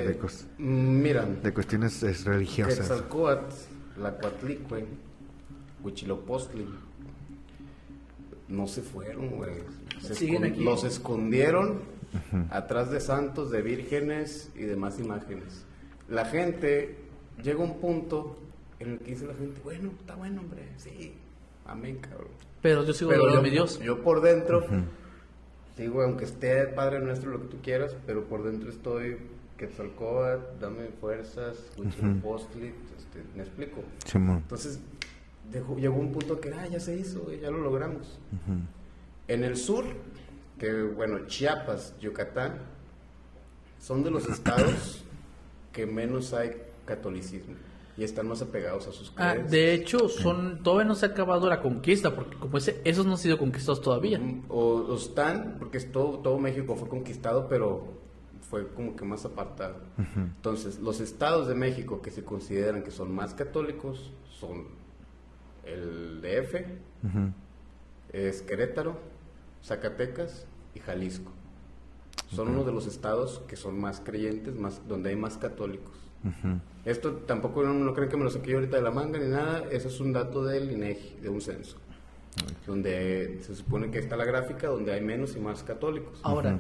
[0.03, 2.79] Eh, de cos- mm, Mira, de cuestiones es, religiosas.
[2.79, 3.53] Quetzalcóatl,
[4.01, 4.85] la Cuatlicue,
[5.83, 6.65] Huichilopostli,
[8.49, 9.51] no se fueron, güey.
[10.01, 10.63] Se Siguen aquí.
[10.63, 11.81] Los escondieron
[12.49, 15.63] atrás de santos, de vírgenes y demás imágenes.
[16.10, 16.97] La gente
[17.43, 18.38] llega a un punto
[18.80, 21.14] en el que dice la gente, bueno, está bueno, hombre, sí,
[21.66, 22.30] amén, cabrón.
[22.62, 23.80] Pero yo sigo Pero yo, mi Dios.
[23.80, 24.66] yo por dentro
[25.76, 29.18] Sí, güey, aunque esté Padre Nuestro, lo que tú quieras, pero por dentro estoy
[29.58, 33.84] Quetzalcóatl, dame fuerzas, Huitzilopochtli, este, ¿me explico?
[34.38, 34.80] Entonces,
[35.51, 38.20] dejó- llegó un punto que, ah, ya se hizo, ya lo logramos.
[39.28, 39.86] En el sur,
[40.58, 42.58] que bueno, Chiapas, Yucatán,
[43.80, 45.05] son de los estados
[45.78, 46.51] que menos hay
[46.86, 47.53] catolicismo
[47.95, 49.51] y están más apegados a sus Ah, creencias.
[49.51, 53.11] de hecho, son todavía no se ha acabado la conquista, porque como ese, esos no
[53.11, 54.17] han sido conquistados todavía.
[54.19, 54.57] Mm, O,
[54.88, 57.93] o están, porque es todo, todo México fue conquistado, pero
[58.49, 59.75] fue como que más apartado.
[60.15, 64.65] Entonces, los estados de México que se consideran que son más católicos son
[65.65, 66.55] el DF,
[68.13, 68.97] es Querétaro,
[69.63, 71.32] Zacatecas y Jalisco.
[72.28, 75.93] Son uno de los estados que son más creyentes, más donde hay más católicos.
[76.84, 79.28] Esto tampoco no, no creen que me lo saqué yo ahorita de la manga ni
[79.28, 81.78] nada, eso es un dato del INEGI, de un censo,
[82.65, 86.19] donde se supone que está la gráfica donde hay menos y más católicos.
[86.23, 86.59] Ahora,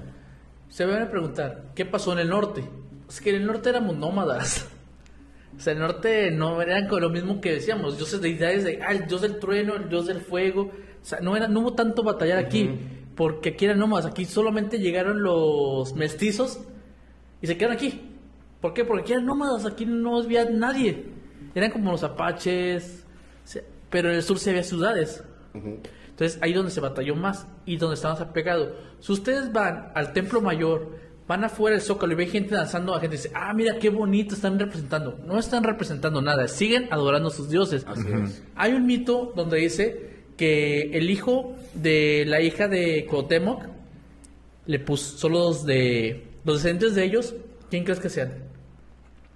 [0.69, 2.63] se van a preguntar, ¿qué pasó en el norte?
[3.09, 4.69] Es que en el norte éramos nómadas.
[5.57, 8.63] O sea, en el norte no eran con lo mismo que decíamos, dioses de deidades
[8.63, 10.63] de, ah, el dios del trueno, el dios del fuego.
[10.63, 12.69] O sea, no, era, no hubo tanto batallar aquí,
[13.17, 14.05] porque aquí eran nómadas.
[14.05, 16.59] Aquí solamente llegaron los mestizos
[17.41, 18.13] y se quedaron aquí.
[18.61, 18.85] ¿Por qué?
[18.85, 21.05] Porque aquí eran nómadas, aquí no había nadie.
[21.55, 23.03] Eran como los apaches,
[23.89, 25.23] pero en el sur sí había ciudades.
[25.53, 28.75] Entonces ahí donde se batalló más y donde está más apegado.
[28.99, 30.91] Si ustedes van al templo mayor,
[31.27, 34.35] van afuera del zócalo y ven gente danzando, la gente dice, ah, mira qué bonito
[34.35, 35.19] están representando.
[35.25, 37.83] No están representando nada, siguen adorando a sus dioses.
[37.87, 38.43] Así es.
[38.55, 40.06] Hay un mito donde dice
[40.37, 43.63] que el hijo de la hija de Cuauhtémoc
[44.65, 47.35] le puso, son los de los descendientes de ellos,
[47.69, 48.33] ¿quién crees que sean?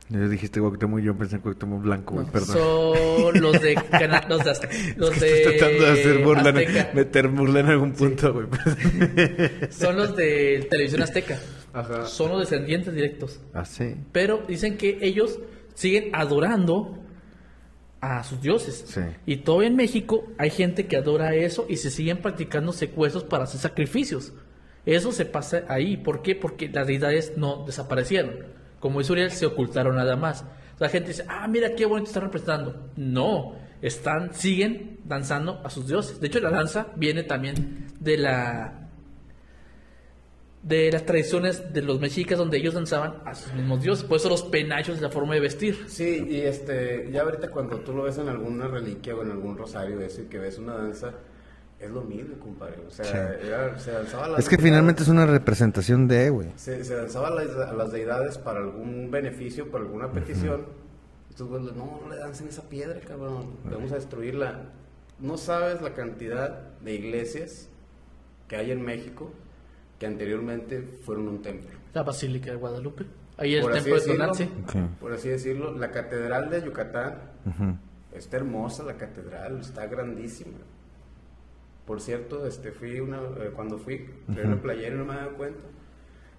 [0.09, 2.47] Ya dijiste Cuauhtémoc y yo pensé en Cuauhtémoc Blanco, güey, perdón.
[2.57, 6.17] Son los de Cana- los de, Azte- los Es de que estoy tratando de hacer
[6.23, 6.89] burla, en- Azteca.
[6.93, 8.47] meter burla en algún punto, güey.
[9.71, 11.39] Son los de Televisión Azteca.
[11.73, 12.05] Ajá.
[12.05, 13.39] Son los descendientes directos.
[13.53, 13.95] ah, sí.
[14.11, 15.39] Pero dicen que ellos
[15.75, 16.97] siguen adorando
[18.01, 18.83] a sus dioses.
[18.87, 19.01] Sí.
[19.25, 23.45] Y todavía en México hay gente que adora eso y se siguen practicando secuestros para
[23.45, 24.33] hacer sacrificios.
[24.85, 25.97] Eso se pasa ahí.
[25.97, 26.35] ¿Por qué?
[26.35, 28.45] Porque las deidades no desaparecieron.
[28.79, 30.43] Como dice Uriel, se ocultaron nada más.
[30.79, 32.89] La gente dice, ah, mira qué bonito están representando.
[32.95, 36.19] No, están, siguen danzando a sus dioses.
[36.19, 38.80] De hecho, la danza viene también de la
[40.63, 44.03] de las tradiciones de los mexicas donde ellos danzaban a sus mismos dioses.
[44.05, 45.85] Por eso los penachos es la forma de vestir.
[45.87, 49.57] Sí, y este, ya ahorita cuando tú lo ves en alguna reliquia o en algún
[49.57, 51.13] rosario, eso, y que ves una danza,
[51.79, 52.75] es lo mismo, compadre.
[52.87, 53.47] O sea, Sí.
[53.47, 56.49] era- se danzaba a las Es que deidades- finalmente es una representación de, güey.
[56.57, 60.65] Se, se danzaba a las, a las deidades para algún beneficio, para alguna petición.
[61.31, 63.55] Estos güeyes, no, no le dancen esa piedra, cabrón.
[63.63, 64.59] Vamos a destruirla.
[65.19, 67.67] No sabes la cantidad de iglesias
[68.47, 69.31] que hay en México
[70.01, 71.77] que anteriormente fueron un templo.
[71.93, 73.05] La Basílica de Guadalupe.
[73.37, 74.31] Ahí el Por así templo de decirlo.
[74.31, 74.63] Tonantzin.
[74.63, 74.99] Ok.
[74.99, 77.77] Por así decirlo, la catedral de Yucatán Ujú.
[78.11, 80.57] Está hermosa la catedral, está grandísima.
[81.85, 85.25] Por cierto, este fui una, eh, cuando fui, traía una playera y no me había
[85.25, 85.63] dado cuenta.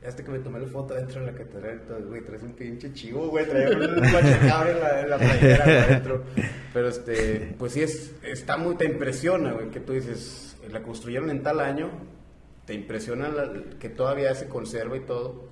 [0.04, 2.92] Hasta que me tomé la foto dentro de la catedral todo, güey, traes un pinche
[2.92, 6.24] chivo, güey, traía un guachacabra en la, en la playera adentro.
[6.74, 11.30] Pero este, pues sí, es, está muy, te impresiona, güey, que tú dices, la construyeron
[11.30, 11.90] en tal año,
[12.66, 15.50] te impresiona la- que todavía se conserva y todo.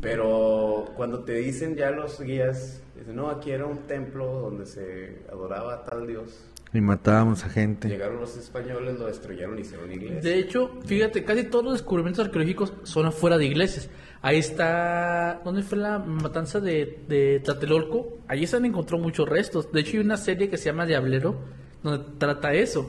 [0.00, 5.22] Pero cuando te dicen ya los guías, dicen, no, aquí era un templo donde se
[5.30, 6.46] adoraba a tal dios.
[6.72, 7.88] Y matábamos a gente.
[7.88, 10.20] Llegaron los españoles, lo destruyeron y hicieron iglesia.
[10.20, 13.90] De hecho, fíjate, casi todos los descubrimientos arqueológicos son afuera de iglesias.
[14.22, 18.18] Ahí está, ¿dónde fue la matanza de, de Tlatelolco?
[18.28, 19.72] Allí se han encontrado muchos restos.
[19.72, 21.34] De hecho, hay una serie que se llama Diablero,
[21.82, 22.88] donde trata eso.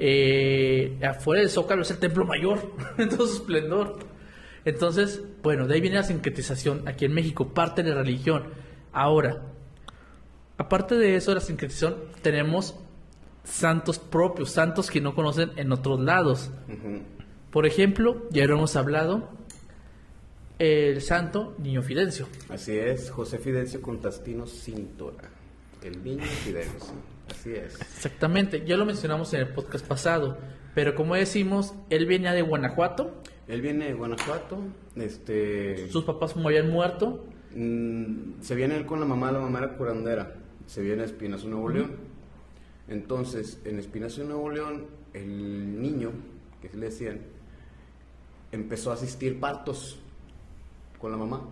[0.00, 3.98] Eh, afuera del Zócalo es el templo mayor, en todo su esplendor.
[4.64, 8.44] Entonces, bueno, de ahí viene la sincretización aquí en México, parte de la religión.
[8.92, 9.42] Ahora,
[10.56, 12.76] aparte de eso, de la sincretización, tenemos
[13.44, 16.50] santos propios, santos que no conocen en otros lados.
[17.50, 19.30] Por ejemplo, ya lo hemos hablado,
[20.58, 22.26] el santo Niño Fidencio.
[22.48, 25.30] Así es, José Fidencio Contastino Cintora.
[25.82, 26.92] El niño Fidencio.
[27.30, 27.80] Así es.
[27.80, 30.38] Exactamente, ya lo mencionamos en el podcast pasado,
[30.74, 34.58] pero como decimos, él venía de Guanajuato, Él viene de Guanajuato.
[34.96, 35.88] Este.
[35.90, 37.24] sus papás como habían muerto,
[37.54, 40.34] Mm, se viene él con la mamá, la mamá era curandera,
[40.66, 41.96] se viene a Espinazo, Nuevo León.
[42.88, 46.12] Entonces, en Espinazo, Nuevo León, el niño,
[46.60, 47.20] que le decían,
[48.52, 49.98] empezó a asistir partos
[50.98, 51.42] con la mamá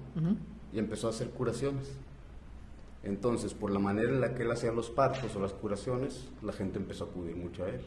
[0.72, 1.90] y empezó a hacer curaciones.
[3.06, 6.52] Entonces, por la manera en la que él hacía los partos o las curaciones, la
[6.52, 7.80] gente empezó a acudir mucho a él.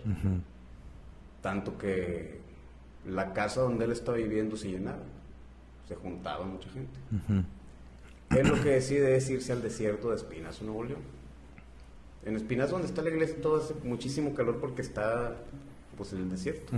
[1.41, 2.39] Tanto que
[3.05, 5.03] la casa donde él estaba viviendo se llenaba.
[5.89, 6.97] Se juntaba mucha gente.
[8.30, 11.01] Él lo que decide es irse al desierto de Espinazo, Nuevo León.
[12.26, 15.36] En Espinazo, donde está la iglesia, todo hace muchísimo calor porque está
[15.97, 16.78] pues en el desierto.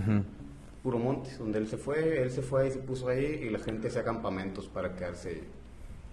[0.81, 3.59] Puro montes, donde él se fue, él se fue y se puso ahí y la
[3.59, 5.43] gente hacía campamentos para quedarse ahí.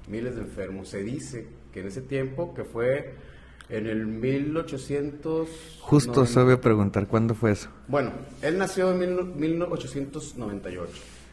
[0.08, 0.88] Miles de enfermos.
[0.88, 3.14] Se dice que en ese tiempo, que fue
[3.68, 5.48] en el 1800...
[5.80, 7.68] Justo se voy a preguntar, ¿cuándo fue eso?
[7.88, 10.90] Bueno, él nació en mil- 1898,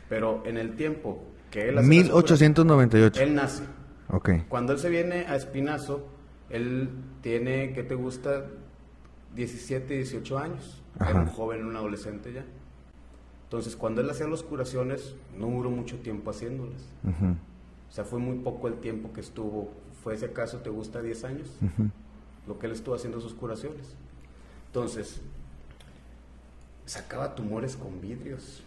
[0.10, 1.70] pero en el tiempo que él...
[1.70, 3.22] hace las 1898.
[3.22, 3.64] Él nace.
[4.10, 4.30] Ok.
[4.50, 6.06] Cuando él se viene a Espinazo,
[6.50, 6.90] él
[7.22, 8.46] tiene, ¿qué te gusta?
[9.36, 10.82] 17, 18 años.
[11.00, 12.46] Era un joven, un adolescente ya.
[13.44, 16.82] Entonces, cuando él hacía las curaciones, no duró mucho tiempo haciéndolas.
[17.06, 17.55] O
[17.96, 19.72] sea, fue muy poco el tiempo que estuvo.
[20.04, 21.50] ¿Fue ese acaso, te gusta, 10 años?
[22.48, 23.96] Lo que él estuvo haciendo sus curaciones.
[24.68, 25.22] Entonces,
[26.86, 28.64] sacaba tumores con vidrios.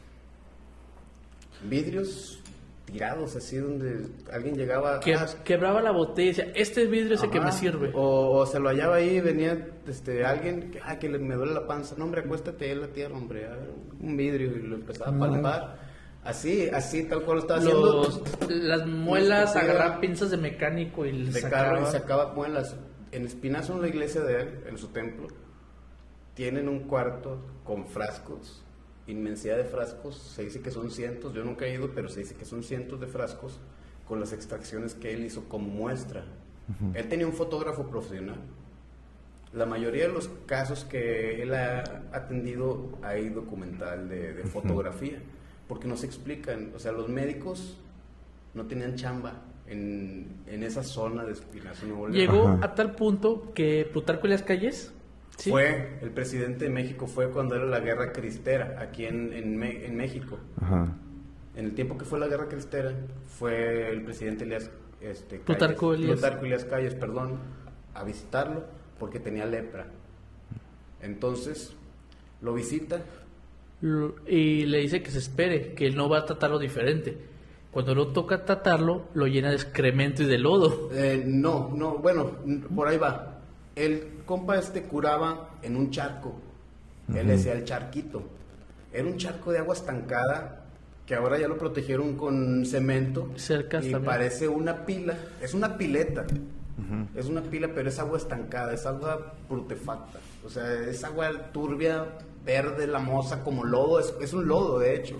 [1.68, 2.40] Vidrios
[2.86, 5.00] tirados, así donde alguien llegaba...
[5.00, 7.92] Que, "Ah, quebraba la botella y decía, este vidrio es el que me sirve.
[7.94, 11.52] O, o se lo hallaba ahí, venía este, alguien que, ah, que le, me duele
[11.52, 11.94] la panza.
[11.98, 13.46] No, hombre, acuéstate ahí en la tierra, hombre.
[13.46, 13.70] a ver,
[14.00, 15.87] un vidrio y lo empezaba a palpar.
[16.28, 18.02] Así, así, tal cual lo estaba haciendo.
[18.02, 21.70] Los, las muelas agarraban pinzas de mecánico y les de sacaba.
[21.70, 22.76] carro y sacaba muelas.
[23.12, 25.28] En Espinazo, en la iglesia de él, en su templo,
[26.34, 28.62] tienen un cuarto con frascos,
[29.06, 30.18] inmensidad de frascos.
[30.18, 33.00] Se dice que son cientos, yo nunca he ido, pero se dice que son cientos
[33.00, 33.58] de frascos
[34.06, 36.24] con las extracciones que él hizo como muestra.
[36.92, 38.40] Él tenía un fotógrafo profesional.
[39.54, 45.22] La mayoría de los casos que él ha atendido hay documental de, de fotografía,
[45.68, 46.72] porque no se explican.
[46.74, 47.76] O sea, los médicos
[48.54, 52.18] no tenían chamba en, en esa zona de Espinazo, Nuevo León.
[52.18, 52.64] Llegó Ajá.
[52.64, 54.92] a tal punto que Plutarco Elias Calles
[55.36, 55.50] ¿sí?
[55.50, 59.96] Fue, el presidente de México fue cuando era la guerra cristera, aquí en, en, en
[59.96, 60.38] México.
[60.60, 60.88] Ajá.
[61.54, 62.94] En el tiempo que fue la guerra cristera,
[63.26, 66.12] fue el presidente Elías, este, Calles- Plutarco Elías.
[66.12, 67.38] Plutarco Elías Calles, perdón,
[67.94, 68.64] a visitarlo
[68.98, 69.86] porque tenía lepra.
[71.00, 71.74] Entonces,
[72.40, 73.00] lo visita,
[73.80, 77.16] y le dice que se espere, que él no va a tratarlo diferente.
[77.70, 80.90] Cuando lo toca tratarlo, lo llena de excremento y de lodo.
[80.92, 82.32] Eh, no, no, bueno,
[82.74, 83.40] por ahí va.
[83.76, 86.34] El compa este curaba en un charco.
[87.14, 88.22] Él decía el charquito.
[88.92, 90.64] Era un charco de agua estancada
[91.06, 93.30] que ahora ya lo protegieron con cemento.
[93.36, 94.12] Cercas y también.
[94.12, 95.16] parece una pila.
[95.40, 96.26] Es una pileta.
[97.14, 100.18] Es una pila, pero es agua estancada, es agua brutefacta.
[100.44, 102.06] O sea, es agua turbia,
[102.44, 104.00] verde, lamosa, como lodo.
[104.00, 105.16] Es, es un lodo, de hecho.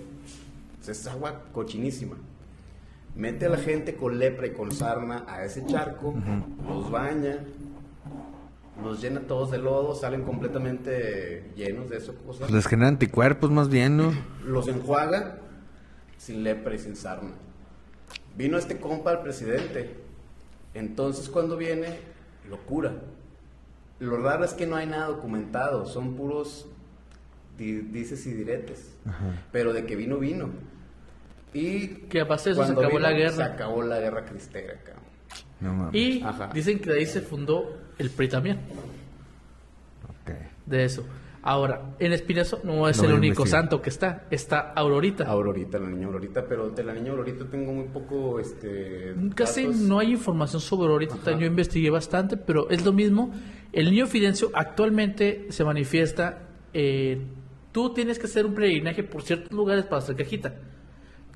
[0.86, 2.16] Es agua cochinísima.
[3.14, 6.14] Mete a la gente con lepra y con sarna a ese charco,
[6.68, 7.38] los baña,
[8.82, 12.38] los llena todos de lodo, salen completamente llenos de cosas.
[12.38, 14.12] Pues les generan anticuerpos más bien, ¿no?
[14.46, 15.38] Los enjuaga
[16.16, 17.32] sin lepra y sin sarna.
[18.36, 19.96] Vino este compa al presidente.
[20.74, 21.98] Entonces cuando viene,
[22.48, 22.94] lo cura.
[23.98, 26.68] Lo raro es que no hay nada documentado, son puros
[27.58, 28.96] di- dices y diretes.
[29.52, 30.48] Pero de que vino, vino.
[31.52, 33.44] Y Que a base de eso se acabó la Se guerra.
[33.46, 35.04] acabó la guerra cristera, cabrón.
[35.60, 35.94] No mames.
[35.94, 36.50] Y Ajá.
[36.54, 38.58] dicen que de ahí se fundó el PRI también,
[40.04, 40.32] Ok.
[40.66, 41.04] de eso.
[41.40, 45.24] Ahora, en Espinazo no es No el único santo que está, está Aurorita.
[45.24, 49.14] Aurorita, la niña Aurorita, pero de la niña Aurorita tengo muy poco, este...
[49.34, 49.76] Casi datos.
[49.78, 51.38] no hay información sobre Aurorita, Ajá.
[51.38, 53.32] yo investigué bastante, pero es lo mismo.
[53.72, 56.40] El niño Fidencio actualmente se manifiesta,
[56.74, 57.22] eh,
[57.72, 60.54] tú tienes que hacer un peregrinaje por ciertos lugares para hacer cajita.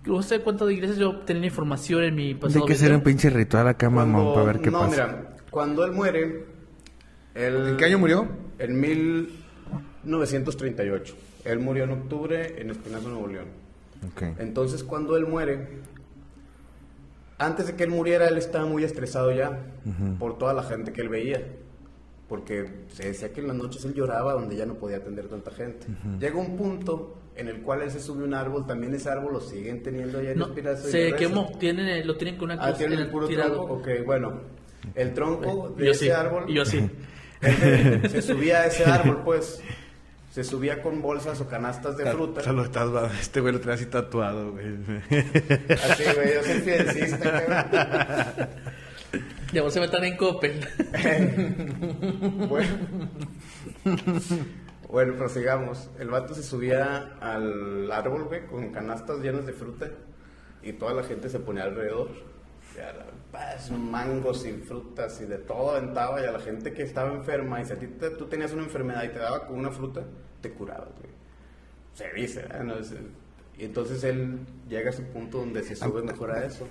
[0.04, 2.66] No sé cuántas iglesias yo tenía información en mi Hay pasado.
[2.66, 5.06] que hacer un pinche ritual acá, mamón, Cuando- para ver qué no, pasa.
[5.06, 6.46] mira, cuando él muere...
[7.34, 8.28] él- ¿En qué año murió?
[8.58, 8.80] En
[10.04, 11.14] 1938.
[11.44, 13.46] Él murió en octubre en Espinazo, Nuevo León.
[14.12, 14.22] Ok.
[14.40, 15.68] Entonces, cuando él muere,
[17.38, 19.58] antes de que él muriera, él estaba muy estresado ya
[20.18, 21.42] por toda la gente que él veía.
[22.32, 25.50] Porque se decía que en las noches él lloraba donde ya no podía atender tanta
[25.50, 25.86] gente.
[26.18, 29.34] Llega un punto en el cual él se sube a un árbol, también ese árbol
[29.34, 32.68] lo siguen teniendo allá en No, y se quemó, tienen, lo tienen con una Ah,
[32.68, 33.54] cruz tiene en el puro tirado.
[33.66, 33.74] tronco.
[33.74, 34.40] Ok, bueno.
[34.94, 36.46] El tronco de yo ese sí, árbol.
[36.50, 36.90] yo sí.
[37.42, 39.60] Él se subía a ese árbol, pues.
[40.30, 42.40] Se subía con bolsas o canastas de fruta.
[43.20, 44.64] este güey lo trae así tatuado, güey.
[45.68, 48.48] Así, güey, yo soy fidencista,
[49.52, 50.66] Y ahora se metan en Coppel.
[52.48, 52.76] Bueno.
[54.88, 55.90] bueno, prosigamos.
[55.98, 59.88] El vato se subía al árbol, güey, con canastas llenas de fruta.
[60.62, 62.08] Y toda la gente se ponía alrededor.
[62.76, 66.20] Y a la- pues, mangos y frutas y de todo aventaba.
[66.22, 68.62] Y a la gente que estaba enferma, y si a ti te- tú tenías una
[68.64, 70.02] enfermedad y te daba con una fruta,
[70.40, 71.12] te curabas, güey.
[71.94, 72.64] Se dice, ¿verdad?
[72.64, 72.94] No, es-
[73.58, 74.38] Y entonces él
[74.68, 76.66] llega a ese punto donde se sube mejor a eso.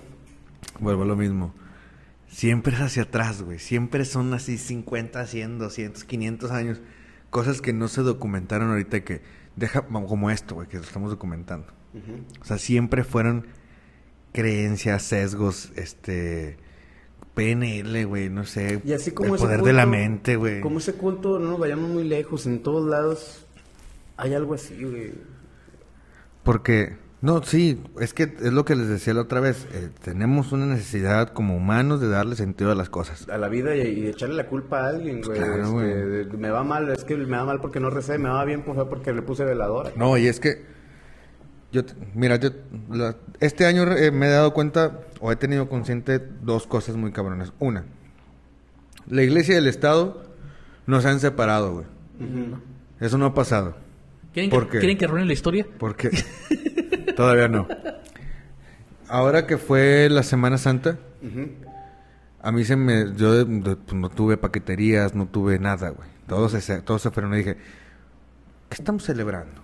[0.80, 1.54] Vuelvo a lo mismo.
[2.32, 3.58] Siempre es hacia atrás, güey.
[3.58, 6.80] Siempre son así 50, 100, 200, 500 años.
[7.28, 9.20] Cosas que no se documentaron ahorita y que
[9.54, 11.66] deja como esto, güey, que lo estamos documentando.
[12.40, 13.48] O sea, siempre fueron
[14.32, 16.56] creencias, sesgos, este
[17.34, 20.62] PNL, güey, no sé, Y así como el poder culto, de la mente, güey.
[20.62, 22.46] Como ese culto, no nos vayamos muy lejos.
[22.46, 23.46] En todos lados
[24.16, 25.12] hay algo así, güey.
[26.42, 30.52] Porque no, sí, es que es lo que les decía la otra vez, eh, tenemos
[30.52, 33.28] una necesidad como humanos de darle sentido a las cosas.
[33.28, 35.38] A la vida y, y echarle la culpa a alguien, güey.
[35.38, 36.36] Claro, Este, güey.
[36.40, 38.76] me va mal, es que me va mal porque no recé, me va bien pues,
[38.90, 39.92] porque le puse veladora.
[39.96, 40.64] No, y es que
[41.72, 41.82] yo,
[42.14, 42.50] mira, yo
[42.90, 47.12] la- este año eh, me he dado cuenta o he tenido consciente dos cosas muy
[47.12, 47.52] cabronas.
[47.60, 47.84] Una,
[49.08, 50.22] la iglesia y el Estado
[50.86, 51.86] nos han separado, güey.
[53.00, 53.76] Eso no ha pasado.
[54.32, 54.78] ¿Quieren ¿Por que, qué?
[54.80, 55.66] ¿Quieren que arruine la historia?
[55.78, 56.10] Porque
[57.16, 57.66] todavía no.
[59.08, 60.98] Ahora que fue la Semana Santa,
[62.40, 63.14] a mí se me...
[63.14, 66.08] Yo pues, no tuve paqueterías, no tuve nada, güey.
[66.26, 67.56] Todos se, todos se fueron y dije,
[68.68, 69.60] ¿qué estamos celebrando?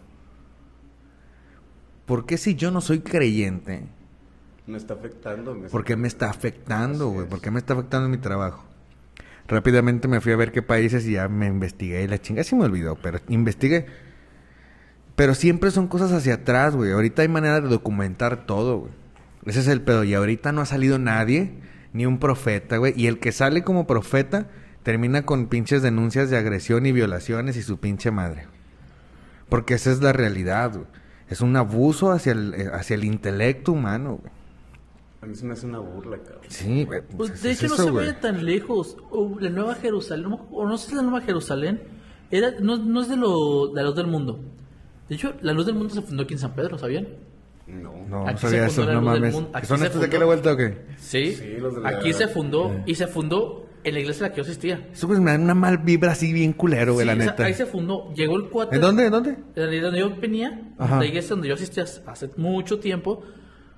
[2.07, 3.85] ¿Por qué si yo no soy creyente?
[4.67, 5.55] Me está afectando.
[5.55, 7.27] me ¿Por qué me está afectando, güey?
[7.27, 8.65] ¿Por qué me está afectando mi trabajo?
[9.47, 12.55] Rápidamente me fui a ver qué países y ya me investigué y la chingada sí
[12.55, 13.87] me olvidó, pero investigué.
[15.19, 16.93] Pero siempre son cosas hacia atrás, güey.
[16.93, 18.93] Ahorita hay manera de documentar todo, güey.
[19.47, 20.05] Ese es el pedo.
[20.05, 21.55] Y ahorita no ha salido nadie,
[21.93, 22.95] ni un profeta, güey.
[22.97, 24.47] Y el que sale como profeta
[24.85, 28.47] termina con pinches denuncias de agresión y violaciones y su pinche madre.
[29.49, 30.87] Porque esa es la realidad, güey.
[31.29, 34.33] Es un abuso hacia el, eh, hacia el intelecto humano, güey.
[35.21, 36.45] A mí se me hace una burla, cabrón.
[36.47, 37.03] Sí, güey.
[37.17, 38.07] Pues, es de hecho, no eso, se güey.
[38.07, 38.97] vaya tan lejos.
[39.11, 41.83] O la Nueva Jerusalén, o no sé si es la Nueva Jerusalén,
[42.31, 44.39] era, no, no es de, lo, de la luz del mundo.
[45.09, 47.09] De hecho, la luz del mundo se fundó aquí en San Pedro, ¿sabían?
[47.67, 47.93] No.
[48.09, 49.35] No, no Aquí sabía se fundó eso, la no luz del mames.
[49.35, 49.51] mundo.
[49.55, 50.13] Aquí ¿Son se estos de fundó.
[50.13, 50.79] qué la vuelta o qué?
[50.97, 51.33] Sí.
[51.35, 54.35] Sí, los de la- Aquí se fundó y se fundó en la iglesia en la
[54.35, 54.89] que yo asistía.
[54.93, 57.27] Eso pues me da una mal vibra así bien culero, güey, Sí, la o sea,
[57.33, 57.45] neta.
[57.45, 58.13] ahí se fundó.
[58.15, 58.77] Llegó el cuate.
[58.77, 59.05] ¿En dónde?
[59.07, 59.37] ¿En dónde?
[59.55, 60.99] De donde yo venía, Ajá.
[60.99, 63.23] la iglesia donde yo asistía hace mucho tiempo,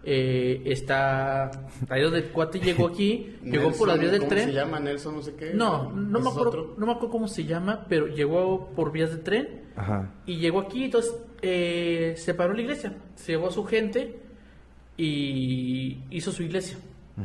[0.04, 1.50] eh, está
[1.88, 4.44] ahí donde el cuate llegó aquí, llegó por las vías del ¿cómo tren.
[4.48, 4.80] se llama?
[4.80, 5.52] Nelson, no sé qué.
[5.54, 9.10] No, no ¿Ese me acuerdo, no me acuerdo cómo se llama, pero llegó por vías
[9.10, 10.12] de tren Ajá.
[10.26, 14.18] y llegó aquí, entonces eh, se paró la iglesia, se llevó a su gente
[14.96, 16.76] y hizo su iglesia.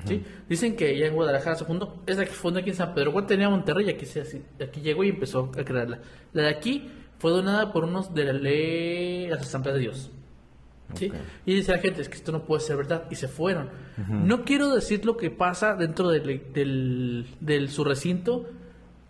[0.06, 0.22] ¿sí?
[0.50, 3.12] Dicen que ya en Guadalajara se fundó, es la que fundó aquí en San Pedro.
[3.12, 6.00] Igual tenía Monterrey aquí, se, así- aquí llegó y empezó a crearla.
[6.34, 10.12] La de aquí fue donada por unos de la ley a la Asamblea de Dios.
[10.94, 11.12] ¿Sí?
[11.46, 13.70] Y dice la gente, es que esto no puede ser verdad, y se fueron.
[14.10, 18.46] No quiero decir lo que pasa dentro del, del, del su recinto,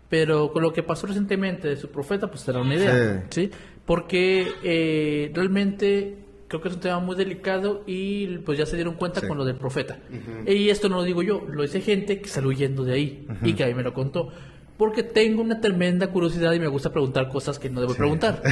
[0.08, 3.26] pero con lo que pasó recientemente de su profeta, pues te da una idea.
[3.30, 3.50] ¿sí?
[3.84, 6.18] Porque eh, realmente
[6.48, 9.26] creo que es un tema muy delicado y pues ya se dieron cuenta Sí.
[9.26, 9.98] con lo del profeta.
[10.46, 13.54] Y esto no lo digo yo, lo dice gente que salió huyendo de ahí y
[13.54, 14.28] que a mí me lo contó.
[14.78, 18.42] Porque tengo una tremenda curiosidad y me gusta preguntar cosas que no debo preguntar.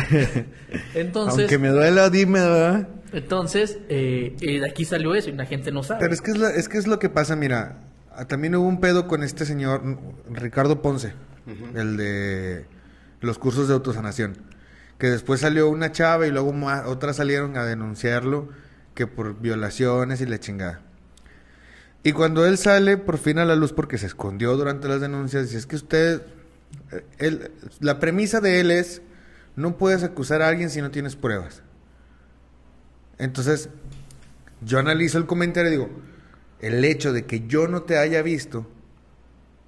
[0.94, 2.88] Entonces, Aunque me duela, dime, ¿verdad?
[3.12, 6.00] entonces eh, eh, de aquí salió eso y la gente no sabe.
[6.00, 7.78] Pero es que es, la- es que es lo que pasa, mira.
[8.28, 9.82] También hubo un pedo con este señor,
[10.30, 11.12] Ricardo Ponce,
[11.74, 12.64] el de
[13.20, 14.36] los cursos de autosanación.
[14.98, 16.54] Que después salió una chava y luego
[16.86, 18.48] otras salieron a denunciarlo
[18.94, 20.80] que por violaciones y la chingada.
[22.05, 25.44] Y cuando él sale por fin a la luz porque se escondió durante las denuncias,
[25.44, 26.22] dice, es que usted,
[26.92, 27.50] eh, él-
[27.80, 29.02] la premisa de él es,
[29.57, 31.62] no puedes acusar a alguien si no tienes pruebas.
[33.18, 33.70] Entonces,
[34.61, 35.90] yo analizo el comentario y digo,
[36.61, 38.66] el hecho de que yo no te haya visto,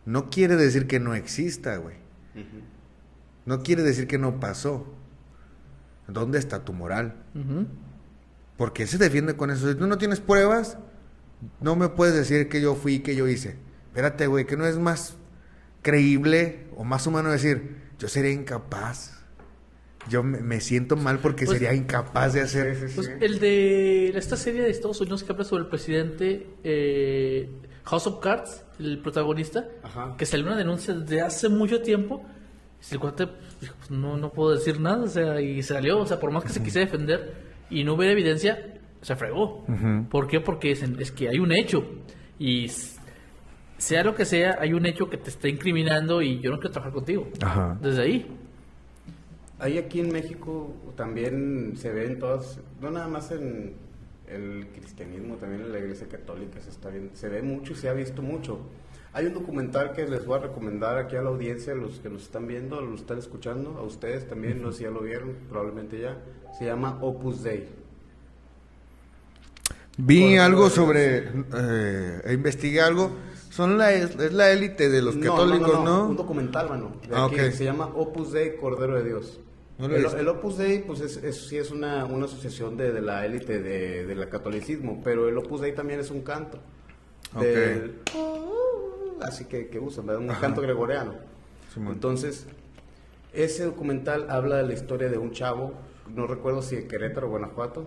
[0.05, 1.97] no quiere decir que no exista, güey.
[3.45, 4.93] No quiere decir que no pasó.
[6.09, 7.15] ¿Dónde está tu moral?
[7.35, 7.67] Ujú.
[8.57, 9.69] Porque él se defiende con eso.
[9.71, 10.79] Si tú no tienes pruebas,
[11.61, 13.57] no me puedes decir que yo fui, que yo hice.
[13.89, 15.17] Espérate, güey, que no es más
[15.83, 19.13] creíble o más humano decir, yo sería incapaz.
[20.09, 22.91] Yo me, me siento mal porque Pues- sería incapaz de hacer.
[22.95, 27.49] Pues el de esta serie de Estados Unidos que habla sobre el presidente eh,
[27.85, 30.15] House of Cards, el protagonista, Ajá.
[30.17, 32.25] que salió una denuncia desde hace mucho tiempo.
[32.89, 33.27] Y el cuate
[33.61, 36.45] dijo, pues, no, no puedo decir nada, o sea, y salió, o sea, por más
[36.45, 37.35] que se quise defender
[37.69, 39.65] y no hubiera evidencia, se fregó.
[40.11, 40.41] ¿Por qué?
[40.41, 41.85] Porque dicen, es que hay un hecho
[42.39, 42.69] y
[43.79, 46.73] sea lo que sea, hay un hecho que te está incriminando y yo no quiero
[46.73, 47.29] trabajar contigo.
[47.43, 47.79] Ajá.
[47.81, 48.27] Desde ahí.
[49.59, 53.75] Ahí aquí en México también se ven todas, no nada más en
[54.29, 57.89] el cristianismo, también en la iglesia católica se está viendo, se ve mucho y se
[57.89, 58.61] ha visto mucho.
[59.15, 62.11] Hay un documental que les voy a recomendar aquí a la audiencia, a los que
[62.11, 65.35] nos están viendo, los están escuchando, a ustedes también, no sé si ya lo vieron,
[65.49, 66.19] probablemente ya.
[66.59, 67.67] Se llama Opus Dei.
[69.97, 71.29] Vi algo sobre...
[71.55, 73.11] Eh, investigué algo.
[73.51, 75.85] Son la, es, la élite de los No, católicos, ¿no?
[75.85, 76.93] no, Un documental, mano.
[77.09, 77.53] de Ah, aquí.
[77.57, 79.41] Se llama Opus Dei Cordero de Dios.
[79.79, 83.25] No el, Opus Dei, pues es, es- sí es una, una asociación de, de la
[83.27, 86.59] élite de, de la catolicismo, pero el Opus Dei también es un canto.
[87.41, 88.01] Del-
[89.23, 90.23] así que, que usan, ¿verdad?
[90.23, 91.15] un canto gregoriano.
[91.77, 92.47] Entonces,
[93.33, 95.75] ese documental habla de la historia de un chavo,
[96.15, 97.87] no recuerdo si en Querétaro o Guanajuato,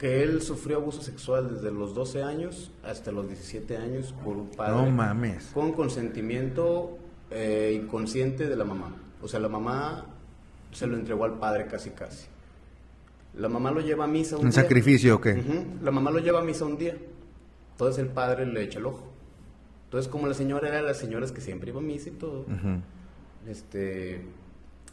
[0.00, 4.48] que él sufrió abuso sexual desde los 12 años hasta los 17 años por un
[4.48, 5.50] padre No mames.
[5.52, 6.96] con consentimiento
[7.30, 8.96] eh, inconsciente de la mamá.
[9.20, 10.06] O sea, la mamá
[10.72, 12.26] se lo entregó al padre casi casi.
[13.34, 14.62] La mamá lo lleva a misa un, ¿Un día.
[14.62, 15.44] sacrificio o qué?
[15.82, 16.96] La mamá lo lleva a misa un día.
[17.72, 19.06] Entonces el padre le echa el ojo.
[19.84, 22.46] Entonces como la señora era de las señoras que siempre iba a misa y todo,
[23.46, 24.22] este,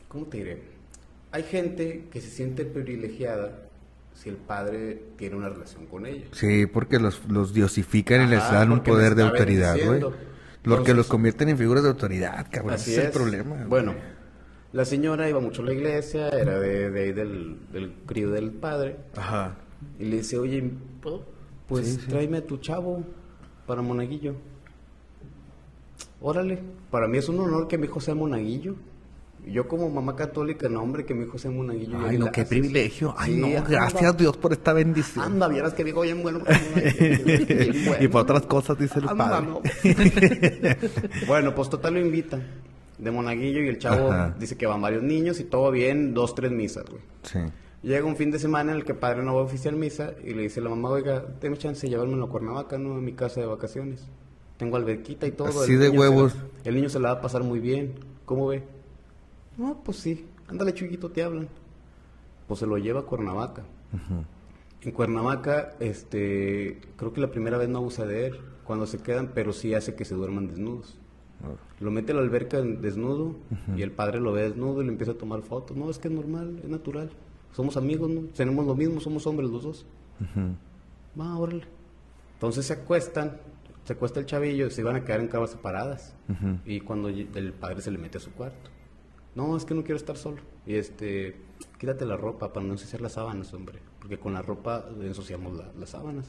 [0.09, 0.61] ¿cómo te diré?
[1.31, 3.63] Hay gente que se siente privilegiada
[4.17, 6.25] si el padre tiene una relación con ella.
[6.31, 9.87] Sí, porque los, los diosifican y les dan un porque poder de autoridad, güey.
[9.99, 10.09] bendiciendo.
[10.09, 10.15] Lo
[10.63, 12.73] que Entonces- los convierten en figuras de autoridad, cabrón.
[12.73, 13.65] Así Ese es el problema.
[13.69, 13.93] Bueno,
[14.73, 18.51] la señora iba mucho a la iglesia, era de, de ahí del, del crío del
[18.51, 19.55] padre, Ajá.
[19.99, 20.69] y le dice, oye,
[21.01, 21.23] ¿Puedo?
[21.67, 22.07] pues Sí, sí.
[22.09, 23.03] tráeme a tu chavo
[23.67, 24.33] para monaguillo.
[26.19, 26.59] Órale,
[26.89, 28.75] para mí es un honor que mi hijo sea monaguillo.
[29.51, 31.97] Yo como mamá católica, no hombre, que mi hijo sea monaguillo.
[32.05, 33.13] Ay, no, qué privilegio.
[33.17, 33.61] Ay, Sí, no, anda.
[33.69, 35.23] gracias Dios por esta bendición.
[35.25, 36.39] Anda, vieras que hijo bien bueno.
[36.75, 38.03] bien bueno.
[38.03, 39.47] Y por otras cosas, dice el Anda, padre.
[39.47, 39.61] no.
[41.27, 42.43] bueno, pues total lo invitan
[42.97, 44.35] de monaguillo y el chavo Ajá.
[44.39, 47.01] dice que van varios niños y todo bien, dos, tres misas, güey.
[47.23, 47.39] Sí.
[47.83, 50.13] Llega un fin de semana en el que el padre no va a oficiar misa
[50.25, 52.95] y le dice a la mamá, oiga, tenme chance de llevármelo a Cuernavaca, ¿no?
[52.95, 54.03] A mi casa de vacaciones.
[54.57, 55.49] Tengo alberquita y todo.
[55.61, 56.35] Así el de la- huevos.
[56.63, 57.93] el niño se la va a pasar muy bien.
[58.25, 58.63] ¿Cómo ve?
[59.57, 60.25] No, pues sí.
[60.47, 61.47] Ándale, chiquito, te hablan.
[62.47, 63.63] Pues se lo lleva a Cuernavaca.
[64.81, 69.31] En Cuernavaca, este, creo que la primera vez no abusa de él cuando se quedan,
[69.33, 70.97] pero sí hace que se duerman desnudos.
[71.79, 73.35] Lo mete a la alberca desnudo
[73.75, 75.75] y el padre lo ve desnudo y le empieza a tomar fotos.
[75.75, 77.09] No, es que es normal, es natural.
[77.53, 78.21] Somos amigos, ¿no?
[78.35, 79.85] Tenemos lo mismo, somos hombres los dos.
[81.19, 81.63] Va, órale.
[82.33, 83.37] Entonces se acuestan,
[83.83, 86.15] se acuesta el chavillo y se iban a quedar en camas separadas.
[86.65, 88.69] Y cuando el padre se le mete a su cuarto.
[89.37, 90.37] No, es que no quiero estar solo.
[90.65, 91.35] Y este,
[91.77, 93.79] quítate la ropa para no ensuciar las sábanas, hombre.
[93.99, 96.25] Porque con la ropa ensuciamos la- las sábanas.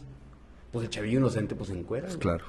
[0.70, 2.04] Pues el chavillo inocente pues se encuera.
[2.06, 2.44] Pues claro.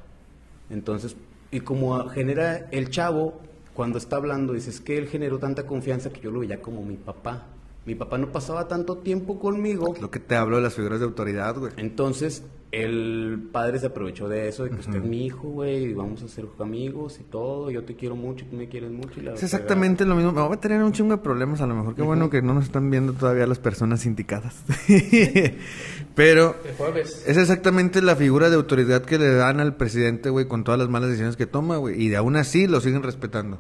[0.70, 1.16] Entonces,
[1.52, 3.40] y como genera el chavo,
[3.74, 6.98] cuando está hablando, dices que él generó tanta confianza que yo lo veía como mi
[6.98, 7.46] papá.
[7.86, 9.96] Mi papá no pasaba tanto tiempo conmigo.
[10.02, 11.72] Lo que te hablo de las figuras de autoridad, güey.
[11.78, 15.94] Entonces, el padre se aprovechó de eso, de que usted es mi hijo, güey, y
[15.94, 17.72] vamos a ser amigos y todo.
[17.72, 19.20] Yo te quiero mucho, tú me quieres mucho.
[19.20, 20.32] Y la Es exactamente lo mismo.
[20.32, 21.62] Me voy a tener un chingo de problemas.
[21.62, 24.64] A lo mejor qué bueno que no nos están viendo todavía las personas indicadas.
[26.16, 26.56] Pero
[26.96, 30.90] es exactamente la figura de autoridad que le dan al presidente, güey, con todas las
[30.90, 32.02] malas decisiones que toma, güey.
[32.02, 33.60] Y de aún así lo siguen respetando.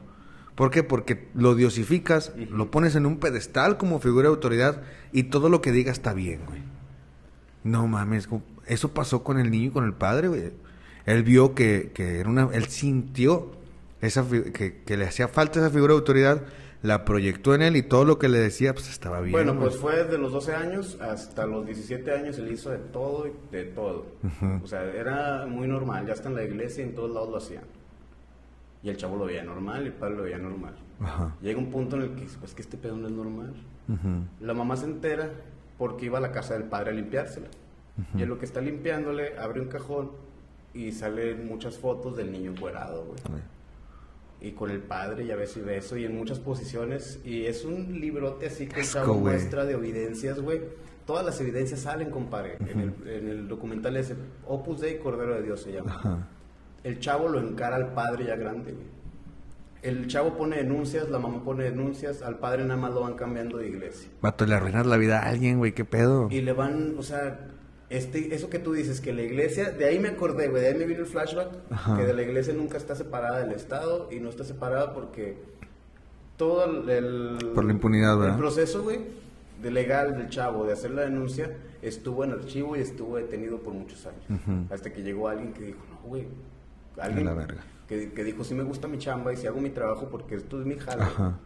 [0.55, 0.83] ¿Por qué?
[0.83, 4.81] Porque lo diosificas, lo pones en un pedestal como figura de autoridad
[5.13, 6.61] y todo lo que diga está bien, güey.
[7.63, 10.51] No mames, como- eso pasó con el niño y con el padre, güey.
[11.05, 13.51] Él vio que, que era una, él sintió
[14.01, 16.41] esa que, que le hacía falta esa figura de autoridad,
[16.81, 19.33] la proyectó en él y todo lo que le decía, pues estaba bien.
[19.33, 23.27] Bueno, pues fue desde los 12 años hasta los 17 años él hizo de todo
[23.27, 24.05] y de todo.
[24.63, 27.37] O sea, era muy normal, ya hasta en la iglesia y en todos lados lo
[27.37, 27.63] hacían.
[28.81, 30.75] Y el chavo lo veía normal y el padre lo veía normal.
[31.01, 31.35] Ajá.
[31.41, 33.53] Llega un punto en el que dice, pues que este pedo no es normal.
[34.39, 35.31] La mamá se entera
[35.77, 37.47] porque iba a la casa del padre a limpiársela.
[38.15, 40.11] Y en lo que está limpiándole, abre un cajón
[40.73, 43.41] y salen muchas fotos del niño encuerado, güey.
[44.41, 47.19] Y con el padre, y a veces y beso, y en muchas posiciones.
[47.25, 49.19] Y es un librote así que güey.
[49.19, 50.61] muestra de evidencias, güey.
[51.05, 52.57] Todas las evidencias salen, compadre.
[52.59, 54.15] en, el, en el documental ese,
[54.47, 56.27] Opus Dei, Cordero de Dios se llama.
[56.83, 58.99] El chavo lo encara al padre ya grande, güey.
[59.81, 63.57] El chavo pone denuncias, la mamá pone denuncias, al padre nada más lo van cambiando
[63.57, 64.09] de iglesia.
[64.21, 66.27] Vato, le arruinas la vida a alguien, güey, qué pedo.
[66.29, 67.47] Y le van, o sea,
[67.89, 70.75] este, eso que tú dices, que la iglesia, de ahí me acordé, güey, de ahí
[70.75, 71.97] me vino el flashback, Ajá.
[71.97, 75.37] que de la iglesia nunca está separada del Estado y no está separada porque
[76.37, 77.37] todo el...
[77.53, 78.35] Por la impunidad, ¿verdad?
[78.35, 78.99] El proceso, güey,
[79.61, 83.73] de legal del chavo, de hacer la denuncia, estuvo en archivo y estuvo detenido por
[83.73, 84.23] muchos años.
[84.69, 86.27] Hasta que llegó alguien que dijo, no, güey,
[86.99, 87.63] alguien la verga.
[87.87, 90.59] Que, que dijo, sí me gusta mi chamba y si hago mi trabajo porque esto
[90.59, 91.05] es mi jala.
[91.05, 91.39] Ajá.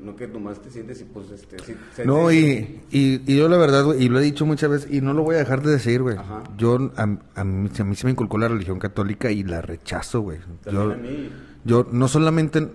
[0.00, 1.56] No que nomás te sientes y pues este...
[1.94, 4.90] se- No, y, y, y yo la verdad, güey, y lo he dicho muchas veces,
[4.92, 6.16] y no lo voy a dejar de decir, güey.
[6.16, 6.42] Ajá.
[6.58, 7.06] Yo, a, a
[7.44, 10.38] mí, a mí se me inculcó la religión católica y la rechazo, güey.
[10.70, 11.30] Yo, a mí.
[11.64, 12.68] yo no solamente,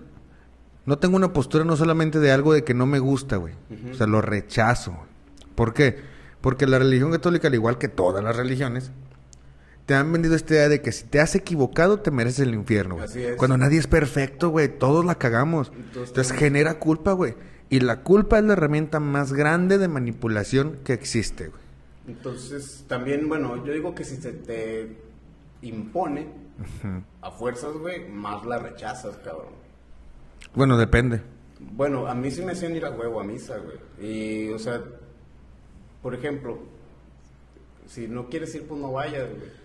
[0.86, 3.54] no tengo una postura no solamente de algo de que no me gusta, güey.
[3.90, 4.96] O sea, lo rechazo.
[5.54, 5.98] ¿Por qué?
[6.40, 8.92] Porque la religión católica, al igual que todas las religiones,
[9.86, 12.96] te han vendido esta idea de que si te has equivocado, te mereces el infierno,
[12.96, 13.06] güey.
[13.06, 13.36] Así es.
[13.36, 14.68] Cuando nadie es perfecto, güey.
[14.68, 15.72] Todos la cagamos.
[15.74, 17.34] Entonces, Entonces genera culpa, güey.
[17.68, 21.60] Y la culpa es la herramienta más grande de manipulación que existe, güey.
[22.08, 24.96] Entonces, también, bueno, yo digo que si se te
[25.62, 26.26] impone
[27.20, 29.54] a fuerzas, güey, más la rechazas, cabrón.
[30.54, 31.22] Bueno, depende.
[31.60, 33.78] Bueno, a mí sí me hacían ir a huevo a misa, güey.
[34.10, 34.82] Y, o sea,
[36.02, 36.58] por ejemplo,
[37.86, 39.59] si no quieres ir, pues no vayas, güey.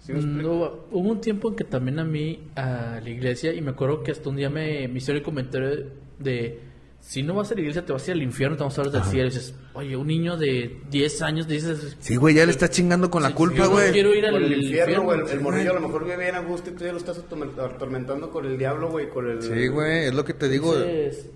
[0.00, 0.12] ¿Sí?
[0.14, 4.02] No, hubo un tiempo en que también a mí, a la iglesia, y me acuerdo
[4.02, 5.86] que hasta un día me, me hicieron el comentario
[6.18, 6.58] de,
[7.00, 8.82] si no vas a la iglesia te vas a ir al infierno, te vamos a
[8.82, 9.26] hablar del cielo.
[9.26, 13.10] Y dices, oye, un niño de 10 años dices, Sí, güey, ya le estás chingando
[13.10, 13.92] con la Sí, culpa, yo no güey.
[13.92, 15.20] quiero ir al el infierno, güey.
[15.30, 17.58] El, morrillo a lo mejor vive bien a gusto y tú ya lo estás atorment-
[17.58, 19.42] atormentando con el diablo, güey, con el...
[19.42, 20.74] Sí, güey, es lo que te digo.
[20.74, 21.30] Entonces,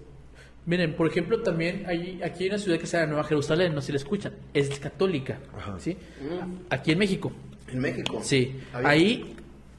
[0.66, 3.80] miren, por ejemplo, también hay, aquí hay una ciudad que se llama Nueva Jerusalén, no
[3.80, 5.38] sé si la escuchan, es católica,
[5.78, 5.96] ¿sí?
[6.70, 7.32] Aquí en México,
[7.68, 8.20] En México.
[8.22, 8.58] sí.
[8.72, 9.36] Ahí- Ahí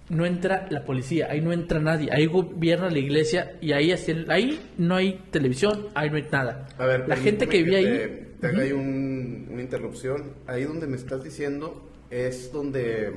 [0.09, 4.25] no entra la policía, ahí no entra nadie, ahí gobierna la iglesia y ahí, así-
[4.27, 6.67] ahí no hay televisión, ahí no hay nada.
[6.77, 7.83] A ver, la gente que vive ahí...
[7.85, 8.07] Te,
[8.41, 10.33] te haga ahí un- una interrupción.
[10.45, 13.11] Ahí donde me estás diciendo es donde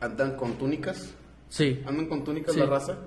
[0.00, 1.14] andan con túnicas.
[1.48, 2.60] Sí, Andan con túnicas Sí.
[2.60, 2.98] la raza.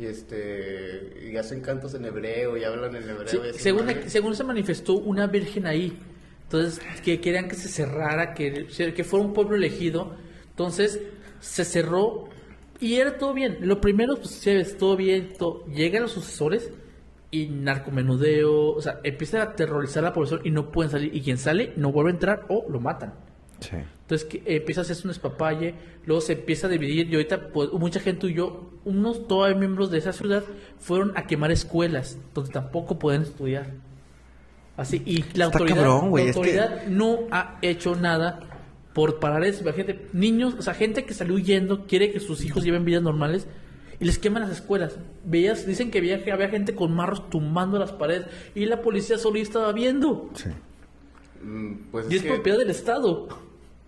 [0.00, 3.28] Y este y hacen cantos en hebreo y hablan en hebreo.
[3.28, 5.98] Sí, según, según se manifestó una virgen ahí.
[6.44, 10.16] Entonces, que querían que se cerrara, que, que fuera un pueblo elegido.
[10.50, 11.00] Entonces,
[11.40, 12.28] se cerró
[12.80, 13.58] y era todo bien.
[13.60, 15.34] Lo primero, pues, sí, es todo bien.
[15.38, 16.70] todo- Llegan los sucesores
[17.30, 18.70] y narcomenudeo.
[18.70, 21.14] O sea, empiezan a aterrorizar a la población y no pueden salir.
[21.14, 23.12] Y quien sale no vuelve a entrar o lo matan.
[23.60, 23.76] Sí.
[24.10, 27.70] Entonces que, empieza a hacerse un espapalle, luego se empieza a dividir y ahorita pues,
[27.74, 30.42] mucha gente huyó, unos todavía miembros de esa ciudad
[30.80, 33.70] fueron a quemar escuelas donde tampoco pueden estudiar.
[34.76, 38.40] Así, y la Está autoridad, cabrón, la es que- autoridad no ha hecho nada
[38.94, 39.62] por parar eso.
[39.62, 43.46] Imagínate, niños, o sea, gente que salió huyendo, quiere que sus hijos lleven vidas normales
[44.00, 44.96] y les queman las escuelas.
[45.24, 49.38] Veías, dicen que había, había gente con marros tumbando las paredes y la policía solo
[49.38, 50.30] estaba viendo.
[50.34, 50.48] Sí.
[51.44, 53.28] Mm, Pues Y es que propiedad del Estado.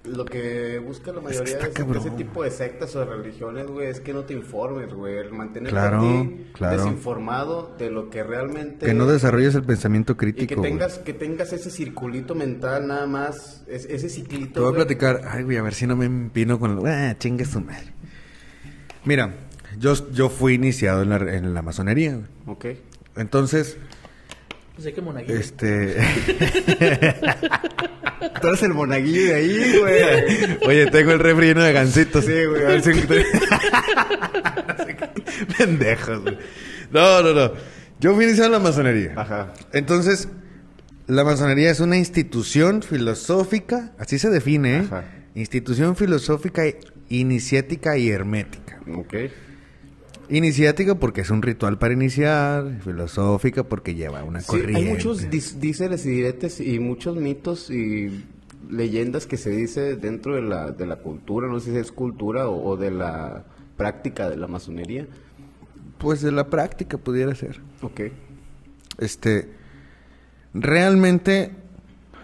[0.05, 2.03] Lo que busca la mayoría está de, ese- cabrón.
[2.03, 5.17] de ese tipo de sectas o de religiones, güey, es que no te informes, güey.
[5.17, 6.77] el Mantenerte Claro, a ti claro.
[6.77, 8.87] desinformado de lo que realmente...
[8.87, 10.61] Que no desarrolles el pensamiento Y que crítico.
[10.61, 10.73] güey.
[10.73, 14.55] tengas, que tengas ese circulito mental nada más, es- ese ciclito.
[14.55, 15.21] Te voy a platicar.
[15.29, 16.83] Ay, güey, a ver si no me empino con lo.
[16.87, 17.93] Ah, chingue su madre.
[19.05, 19.35] Mira,
[19.79, 22.15] yo, yo fui iniciado en la, en la masonería.
[22.15, 22.27] güey.
[22.47, 22.67] Ok.
[23.17, 23.77] Entonces,
[24.75, 25.39] Pues hay que monaguillo.
[25.39, 25.97] este.
[28.41, 30.59] Tú eres el monaguillo de ahí, güey.
[30.67, 32.25] Oye, tengo el refri lleno de gancitos.
[32.25, 32.93] Sí, güey, a ver si-
[35.59, 36.39] Pendejos, güey.
[36.91, 37.53] No, no, no.
[38.01, 39.13] Yo fui iniciado en la masonería.
[39.17, 39.53] Ajá.
[39.73, 40.29] Entonces,
[41.07, 44.83] la masonería es una institución filosófica, así se define, ¿eh?
[44.87, 45.05] Ajá.
[45.35, 46.63] Institución filosófica,
[47.09, 48.81] iniciática y hermética.
[48.97, 49.15] Ok.
[50.29, 54.77] Iniciática porque es un ritual para iniciar, filosófica porque lleva una Sí, corriente.
[54.77, 58.25] hay muchos díceres y diretes y muchos mitos y
[58.71, 62.49] leyendas que se dice dentro de la, de la cultura, no sé si es cultura
[62.49, 63.45] o, o de la
[63.77, 65.07] práctica de la masonería.
[65.99, 67.61] Pues de la práctica pudiera ser.
[67.83, 68.01] Ok.
[68.99, 69.49] Este,
[70.55, 71.51] realmente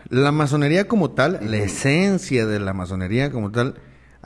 [0.08, 3.74] la masonería como tal, la esencia de la masonería como tal,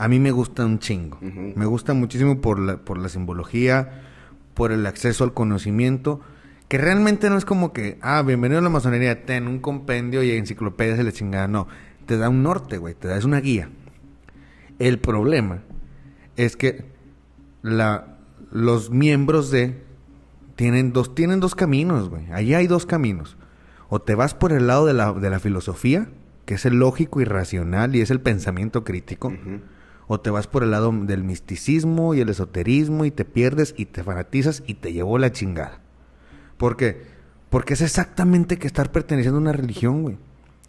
[0.02, 1.16] a mí me gusta un chingo.
[1.20, 4.02] Me gusta muchísimo por la, por la simbología,
[4.52, 6.20] por el acceso al conocimiento,
[6.66, 10.32] que realmente no es como que, ah, bienvenido a la masonería, ten un compendio y
[10.32, 11.46] enciclopedias y la chingada.
[11.46, 11.68] No,
[12.04, 13.68] te da un norte, güey, te da es una guía.
[14.80, 15.62] El problema
[16.34, 16.84] es que
[17.62, 18.16] la,
[18.50, 19.84] los miembros de
[20.56, 22.28] tienen dos, tienen dos caminos, güey.
[22.32, 23.36] Allí hay dos caminos.
[23.88, 26.08] O te vas por el lado de la, de la filosofía,
[26.44, 29.32] que es el lógico y racional y es el pensamiento crítico.
[30.12, 33.86] O te vas por el lado del misticismo y el esoterismo y te pierdes y
[33.86, 35.80] te fanatizas y te llevó la chingada.
[36.58, 37.00] ¿Por qué?
[37.48, 40.18] Porque es exactamente que estar perteneciendo a una religión, güey.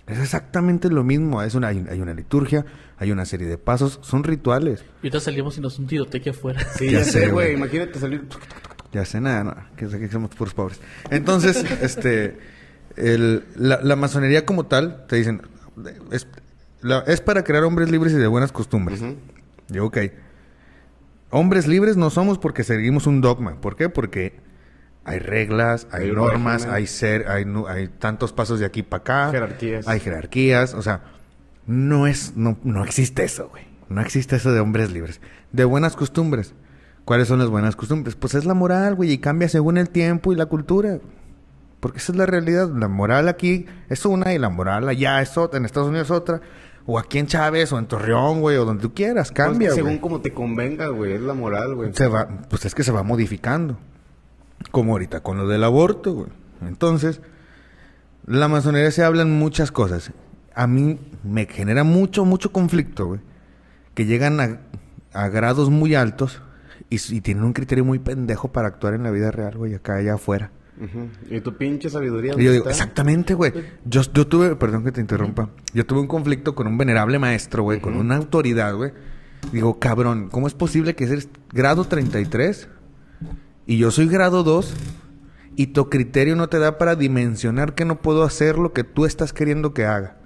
[0.08, 1.42] Es exactamente lo mismo.
[1.42, 2.66] Es una, hay, hay una liturgia,
[2.98, 4.86] hay una serie de pasos, son rituales.
[5.02, 6.66] Y ahorita salimos y nos un tiroteque afuera.
[6.78, 7.32] Sí, Ya ya, sé, güey.
[7.48, 7.54] güey.
[7.56, 8.26] Imagínate salir.
[8.94, 10.80] Ya sé nada, no, que, que somos puros pobres.
[11.10, 12.38] Entonces, este,
[12.96, 15.42] el- la, la masonería como tal, te dicen,
[16.12, 16.28] es,
[16.84, 19.02] la- es para crear hombres libres y de buenas costumbres.
[19.70, 19.98] Digo, ok.
[21.30, 23.60] Hombres libres no somos porque seguimos un dogma.
[23.60, 23.90] ¿Por qué?
[23.90, 24.36] Porque
[25.04, 29.32] hay reglas, hay, normas, hay ser, hay, hay tantos pasos de aquí para acá.
[29.32, 29.88] Jerarquías.
[29.88, 30.74] Hay jerarquías.
[30.76, 31.02] O sea,
[31.66, 33.64] no es, no, no existe eso, güey.
[33.90, 35.22] No existe eso de hombres libres.
[35.52, 36.54] De buenas costumbres.
[37.06, 38.16] ¿Cuáles son las buenas costumbres?
[38.16, 41.00] Pues es la moral, güey, y cambia según el tiempo y la cultura.
[41.80, 42.70] Porque esa es la realidad.
[42.74, 45.58] La moral aquí es una y la moral allá es otra.
[45.58, 46.40] En Estados Unidos es otra.
[46.86, 49.32] O aquí en Chávez o en Torreón, güey, o donde tú quieras.
[49.32, 51.94] Pues Cambia, que según como te convenga, güey, es la moral, güey.
[51.94, 53.78] Se va, pues es que se va modificando.
[54.72, 56.30] Como ahorita con lo del aborto, güey.
[56.62, 57.22] Entonces,
[58.26, 60.12] la masonería se hablan muchas cosas.
[60.56, 63.22] A mí me genera mucho, mucho conflicto, güey.
[63.94, 64.60] Que llegan a,
[65.14, 66.42] a grados muy altos
[66.90, 69.96] y, y tienen un criterio muy pendejo para actuar en la vida real, güey, acá
[69.96, 70.52] allá afuera.
[71.30, 72.32] Y tu pinche sabiduría.
[72.32, 72.72] Y ¿dónde yo digo, está?
[72.72, 73.54] exactamente, güey.
[73.86, 77.64] Yo, yo tuve, perdón que te interrumpa, yo tuve un conflicto con un venerable maestro,
[77.64, 78.92] güey, con una autoridad, güey.
[79.52, 82.70] Digo, cabrón, ¿cómo es posible que eres grado 33
[83.66, 84.74] y yo soy grado 2
[85.56, 89.06] y tu criterio no te da para dimensionar que no puedo hacer lo que tú
[89.06, 90.18] estás queriendo que haga?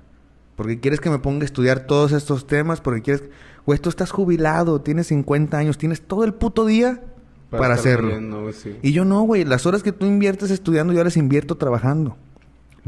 [0.56, 3.24] Porque quieres que me ponga a estudiar todos estos temas, porque quieres...
[3.66, 7.04] Güey, tú estás jubilado, tienes 50 años, tienes todo el puto día
[7.50, 8.10] para, hacerlo.
[8.10, 8.78] leyendo, güey, sí.
[8.82, 9.46] Y yo no, güey.
[9.46, 12.18] Las horas que tú inviertes estudiando, yo las invierto trabajando.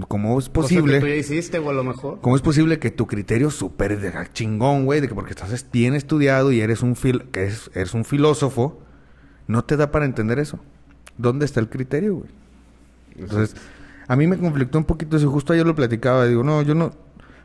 [0.07, 0.93] ¿Cómo es posible?
[0.93, 2.19] que tú ya hiciste, güey, a lo mejor.
[2.21, 5.95] ¿Cómo es posible que tu criterio súper de chingón, güey, de que porque estás bien
[5.95, 8.79] estudiado y eres un fil que es, eres un filósofo,
[9.47, 10.59] no te da para entender eso?
[11.17, 12.29] ¿Dónde está el criterio, güey?
[13.17, 13.55] Entonces,
[14.07, 15.29] a mí me conflictó un poquito eso.
[15.29, 16.25] Justo ayer lo platicaba.
[16.25, 16.91] Digo, no, yo no...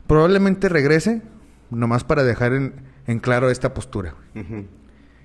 [0.07, 1.23] Probablemente regrese
[1.71, 2.75] nomás para dejar en,
[3.07, 4.15] en claro esta postura.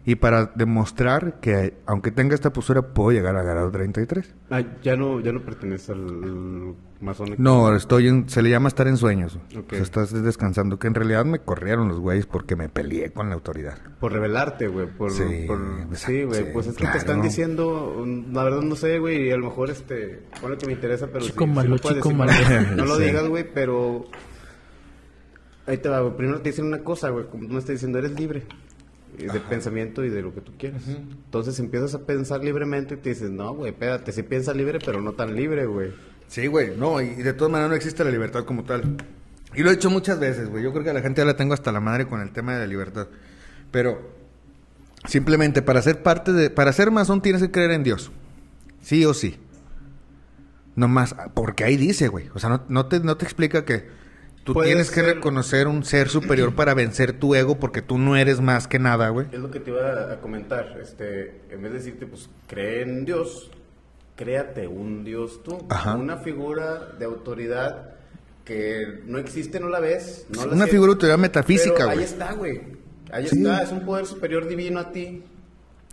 [0.06, 4.34] Y para demostrar que, aunque tenga esta postura, puedo llegar a grado 33.
[4.50, 7.36] Ah, ya no, ya no pertenece al masónico.
[7.38, 9.38] No, estoy en, se le llama estar en sueños.
[9.56, 10.80] O sea, estás descansando.
[10.80, 13.78] Que en realidad me corrieron los güeyes porque me peleé con la autoridad.
[14.00, 14.88] Por revelarte, güey.
[14.88, 15.60] Por, Sí, por-
[15.94, 16.52] sí, güey.
[16.54, 16.94] pues es que claro.
[16.94, 20.66] te están diciendo, la verdad no sé, güey, y a lo mejor este, pone que
[20.66, 22.32] me interesa, pero Chico sí, malo, chico decir, malo.
[22.72, 23.04] No, no lo Sí.
[23.04, 24.06] digas, güey, pero
[25.68, 26.16] ahí te va, güey.
[26.18, 28.44] Primero te dicen una cosa, güey, como tú me estás diciendo, eres libre
[29.18, 30.84] de pensamiento y de lo que tú quieras.
[30.88, 35.02] Entonces empiezas a pensar libremente y te dices, no, güey, espérate, sí piensa libre, pero
[35.02, 35.92] no tan libre, güey.
[36.28, 36.78] Sí, güey.
[36.78, 38.98] No, y de todas maneras no existe la libertad como tal.
[39.56, 40.64] Y lo he hecho muchas veces, güey.
[40.64, 42.54] Yo creo que a la gente ya la tengo hasta la madre con el tema
[42.54, 43.08] de la libertad.
[43.72, 44.12] Pero
[45.06, 46.50] simplemente para ser parte de...
[46.50, 48.12] Para ser masón tienes que creer en Dios.
[48.82, 49.38] Sí o sí.
[50.76, 51.16] No más...
[51.34, 52.30] Porque ahí dice, güey.
[52.36, 53.88] O sea, no, no te, no te explica que
[54.44, 57.98] tú Puede tienes que ser- reconocer un ser superior para vencer tu ego porque tú
[57.98, 59.28] no eres más que nada, güey.
[59.32, 63.06] Es lo que te iba a comentar, este, en vez de decirte, pues, cree en
[63.06, 63.52] Dios,
[64.16, 65.96] créate un Dios tú, Ajá.
[65.96, 67.92] una figura de autoridad
[68.46, 71.86] que no existe, no la ves, no la Una sientes, figura de autoridad metafísica, pero
[71.88, 71.98] güey.
[72.00, 72.62] Ahí está, güey,
[73.12, 73.38] ahí Sí.
[73.38, 75.24] está, es un poder superior divino a ti,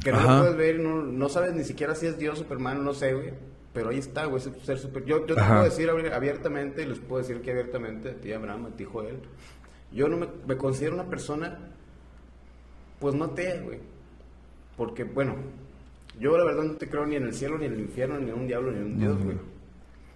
[0.02, 0.34] que no Ajá.
[0.36, 3.32] lo puedes ver, no, no sabes ni siquiera si es Dios, Superman, no sé, güey.
[3.76, 5.20] Pero ahí está, güey, ser superior.
[5.20, 5.56] Yo, yo te Ajá.
[5.56, 9.18] puedo decir abiertamente, y les puedo decir que abiertamente, a ti, Abraham, a ti, Joel,
[9.92, 11.58] yo no me, me considero una persona
[12.98, 13.80] pues no te, güey.
[14.78, 15.36] Porque, bueno,
[16.18, 18.30] yo la verdad no te creo ni en el cielo, ni en el infierno, ni
[18.30, 19.36] en un diablo, ni en un dios, güey.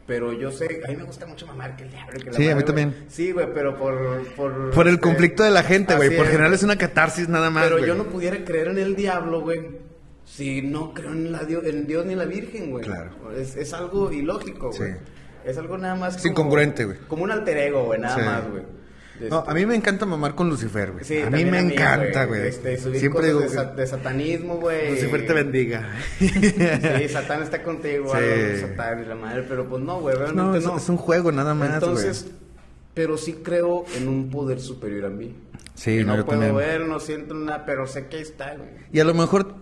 [0.07, 2.49] Pero yo sé, a mí me gusta mucho mamar que el diablo, que la Sí,
[2.49, 2.95] a mí también.
[3.09, 4.27] Sí, güey, pero por...
[4.37, 6.17] Por, Por el este, conflicto de la gente, güey.
[6.17, 8.97] Por es, general es una catarsis nada más, Pero yo no pudiera creer en el
[8.97, 9.61] diablo, güey,
[10.31, 12.85] si no creo en, la Dios, en Dios ni la Virgen, güey.
[12.85, 13.11] Claro.
[13.37, 14.93] Es, es algo ilógico, güey.
[14.93, 14.97] Sí.
[15.45, 16.99] Es algo nada más Es incongruente, güey.
[17.09, 18.21] Como un alter ego, güey, nada Sí.
[18.23, 18.63] más, güey.
[19.29, 21.05] No, Este, a mí me encanta mamar con Lucifer, güey.
[21.05, 22.47] Sí, a mí me encanta, güey.
[22.47, 24.93] Este, Siempre digo de, sa- de satanismo, güey.
[24.93, 25.91] Lucifer te bendiga.
[26.19, 26.29] Sí,
[27.11, 28.61] Satán está contigo, Sí.
[28.61, 30.77] Satán y la madre, pero pues no, güey, no, no.
[30.77, 32.31] es, un juego nada más, Entonces,
[32.95, 35.35] pero sí creo en un poder superior a mí.
[35.75, 36.57] Sí, no, no, puedo también.
[36.57, 38.69] ver, no siento nada, pero sé que está, güey.
[38.93, 39.55] Y a lo mejor,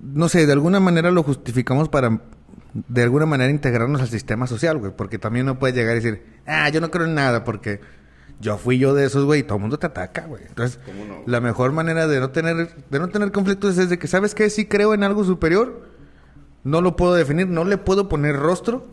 [0.00, 2.20] no sé, de alguna manera lo justificamos para,
[2.72, 4.92] de alguna manera, integrarnos al sistema social, güey.
[4.96, 7.80] Porque también no puedes llegar y decir, ah, yo no creo en nada, porque
[8.40, 10.44] yo fui yo de esos, güey, y todo el mundo te ataca, güey.
[10.46, 11.22] Entonces, ¿Cómo no?
[11.26, 14.48] la mejor manera de no tener, de no tener conflictos es de que, ¿sabes qué?
[14.50, 15.88] Si creo en algo superior,
[16.64, 18.86] no lo puedo definir, no le puedo poner rostro,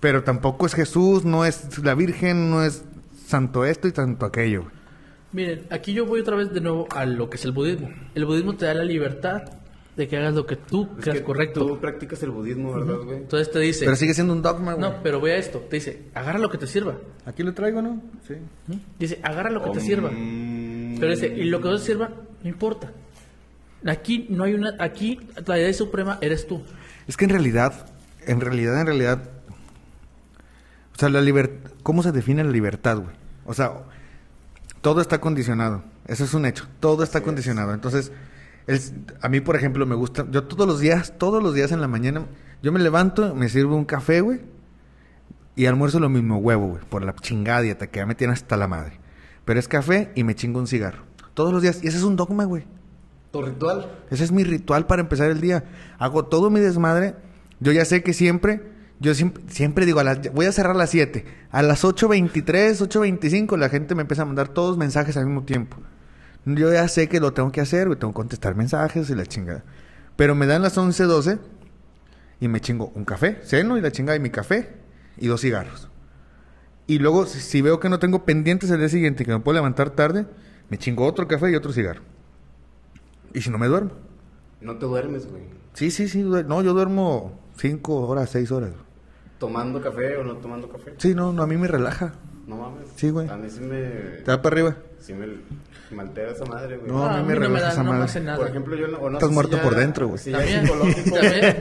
[0.00, 2.84] pero tampoco es Jesús, no es la Virgen, no es
[3.26, 4.74] santo esto y santo aquello, güey.
[5.32, 7.90] Miren, aquí yo voy otra vez de nuevo a lo que es el budismo.
[8.14, 9.42] El budismo te da la libertad
[9.96, 11.66] de que hagas lo que tú Es creas que correcto.
[11.66, 13.18] Tú practicas el budismo, ¿verdad, güey?
[13.18, 14.90] Entonces te dice, Pero sigue siendo un dogma, güey.
[14.90, 16.96] no, pero ve a esto, te dice, agarra lo que te sirva.
[17.26, 18.02] Aquí lo traigo, ¿no?
[18.26, 18.34] Sí.
[18.66, 18.74] ¿Mm?
[18.98, 20.10] Dice, agarra lo que te sirva.
[20.10, 22.10] Pero dice, y lo que no te sirva,
[22.42, 22.92] no importa.
[23.86, 26.62] Aquí no hay una, aquí la idea suprema eres tú.
[27.06, 27.86] Es que en realidad,
[28.26, 29.30] en realidad, en realidad,
[30.94, 33.14] o sea, la libertad, ¿cómo se define la libertad, güey?
[33.44, 33.72] O sea,
[34.80, 35.84] todo está condicionado.
[36.06, 36.66] Eso es un hecho.
[36.80, 37.74] Todo está condicionado.
[37.74, 38.10] Entonces,
[38.66, 38.80] el-
[39.20, 41.88] a mí, por ejemplo, me gusta, yo todos los días, todos los días en la
[41.88, 42.26] mañana,
[42.62, 44.40] yo me levanto, me sirvo un café, güey,
[45.56, 48.56] y almuerzo lo mismo, huevo, güey, por la chingada dieta que ya me tiene hasta
[48.56, 48.98] la madre.
[49.44, 51.02] Pero es café y me chingo un cigarro.
[51.34, 51.80] Todos los días.
[51.82, 52.64] Y ese es un dogma, güey.
[53.30, 53.90] Tu ritual.
[54.10, 55.64] Ese es mi ritual para empezar el día.
[55.98, 57.14] Hago todo mi desmadre.
[57.60, 60.78] Yo ya sé que siempre Yo siempre, siempre digo, a las, voy a cerrar a
[60.78, 61.24] las 7.
[61.50, 65.76] A las 8.23, 8.25 la gente me empieza a mandar todos mensajes al mismo tiempo.
[66.46, 67.98] Yo ya sé que lo tengo que hacer, güey.
[67.98, 69.64] Tengo que contestar mensajes y la chingada.
[70.16, 71.38] Pero me dan las 11, 12
[72.40, 74.74] y me chingo un café, ceno y la chingada y mi café
[75.16, 75.88] y dos cigarros.
[76.86, 79.54] Y luego, si, veo que no tengo pendientes el día siguiente y que me puedo
[79.54, 80.26] levantar tarde,
[80.68, 82.02] me chingo otro café y otro cigarro.
[83.32, 83.92] Y si no me duermo.
[84.60, 85.42] No te duermes, güey.
[85.72, 86.22] Sí, sí, sí.
[86.22, 88.70] No, yo duermo 5 horas, 6 horas.
[89.38, 90.94] ¿Tomando café o no tomando café?
[90.98, 92.14] Sí, no, no, a mí me relaja.
[92.46, 92.88] No mames.
[92.96, 93.28] Sí, güey.
[93.28, 93.78] A mí sí me...
[93.80, 94.76] ¿Te da para arriba?
[95.00, 95.26] Sí me,
[95.90, 96.90] me altera esa madre, güey.
[96.90, 98.04] No, a mí me relaja esa no me madre.
[98.04, 98.38] hace nada.
[98.38, 100.18] Por ejemplo, yo no, o no Estás sé si muerto ya- por dentro, güey.
[100.18, 101.16] Si ya También, es psicológico.
[101.16, 101.56] también.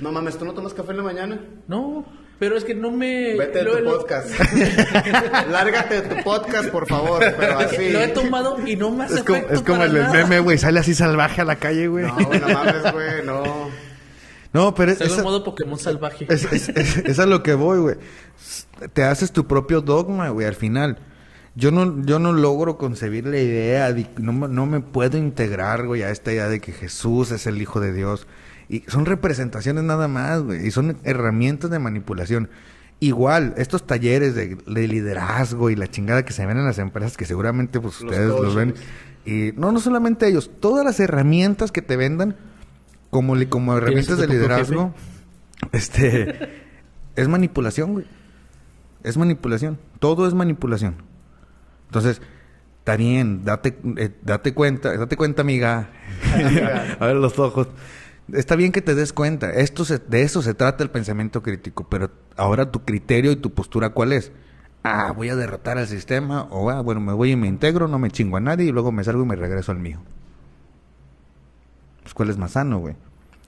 [0.00, 1.40] No mames, ¿tú no tomas café en la mañana?
[1.68, 2.04] No,
[2.38, 3.34] pero es que no me...
[3.36, 4.28] Vete de lo- tu lo- podcast.
[5.50, 7.22] Lárgate de tu podcast, por favor.
[7.38, 7.90] Pero así.
[7.90, 10.12] Lo he tomado y no me hace Es como, es como para el nada.
[10.12, 10.58] meme, güey.
[10.58, 12.04] Sale así salvaje a la calle, güey.
[12.06, 13.42] No, güey, no mames, güey, no.
[14.54, 16.26] No, pero es, esa- modo Pokémon salvaje.
[16.30, 17.96] es, es- es- es a lo que voy, güey.
[18.92, 20.98] Te haces tu propio dogma, güey, al final.
[21.56, 25.86] Yo no, yo no logro concebir la idea, de- no, me- no me puedo integrar,
[25.86, 28.26] güey, a esta idea de que Jesús es el Hijo de Dios.
[28.68, 32.48] Y son representaciones nada más, güey, y son herramientas de manipulación.
[33.00, 37.16] Igual, estos talleres de, de liderazgo y la chingada que se ven en las empresas,
[37.16, 38.70] que seguramente pues Los ustedes los ven.
[38.70, 38.86] coaches.
[39.26, 42.36] Y no, no solamente ellos, todas las herramientas que te vendan,
[43.14, 44.92] como, como herramientas de liderazgo,
[45.70, 46.50] este,
[47.14, 48.06] es manipulación, güey.
[49.04, 49.78] Es manipulación.
[50.00, 50.96] Todo es manipulación.
[51.86, 52.20] Entonces,
[52.80, 55.90] está bien, date, eh, date cuenta, date cuenta, amiga.
[56.34, 56.96] Amiga.
[57.00, 57.68] A ver los ojos.
[58.32, 59.50] Está bien que te des cuenta.
[59.52, 61.86] Esto se- de eso se trata el pensamiento crítico.
[61.88, 64.32] Pero ahora tu criterio y tu postura, ¿cuál es?
[64.82, 66.48] Ah, voy a derrotar al sistema.
[66.50, 68.90] O, ah, bueno, me voy y me integro, no me chingo a nadie y luego
[68.90, 70.02] me salgo y me regreso al mío.
[72.14, 72.94] Pues, ¿cuál es más sano, güey?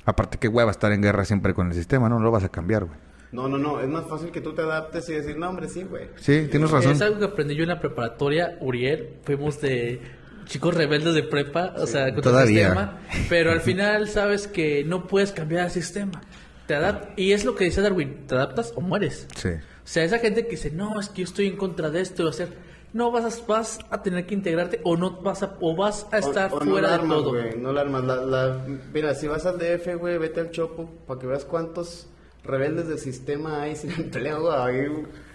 [0.05, 2.85] Aparte, que hueva estar en guerra siempre con el sistema, no lo vas a cambiar,
[2.85, 2.99] güey.
[3.33, 3.81] No, no, no.
[3.81, 6.09] Es más fácil que tú te adaptes y decir, no, hombre, sí, güey.
[6.17, 6.93] Sí, tienes razón.
[6.93, 9.17] Es algo que aprendí yo en la preparatoria, Uriel.
[9.25, 10.01] Fuimos de
[10.47, 12.69] chicos rebeldes de prepa, o sea, contra Todavía.
[12.69, 13.01] el sistema.
[13.29, 16.21] Pero al final sabes que no puedes cambiar el sistema.
[16.69, 19.27] Te adap- y es lo que dice Darwin, te adaptas o mueres.
[19.37, 19.49] Sí.
[19.49, 22.23] O sea, esa gente que dice, no, es que yo estoy en contra de esto,
[22.23, 22.49] y va a hacer,
[22.93, 26.19] no vas a, vas a tener que integrarte o no vas a, o vas a
[26.19, 27.35] estar O- o no fuera la de armas, todo.
[27.59, 28.05] no la armas.
[28.05, 32.09] La, la- mira, si vas al DF, güey, vete al Chopo para que veas cuántos
[32.45, 34.87] rebeldes del sistema hay sin empleo, ahí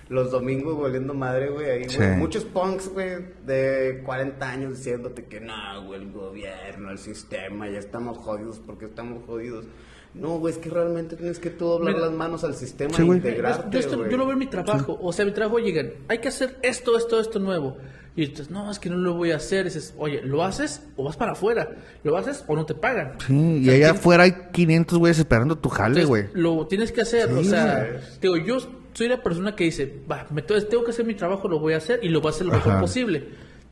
[0.10, 2.18] los domingos volviendo madre, güey, ahí.
[2.18, 7.80] Muchos punks, güey, de 40 años diciéndote que no, güey, el gobierno, el sistema, ya
[7.80, 9.65] estamos jodidos porque estamos jodidos.
[10.13, 12.07] No, güey, es que realmente tienes que tú doblar Mira.
[12.07, 14.99] las manos al sistema Sí, e integrarte, yo, esto- yo lo veo en mi trabajo.
[15.01, 17.77] O sea, mi trabajo llegan, hay que hacer esto, esto, esto nuevo.
[18.13, 19.61] Y dices, no, es que no lo voy a hater.
[19.61, 21.69] Y dices, oye, ¿lo haces o vas para afuera?
[22.03, 23.13] ¿Lo haces o no te pagan?
[23.25, 26.25] Sí, y O sea, allá tienes- afuera hay 500 güeyes esperando tu jale, güey.
[26.33, 27.31] Lo tienes que hacer.
[27.31, 28.57] o sea, digo, yo
[28.93, 31.77] soy la persona que dice, va, me tengo que hacer mi trabajo, lo voy a
[31.77, 33.29] hacer y lo voy a hacer lo mejor posible.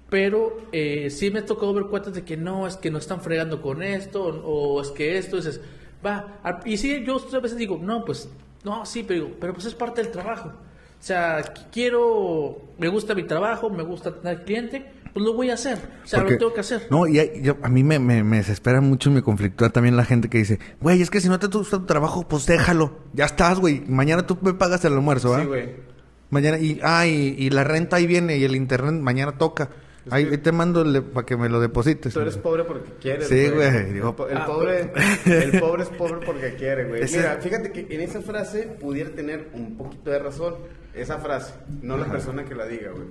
[0.10, 3.22] Pero eh, sí me ha tocado ver cuentas de que no, es que nos están
[3.22, 5.60] fregando con esto, o, o es que esto, dices,
[6.06, 6.40] va.
[6.44, 8.30] a- Y sí, yo a veces digo, no, pues,
[8.64, 10.50] no, sí, pero, digo, pero pues es parte del trabajo.
[10.50, 15.50] O sea, qu- quiero, me gusta mi trabajo, me gusta tener cliente, pues lo voy
[15.50, 15.78] a hacer.
[16.04, 16.88] O sea, Porque- lo tengo que hacer.
[16.92, 19.96] No, y hay- yo- a mí me, me, me desespera mucho y me conflictúa también
[19.96, 23.00] la gente que dice, güey, es que si no te gusta tu trabajo, pues déjalo.
[23.14, 23.82] Ya estás, güey.
[23.88, 25.40] Mañana tú me pagas el almuerzo, ¿ah?
[25.42, 25.70] Sí, güey.
[26.32, 29.70] Mañana, y, ah, y, y la renta ahí viene y el internet mañana toca.
[30.10, 32.14] Ahí, ahí te mando para que me lo deposites.
[32.14, 33.28] Tú eres pobre porque quieres.
[33.28, 34.92] Sí, güey, digo- El, po- el Ah, pobre,
[35.26, 37.04] el pobre es pobre porque quiere, güey.
[37.04, 40.56] Ese- Mira, fíjate que en esa frase pudiera tener un poquito de razón.
[40.94, 43.06] Esa frase, no la persona que la diga, güey.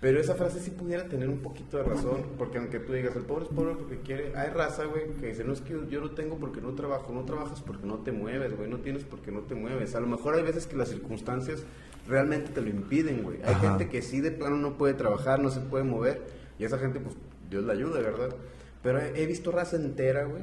[0.00, 3.22] Pero esa frase sí pudiera tener un poquito de razón, porque aunque tú digas, el
[3.22, 6.10] pobre es pobre porque quiere, hay raza, güey, que dice, no es que yo no
[6.10, 9.40] tengo porque no trabajo, no trabajas porque no te mueves, güey, no tienes porque no
[9.40, 9.94] te mueves.
[9.94, 11.62] A lo mejor hay veces que las circunstancias
[12.08, 13.38] realmente te lo impiden, güey.
[13.44, 13.68] Hay Ajá.
[13.70, 16.22] gente que sí de plano no puede trabajar, no se puede mover,
[16.58, 17.16] y esa gente, pues,
[17.50, 18.30] Dios la ayude, ¿verdad?
[18.82, 20.42] Pero he, he visto raza entera, güey,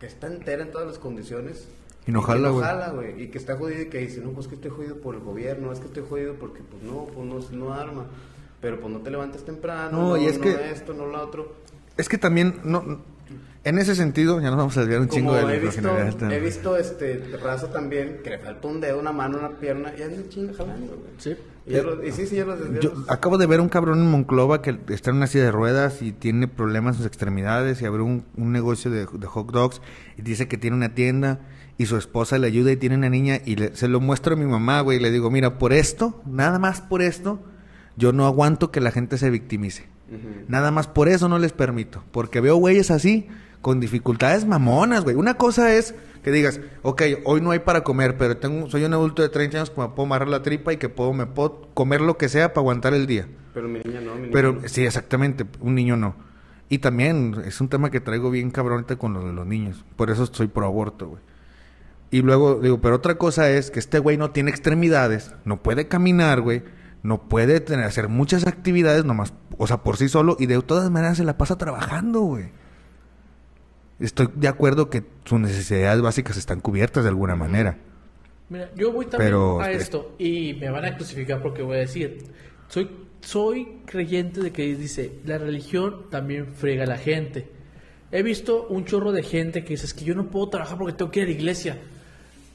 [0.00, 1.68] que está entera en todas las condiciones.
[2.06, 2.62] Y no jala, güey.
[2.64, 3.22] jala, güey.
[3.22, 5.72] Y que está jodido y que dice, no, pues que estoy jodido por el gobierno,
[5.72, 8.06] es que estoy jodido porque, pues no, pues no, no arma.
[8.60, 11.20] Pero pues no te levantas temprano, No, no, y es no que- esto, no lo
[11.22, 11.54] otro.
[11.96, 13.00] Es que también, no,
[13.68, 15.88] en ese sentido, ya nos vamos a desviar un chingo de la he visto,
[16.30, 20.02] he visto este raza también que le falta un dedo, una mano, una pierna, y
[20.02, 21.10] anda chinga jalando, güey.
[21.18, 21.36] Sí.
[21.66, 24.10] Y, ya lo- y sí, sí, ya los Yo acabo de ver un cabrón en
[24.10, 27.86] Monclova que está en una silla de ruedas y tiene problemas en sus extremidades y
[27.86, 29.82] abrió un, un negocio de, de hot dogs
[30.16, 31.40] y dice que tiene una tienda
[31.76, 34.36] y su esposa le ayuda y tiene una niña y le- se lo muestro a
[34.36, 37.40] mi mamá, güey, y le digo, mira, por esto, nada más por esto,
[37.96, 39.86] yo no aguanto que la gente se victimice.
[40.46, 43.26] Nada más por eso no les permito, porque veo güeyes así
[43.66, 45.16] con dificultades mamonas, güey.
[45.16, 48.94] Una cosa es que digas, ok, hoy no hay para comer, pero tengo, soy un
[48.94, 51.62] adulto de 30 años que me puedo amarrar la tripa y que puedo, me puedo
[51.74, 53.26] comer lo que sea para aguantar el día.
[53.54, 54.68] Pero mi niña no, mi niña Pero no.
[54.68, 56.14] sí, exactamente, un niño no.
[56.68, 59.84] Y también es un tema que traigo bien cabrón ahorita con lo de los niños.
[59.96, 61.22] Por eso soy pro aborto, güey.
[62.12, 65.88] Y luego digo, pero otra cosa es que este güey no tiene extremidades, no puede
[65.88, 66.62] caminar, güey,
[67.02, 70.88] no puede tener, hacer muchas actividades nomás, o sea, por sí solo, y de todas
[70.88, 72.52] maneras se la pasa trabajando, güey.
[73.98, 77.78] Estoy de acuerdo que sus necesidades básicas están cubiertas de alguna manera.
[78.48, 81.76] Mira, yo voy también Pero, a este- esto y me van a crucificar porque voy
[81.78, 82.18] a decir,
[82.68, 82.90] soy,
[83.20, 87.48] soy creyente de que dice, la religión también frega a la gente.
[88.12, 90.92] He visto un chorro de gente que dice, es que yo no puedo trabajar porque
[90.92, 91.78] tengo que ir a la iglesia.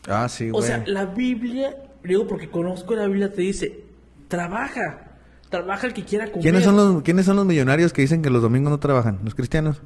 [0.08, 3.84] Ah, sí, O sea, la Biblia, digo porque conozco la Biblia, te dice,
[4.30, 5.18] trabaja,
[5.50, 6.42] trabaja el que quiera comer.
[6.42, 9.20] ¿Quiénes son los quiénes son los millonarios que dicen que los domingos no trabajan?
[9.26, 9.82] ¿Los cristianos?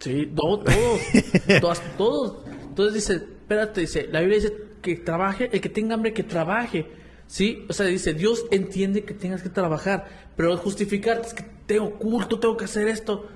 [0.00, 1.00] Sí, no, todos,
[1.60, 2.44] todas- todos.
[2.68, 6.86] Entonces dice, espérate, dice, la Biblia dice que trabaje, el que tenga hambre que trabaje.
[7.26, 7.66] ¿Sí?
[7.68, 12.38] O sea, dice, Dios entiende que tengas que trabajar, pero justificarte es que tengo culto,
[12.40, 13.26] tengo que hacer esto.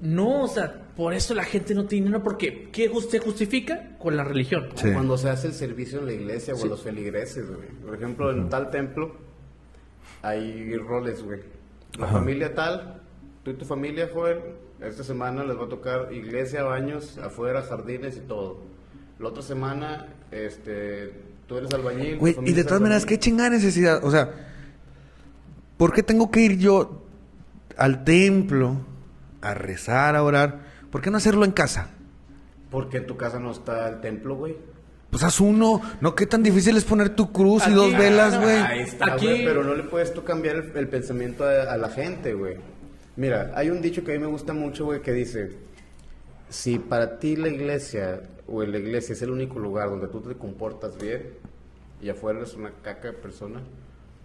[0.00, 3.96] No, o sea, por eso la gente no tiene dinero, porque ¿qué se justifica?
[3.98, 4.68] Con la religión.
[4.76, 4.90] Sí.
[4.92, 7.68] Cuando se hace el servicio en la iglesia o en los feligreses, güey.
[7.84, 9.14] Por ejemplo, en tal templo
[10.22, 11.40] hay roles, güey.
[11.98, 12.18] La Ajá.
[12.20, 13.02] familia tal,
[13.42, 14.38] tú y tu familia, Joel,
[14.86, 18.60] esta semana les va a tocar iglesia, baños, afuera, jardines y todo.
[19.18, 21.12] La otra semana, este,
[21.46, 22.18] tú eres albañil.
[22.18, 24.04] Güey, y de todas maneras, qué chingada necesidad.
[24.04, 24.30] O sea,
[25.76, 27.02] ¿por qué tengo que ir yo
[27.76, 28.76] al templo
[29.40, 30.60] a rezar, a orar?
[30.90, 31.90] ¿Por qué no hacerlo en casa?
[32.70, 34.56] Porque en tu casa no está el templo, güey.
[35.10, 35.80] Pues haz uno.
[36.00, 38.56] No, qué tan difícil es poner tu cruz y dos velas, güey.
[38.56, 41.76] Ahí está, Aquí- güey, pero no le puedes tú cambiar el, el pensamiento a, a
[41.76, 42.56] la gente, güey.
[43.16, 45.56] Mira, hay un dicho que a mí me gusta mucho, güey, que dice,
[46.48, 50.34] si para ti la iglesia o la iglesia es el único lugar donde tú te
[50.34, 51.22] comportas bien
[52.02, 53.60] y afuera eres una caca de persona,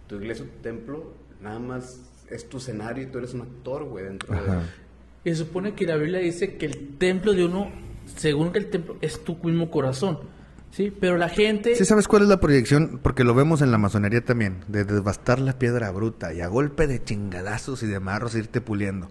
[0.06, 3.84] tu iglesia o tu templo nada más es tu escenario y tú eres un actor,
[3.84, 4.40] güey, dentro de...
[4.40, 4.62] Ajá.
[5.24, 7.70] Y se supone que la Biblia dice que el templo de uno,
[8.16, 10.18] según que el templo, es tu mismo corazón.
[10.72, 10.92] ¿Sí?
[11.00, 11.74] Pero la gente...
[11.74, 13.00] ¿Sí sabes cuál es la proyección?
[13.02, 14.58] Porque lo vemos en la masonería también.
[14.68, 19.10] De devastar la piedra bruta y a golpe de chingadazos y de marros irte puliendo.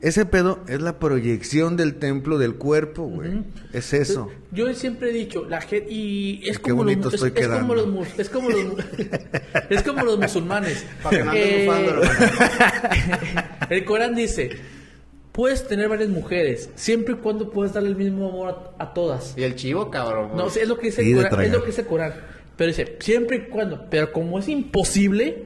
[0.00, 3.44] Ese pedo es la proyección del templo del cuerpo, güey.
[3.74, 4.30] Es eso.
[4.50, 7.74] Yo siempre he dicho, la gente y es Qué como los, bonito es, como quedando.
[7.74, 8.76] los mus- es como los mu-
[9.68, 10.86] es como los musulmanes.
[11.02, 12.30] Para que no andes Eh,
[13.70, 14.50] el Corán dice,
[15.32, 19.34] puedes tener varias mujeres siempre y cuando puedas darle el mismo amor a, a todas.
[19.36, 20.30] Y el chivo, cabrón.
[20.36, 22.14] No, sea, es lo que dice Corán, es lo que dice el Corán.
[22.56, 25.44] Pero dice, siempre y cuando, pero como es imposible,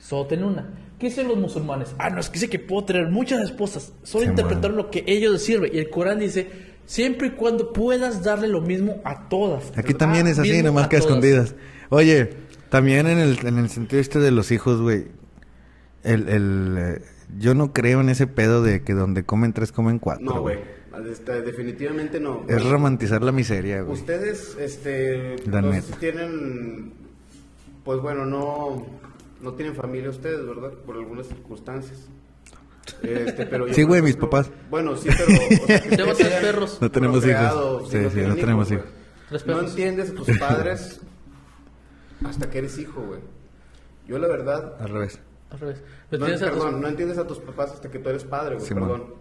[0.00, 0.70] solo ten una.
[0.98, 1.94] ¿Qué dicen los musulmanes?
[1.98, 3.92] Ah, no, es que dice que puedo tener muchas esposas.
[4.04, 5.70] Solo Sí, interpretar lo que ellos les sirve.
[5.74, 6.48] Y el Corán dice,
[6.86, 9.72] siempre y cuando puedas darle lo mismo a todas.
[9.76, 11.54] Aquí también Ah, es así, nomás que a escondidas.
[11.90, 12.30] Oye,
[12.70, 15.08] también en el, en el sentido este de los hijos, güey.
[16.02, 17.02] El, el, eh,
[17.38, 20.24] yo no creo en ese pedo de que donde comen tres, comen cuatro.
[20.24, 20.58] No, güey.
[21.10, 22.44] Este, definitivamente no.
[22.48, 23.94] Es romantizar la miseria, güey.
[23.98, 25.96] Ustedes, este, La neta.
[25.96, 26.92] tienen,
[27.84, 28.86] pues bueno, no,
[29.40, 30.72] no tienen familia ustedes, ¿verdad?
[30.86, 32.08] Por algunas circunstancias.
[33.02, 34.50] Este, pero yo, Sí, güey, mis papás.
[34.70, 35.32] Bueno, sí, pero...
[35.32, 36.78] O sea, que Tengo ustedes tres hayan perros.
[36.80, 37.90] No tenemos procreado, hijos.
[37.90, 38.86] si Sí, sí, no tenemos hijos.
[39.30, 39.70] Tres No perros.
[39.70, 41.00] entiendes a tus padres
[42.24, 43.20] hasta que eres hijo, güey.
[44.06, 44.74] Yo la verdad...
[44.80, 45.18] Al revés.
[45.54, 45.82] Al revés.
[46.10, 48.56] No, tienes a tus- perdón, no entiendes a tus papás hasta que tú eres padre,
[48.56, 49.14] güey, perdón.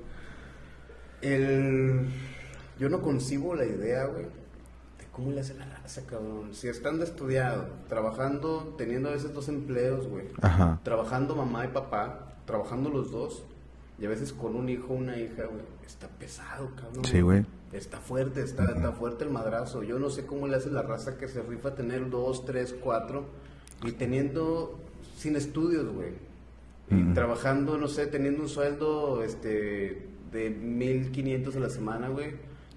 [1.22, 2.08] El...
[2.80, 6.54] Yo no concibo la idea, güey, de cómo le hace la raza, cabrón.
[6.54, 10.26] Si estando estudiado, trabajando, teniendo a veces dos empleos, güey.
[10.42, 10.80] Ajá.
[10.84, 13.44] Trabajando mamá y papá, trabajando los dos,
[14.00, 15.62] y a veces con un hijo o una hija, güey.
[15.86, 17.06] Está pesado, cabrón.
[17.06, 17.46] Sí, güey.
[17.72, 19.84] Está fuerte, está, está fuerte el madrazo.
[19.84, 23.26] Yo no sé cómo le hace la raza que se rifa tener dos, tres, cuatro,
[23.84, 24.80] y teniendo,
[25.16, 26.10] sin estudios, güey.
[26.90, 32.32] Y trabajando, no sé, teniendo un sueldo, este, de 1500 a la semana, güey.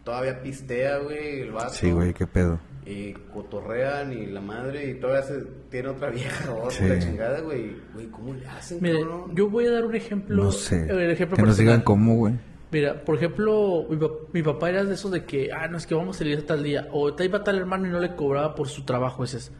[0.04, 1.70] Todavía pistea, güey, el vato.
[1.74, 2.58] Sí, güey, qué pedo.
[2.86, 6.84] Y cotorrean y la madre, y todavía se, tiene otra vieja, otra Sí.
[6.88, 7.76] la chingada, güey.
[7.92, 9.34] Güey, ¿cómo le hacen, cabrón?
[9.34, 10.44] yo voy a dar un ejemplo.
[10.44, 10.86] No sé.
[10.88, 12.34] El ejemplo Que nos digan cómo, güey.
[12.70, 15.86] Mira, por ejemplo, mi, pa- mi papá era de esos de que, ah, no es
[15.86, 16.88] que vamos a salir tal día.
[16.92, 19.24] O te iba tal hermano y no le cobraba por su trabajo.
[19.24, 19.52] Ese es,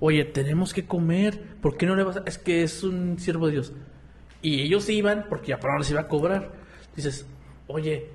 [0.00, 1.40] oye, tenemos que comer.
[1.60, 2.22] ¿Por qué no le vas a.?
[2.26, 3.72] Es que es un siervo de Dios.
[4.42, 6.52] Y ellos iban porque ya para no les iba a cobrar.
[6.94, 7.26] Dices,
[7.66, 8.06] oye,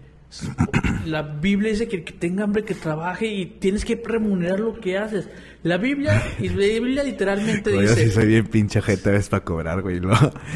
[1.05, 4.79] la Biblia dice que el que tenga hambre que trabaje y tienes que remunerar lo
[4.79, 5.29] que haces.
[5.61, 8.11] La Biblia, y la Biblia literalmente Güey, yo sí dice...
[8.15, 9.99] soy bien pinche jeta ves para cobrar, güey.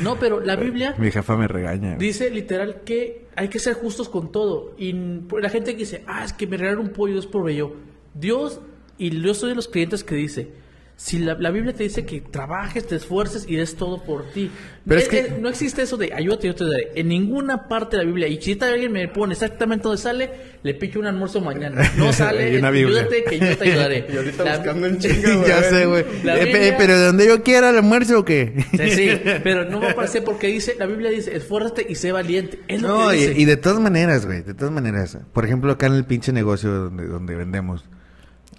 [0.02, 1.96] No, pero la Biblia Mi jefa me regaña.
[1.96, 2.08] güey.
[2.08, 4.74] dice literal que hay que ser justos con todo.
[4.78, 4.94] Y
[5.40, 7.74] la gente que dice, ah, es que me regalaron un pollo, Dios proveyó.
[8.14, 8.62] Dios,
[8.98, 10.52] y yo soy de los creyentes que dice,
[11.00, 14.50] si la, la Biblia te dice que trabajes, te esfuerces y des todo por ti.
[14.88, 16.88] Pero es Eh, que- eh, no existe eso de ayúdate, yo te daré.
[16.96, 18.28] En ninguna parte de la Biblia.
[18.28, 20.32] Y si alguien me pone exactamente donde sale,
[20.64, 21.84] le picho un almuerzo mañana.
[21.98, 23.02] No sale, Y una Biblia.
[23.02, 24.08] ayúdate que yo te ayudaré.
[24.12, 25.48] Y ahorita La- buscando en chinga, güey.
[25.48, 26.02] ya a sé, güey.
[26.02, 28.66] Eh, pero de donde yo quiera el almuerzo o qué?
[28.72, 29.12] Sí, sí,
[29.44, 32.60] pero no me parece porque dice, la Biblia dice, esfuérzate y sé valiente.
[32.68, 33.34] Es lo No, que y, dice.
[33.40, 35.16] y de todas maneras, güey, de todas maneras.
[35.32, 37.86] Por ejemplo, acá en el pinche negocio donde, donde vendemos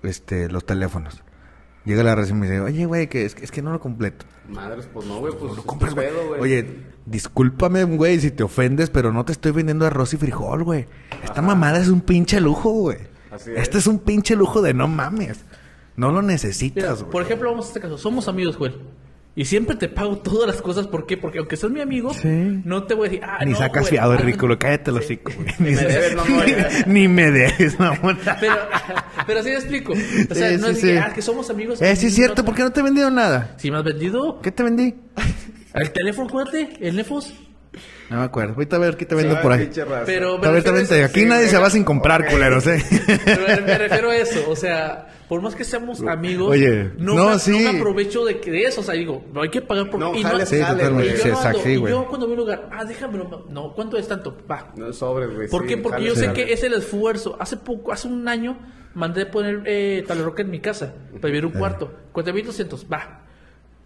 [0.04, 1.20] este los teléfonos.
[1.84, 3.80] Llega la raza y me dice, oye, güey, que es, que es que no lo
[3.80, 4.26] completo.
[4.48, 6.08] Madres, pues no, güey, pues Lo es compras, güey.
[6.08, 6.40] pedo, güey.
[6.40, 6.76] Oye,
[7.06, 10.86] discúlpame, güey, si te ofendes, pero no te estoy vendiendo arroz y frijol, güey.
[11.24, 12.98] Esta mamada es un pinche lujo, güey.
[13.30, 13.58] Así es.
[13.58, 15.44] Este es un pinche lujo de no mames.
[15.96, 17.10] No lo necesitas, güey.
[17.10, 17.98] por ejemplo, vamos a este caso.
[17.98, 18.76] Somos amigos, Joel.
[19.40, 20.88] Y siempre te pago todas las cosas.
[20.88, 21.16] ¿Por qué?
[21.16, 22.26] Porque aunque seas mi amigo, Sí.
[22.64, 24.58] no te voy a decir, ah, Ni no, sacas fiado, ah, ridículo.
[24.58, 25.46] Cállate los hocico, güey.
[25.60, 26.24] Ni, me debes, no,
[26.86, 28.18] ni me des, mamón.
[28.40, 28.56] Pero,
[29.28, 29.92] pero así me explico.
[29.92, 30.86] O sea, Sí, no sí, es sí.
[30.88, 31.80] que, ah, que somos amigos.
[31.80, 33.54] Eh, sí es cierto, no- ¿por qué no te he vendido nada?
[33.58, 34.92] Si me has vendido ¿Qué te vendí?
[35.74, 37.32] el teléfono, acuérdate, el Nefos.
[38.10, 38.54] No me acuerdo.
[38.54, 39.70] Ahorita a ver qué te vendo Ay, por ahí.
[40.06, 40.80] Pero me A ver, vente.
[40.96, 41.04] eso.
[41.04, 42.30] Aquí sí, nadie se va sin comprar, Ok.
[42.30, 42.82] culeros, ¿eh?
[43.24, 47.30] Pero me- refiero a eso, o sea, por más que seamos amigos, Oye, no, no,
[47.30, 47.50] me, sí.
[47.62, 50.00] no me aprovecho de, que- de eso, o sea, digo, no hay que pagar por
[50.00, 50.92] No, y jale, no, Sí, totalmente.
[50.94, 51.06] güey.
[51.08, 51.92] y yo Sí, exacto, sí, güey.
[51.92, 54.36] yo cuando voy a un lugar, ah, déjamelo, no, ¿cuánto es tanto?
[54.50, 54.72] Va.
[54.76, 55.48] No, sobres, güey.
[55.48, 55.76] ¿Por sí, qué?
[55.76, 56.46] Porque jale, yo sé jale.
[56.46, 57.36] que es el esfuerzo.
[57.38, 58.58] Hace poco, hace un año,
[58.94, 61.92] mandé poner eh, talerroca en mi casa para vivir un cuarto.
[62.14, 63.26] 4.200, va.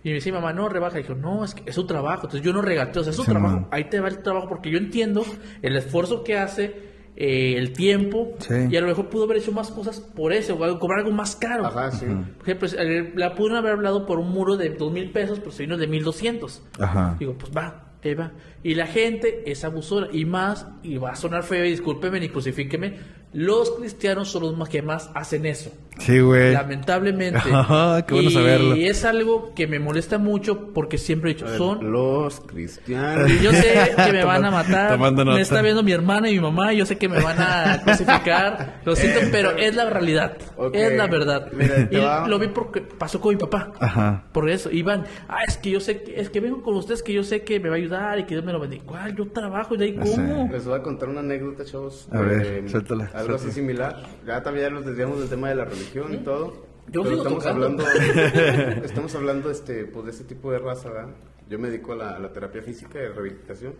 [0.04, 0.98] Y me dice mamá, no, rebaja.
[0.98, 2.26] Y dijo, no, es que es su trabajo.
[2.26, 3.54] Entonces yo no regateo, o sea, es su Sí, trabajo.
[3.56, 3.68] man.
[3.70, 5.24] Ahí te va el trabajo porque yo entiendo
[5.62, 8.32] el esfuerzo que hace, eh, el tiempo.
[8.38, 8.54] Sí.
[8.70, 11.36] Y a lo mejor pudo haber hecho más cosas por eso, o cobrar algo más
[11.36, 11.66] caro.
[11.66, 12.06] Ajá, sí.
[12.06, 15.52] Por ejemplo, eh, la pudieron haber hablado por un muro de dos mil pesos, pero
[15.52, 16.62] se vino de 1.200.
[16.80, 17.16] Ajá.
[17.20, 18.32] Digo, pues va, ahí va.
[18.64, 20.08] Y la gente es abusora.
[20.12, 22.96] Y más, y va a sonar feo, y discúlpeme ni crucifíqueme,
[23.32, 25.70] los cristianos son los más que más hacen eso.
[25.98, 26.52] Sí, güey.
[26.54, 27.38] Lamentablemente.
[27.52, 28.74] Ajá, qué bueno y saberlo.
[28.74, 31.92] es algo que me molesta mucho porque siempre he dicho, son...
[31.92, 33.30] Los cristianos.
[33.30, 34.92] Y yo sé que me van a matar.
[34.92, 36.72] tomando Me está viendo mi hermana y mi mamá.
[36.72, 38.80] Y yo sé que me van a crucificar.
[38.86, 40.36] Lo siento, pero es la realidad.
[40.72, 41.48] Es la verdad.
[41.52, 43.72] Mira, y va- lo vi porque pasó con mi papá.
[43.78, 44.24] Ajá.
[44.32, 47.12] Por eso, Iván, ah, es que yo sé que, es que vengo con ustedes que
[47.12, 48.82] yo sé que me va a ayudar y que Dios me lo bendiga.
[48.86, 49.14] ¿Cuál?
[49.14, 50.16] Yo trabajo y de ahí sé.
[50.16, 50.48] cómo.
[50.50, 52.08] Les voy a contar una anécdota, chavos.
[52.10, 54.02] A ver, suéltala, Algo así similar.
[54.26, 56.66] Ya también ya nos desviamos del tema de la religión y todo.
[56.88, 57.66] Yo pero estamos tocando.
[57.66, 57.84] hablando,
[58.84, 61.14] estamos hablando este, pues, de este tipo de raza, ¿verdad?
[61.48, 63.74] Yo me dedico a la, a la terapia física y rehabilitación.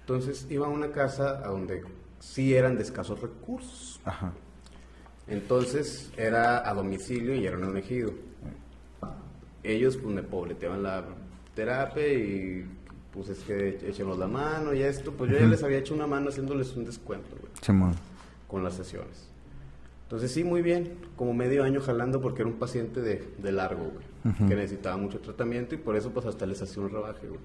[0.00, 1.82] Entonces iba a una casa a donde
[2.18, 4.00] sí eran de escasos recursos.
[4.04, 4.32] Ajá.
[5.26, 8.12] Entonces era a domicilio y era en un ejido.
[9.62, 11.04] Ellos pues me pobleteaban la
[11.54, 12.66] terapia y
[13.12, 15.12] pues es que échenos la mano y esto.
[15.12, 17.52] Pues yo ya les había hecho una mano haciéndoles un descuento, güey.
[18.48, 19.30] Con las sesiones.
[20.04, 23.90] Entonces sí, muy bien, como medio año jalando porque era un paciente de, de largo,
[23.92, 27.40] güey, que necesitaba mucho tratamiento y por eso pues hasta les hacía un rebaje, güey.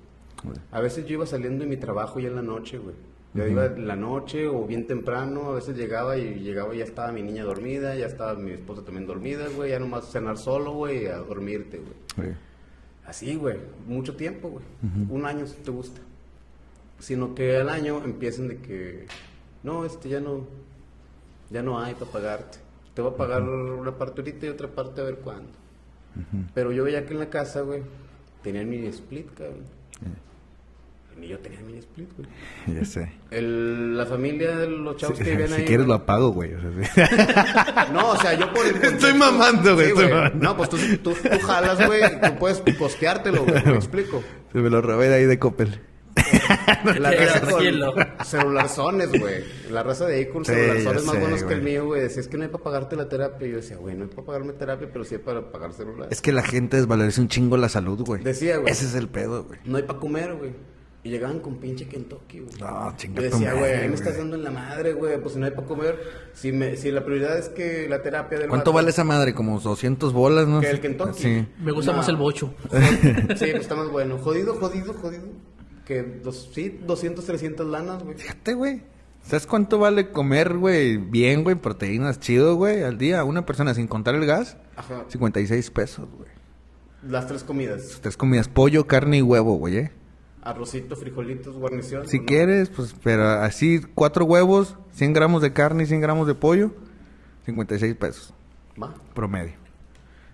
[0.72, 2.96] A veces yo iba saliendo de mi trabajo ya en la noche, güey.
[3.34, 6.84] Ya iba en la noche o bien temprano, a veces llegaba y llegaba y ya
[6.84, 10.74] estaba mi niña dormida, ya estaba mi esposa también dormida, güey, ya nomás cenar solo,
[10.74, 12.30] güey, a dormirte, güey.
[12.32, 12.38] Sí.
[13.06, 13.58] Así, güey,
[13.88, 14.66] mucho tiempo, güey.
[15.10, 16.00] Un año si te gusta.
[17.00, 19.08] Sino que al año empiezan de que,
[19.64, 20.48] no, este ya no,
[21.54, 22.58] ya no hay para pagarte.
[22.94, 25.50] Te voy a pagar una parte ahorita y otra parte a ver cuándo.
[26.54, 27.82] Pero yo veía que en la casa, güey,
[28.44, 29.64] tenían mini split, cabrón.
[31.20, 32.28] Ni yo tenía mini split, güey.
[32.80, 33.12] Ya sé.
[33.30, 35.66] El, la familia de los chavos Si, que viven si ahí.
[35.66, 36.02] quieres lo güey.
[36.04, 36.54] apago, güey.
[36.56, 37.92] o sea, sí.
[37.94, 40.38] No, o sea, yo por el contexto- Estoy mamando, güey, Sí, estoy mamando.
[40.44, 44.24] No, pues tú, tú, tú jalas, güey, tú puedes posteártelo, güey, me explico.
[44.52, 45.80] Se me lo robé de ahí de Coppel.
[47.00, 49.44] La raza con celularzones, güey.
[49.72, 52.02] La raza de ahí con Sí, celularzones más sé, buenos que el mío, güey.
[52.02, 53.48] Decía, es que no hay para pagarte la terapia.
[53.48, 56.08] Y yo decía, güey, no hay para pagarme terapia, pero sí hay para pagar celular.
[56.12, 58.24] Es que la gente desvaloriza un chingo la salud, güey.
[58.24, 58.72] Decía, güey.
[58.72, 59.60] Ese es el pedo, güey.
[59.66, 60.52] No hay para comer, güey.
[61.06, 62.54] Y llegaban con pinche Kentucky, güey.
[62.62, 65.20] No, chinga Yo tu decía, güey, ahí me estás dando en la madre, güey.
[65.20, 66.00] Pues si no hay para comer.
[66.34, 69.34] Si, me, si la prioridad es que la terapia del ¿Cuánto vato- vale esa madre?
[69.34, 70.62] Como 200 bolas, ¿no?
[70.62, 71.22] Que el Kentucky.
[71.22, 71.46] Sí.
[71.60, 71.98] Me gusta No.
[71.98, 72.54] más el bocho.
[72.72, 74.18] Sí, pues está más bueno.
[74.20, 75.24] Jodido, jodido, jodido.
[75.86, 78.18] Que dos, sí, 200, 300 lanas, güey.
[78.18, 78.82] Fíjate, güey.
[79.24, 80.98] ¿Sabes cuánto vale comer, güey?
[80.98, 83.24] Bien, güey, proteínas chido, güey, al día.
[83.24, 85.06] Una persona sin contar el gas, Ajá.
[85.08, 86.30] 56 pesos, güey.
[87.08, 88.00] Las tres comidas.
[88.02, 89.92] Tres comidas, pollo, carne y huevo, güey, ¿eh?
[90.42, 92.08] Arrocito, frijolitos, guarnición.
[92.08, 96.36] Si quieres, pues, pero así, cuatro huevos, 100 gramos de carne y 100 gramos de
[96.36, 96.72] pollo,
[97.46, 98.34] 56 pesos
[98.82, 98.94] Va.
[99.14, 99.54] promedio.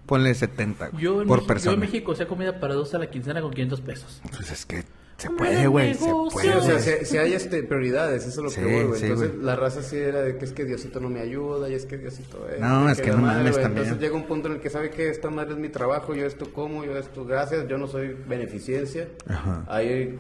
[0.08, 1.74] Ponle 70 güey, Yo en, por México, yo persona.
[1.76, 4.22] en México hacía comida para dos a la quincena con 500 pesos.
[4.36, 4.84] Pues es que
[5.20, 6.56] se puede, güey, se puede.
[6.56, 9.00] O sea, si, si hay este, prioridades, eso es lo Sí, que voy, güey.
[9.00, 9.44] sí, Entonces, güey.
[9.46, 11.98] la raza sí era de que es que Diosito no me ayuda, y es que
[11.98, 12.60] Diosito es.
[12.60, 13.84] No, y es que no mames también.
[13.86, 16.26] Entonces llega un punto en el que sabe que esta madre es mi trabajo, yo
[16.26, 19.08] esto como, yo esto gracias, yo no soy beneficencia.
[19.28, 19.66] Ajá.
[19.68, 20.18] Hay,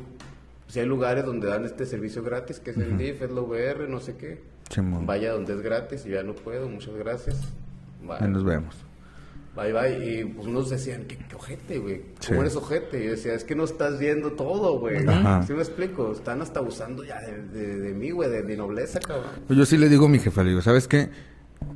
[0.67, 3.88] si hay lugares donde dan este servicio gratis, que es el DIF, es la VR,
[3.88, 4.41] no sé qué.
[4.69, 5.05] Simón.
[5.07, 7.38] Vaya donde es gratis y ya no puedo, muchas gracias.
[8.19, 8.76] Ahí nos vemos.
[9.55, 10.05] Bye, bye.
[10.21, 12.01] Y pues unos decían, ¿qué, qué ojete, güey?
[12.19, 12.30] Sí.
[12.30, 13.01] ¿Cómo eres ojete?
[13.01, 14.99] Y yo decía, es que no estás viendo todo, güey.
[15.45, 16.11] ¿Sí me explico?
[16.13, 19.31] Están hasta abusando ya de, de, de mí, güey, de mi nobleza, cabrón.
[19.47, 21.09] Pues yo sí le digo a mi jefa, le digo, ¿sabes qué?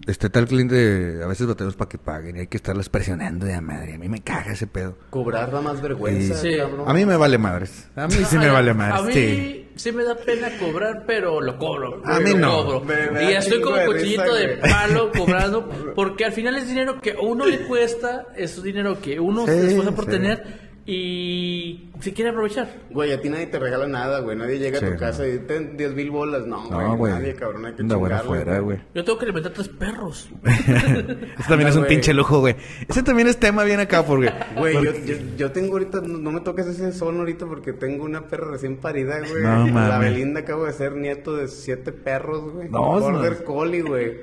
[0.06, 3.54] Este tal cliente, a veces batallamos para que paguen y hay que estarlos presionando de
[3.54, 3.94] a madre.
[3.94, 4.98] A mí me caga ese pedo.
[5.10, 6.58] Cobrar da más vergüenza, Sí.
[6.58, 6.90] cabrón.
[6.90, 7.88] A mí me vale madres.
[7.96, 9.68] A mí sí me A- vale A madres, mí sí.
[9.76, 9.92] sí.
[9.94, 12.02] me da pena cobrar, pero lo cobro.
[12.06, 12.66] A mí no.
[12.66, 12.82] cobro.
[12.82, 17.12] Me- me y estoy como risa, de palo cobrando, porque al final es dinero que
[17.14, 20.12] a uno le cuesta, es dinero que uno Sí, se esfuerza por sí.
[20.12, 22.68] tener y se quiere aprovechar.
[22.90, 24.36] Güey, a ti nadie te regala nada, güey.
[24.38, 25.00] Nadie llega Sí, a tu no.
[25.00, 26.46] casa y ten 10 mil bolas.
[26.46, 26.98] No, No, güey.
[26.98, 27.14] güey.
[27.14, 27.66] Nadie, cabrón.
[27.66, 28.78] Hay que Anda buena chingarle, fuera, güey.
[28.94, 30.30] Yo tengo que alimentar tres perros.
[30.44, 31.90] Ese también es un güey.
[31.90, 32.56] pinche lujo, güey.
[32.88, 34.32] Ese también es tema bien acá, porque...
[34.58, 38.04] Güey, yo, yo, yo tengo ahorita, no, no me toques ese son ahorita porque tengo
[38.04, 39.42] una perra recién parida, güey.
[39.44, 40.12] No, La mames.
[40.12, 42.70] Belinda acabo de ser nieto de siete perros, güey.
[42.70, 43.46] No, Border no.
[43.46, 44.18] Collie, güey.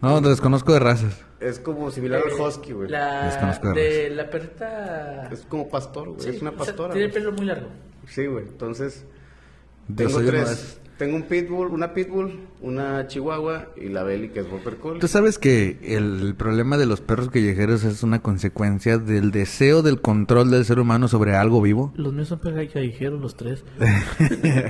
[0.00, 1.26] No, desconozco de razas.
[1.40, 2.88] Es como similar al Husky, güey.
[2.90, 5.28] La, de la perrita.
[5.32, 6.20] Es como pastor, güey.
[6.20, 6.92] Sí, es una o sea, pastora.
[6.92, 7.68] tiene el pelo muy largo.
[8.06, 8.44] Sí, güey.
[8.46, 9.04] Entonces,
[9.88, 10.80] Yo tengo tres.
[11.00, 15.00] Tengo un pitbull, una pitbull, una chihuahua y la Belly, que es Border Collie.
[15.00, 20.02] Tú sabes que el, problema de los perros callejeros es una consecuencia del deseo del
[20.02, 21.90] control del ser humano sobre algo vivo.
[21.96, 23.64] Los míos son callejeros, los tres.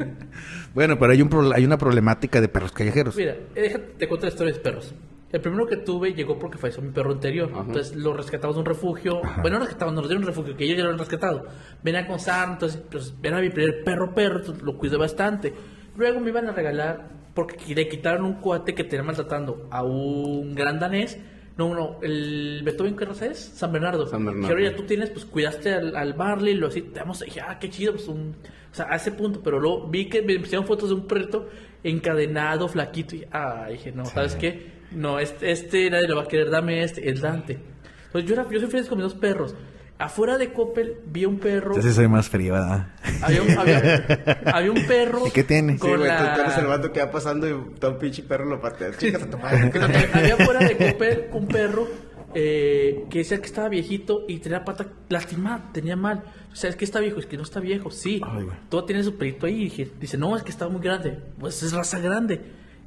[0.72, 3.16] Bueno, pero hay un pro- hay una problemática de perros callejeros.
[3.16, 4.94] Mira, eh, déjate, te cuento la historia de perros.
[5.32, 7.50] El primero que tuve llegó porque falleció mi perro anterior.
[7.52, 7.64] Ajá.
[7.66, 9.20] Entonces lo rescatamos de un refugio.
[9.42, 11.46] Bueno, no rescatamos, nos dieron un refugio que ellos ya lo han rescatado.
[11.82, 15.52] Venía con sarna, entonces pues, era mi primer perro perro, lo cuidé bastante.
[15.96, 20.54] Luego me iban a regalar, porque le quitaron un cuate que tenía maltratando a un
[20.54, 21.18] gran danés.
[21.56, 23.38] No, no, el Beethoven, ¿qué raza es?
[23.38, 24.06] San Bernardo.
[24.06, 24.48] San Bernardo.
[24.48, 27.58] Que ahora ya tú tienes, pues cuidaste al, al Barley, lo así, te dije, ah,
[27.58, 28.34] qué chido, pues un.
[28.72, 31.48] O sea, a ese punto, pero luego vi que me pusieron fotos de un perrito
[31.82, 34.79] encadenado, flaquito, y ah, dije, no, ¿sabes qué?
[34.92, 37.58] No, este, este nadie lo va a querer, dame este, el Dante.
[38.06, 39.54] Entonces yo, era, yo soy feliz con mis dos perros.
[39.98, 41.80] Afuera de Coppel vi un perro.
[41.80, 42.88] Sí soy más frío, ¿verdad?
[43.20, 45.26] Había un, había, había un perro.
[45.26, 45.74] ¿Y qué tiene?
[45.74, 48.60] Sí, con güey, tú, la- tú que va pasando y está un pinche perro lo
[48.60, 48.96] pateas.
[48.96, 49.70] Chicas a tu madre.
[50.14, 51.86] Había fuera de Coppel un perro
[52.34, 56.24] eh, que decía que estaba viejito y tenía la pata lastimada, tenía mal.
[56.50, 58.22] O sea, es que está viejo, es que no está viejo, sí.
[58.24, 58.56] Ay, güey.
[58.70, 59.60] Todo tiene su perito ahí.
[59.60, 61.18] Y dije, dice, no, es que está muy grande.
[61.38, 62.40] Pues es raza grande.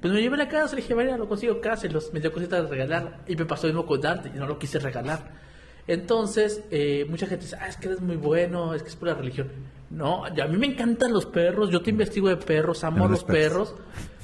[0.04, 2.12] Pues me llevé a la casa, le dije, vaya, lo consigo, cáselos.
[2.12, 3.22] Me dio cositas de regalar.
[3.26, 5.32] Y me pasó lo mismo con Dante, y no lo quise regalar.
[5.88, 9.08] Entonces, eh, mucha gente dice, ah, es que eres muy bueno, es que es por
[9.08, 9.50] la religión.
[9.90, 13.22] No, a mí me encantan los perros, yo te investigo de perros, amo a los
[13.22, 13.44] respetas.
[13.44, 13.76] perros.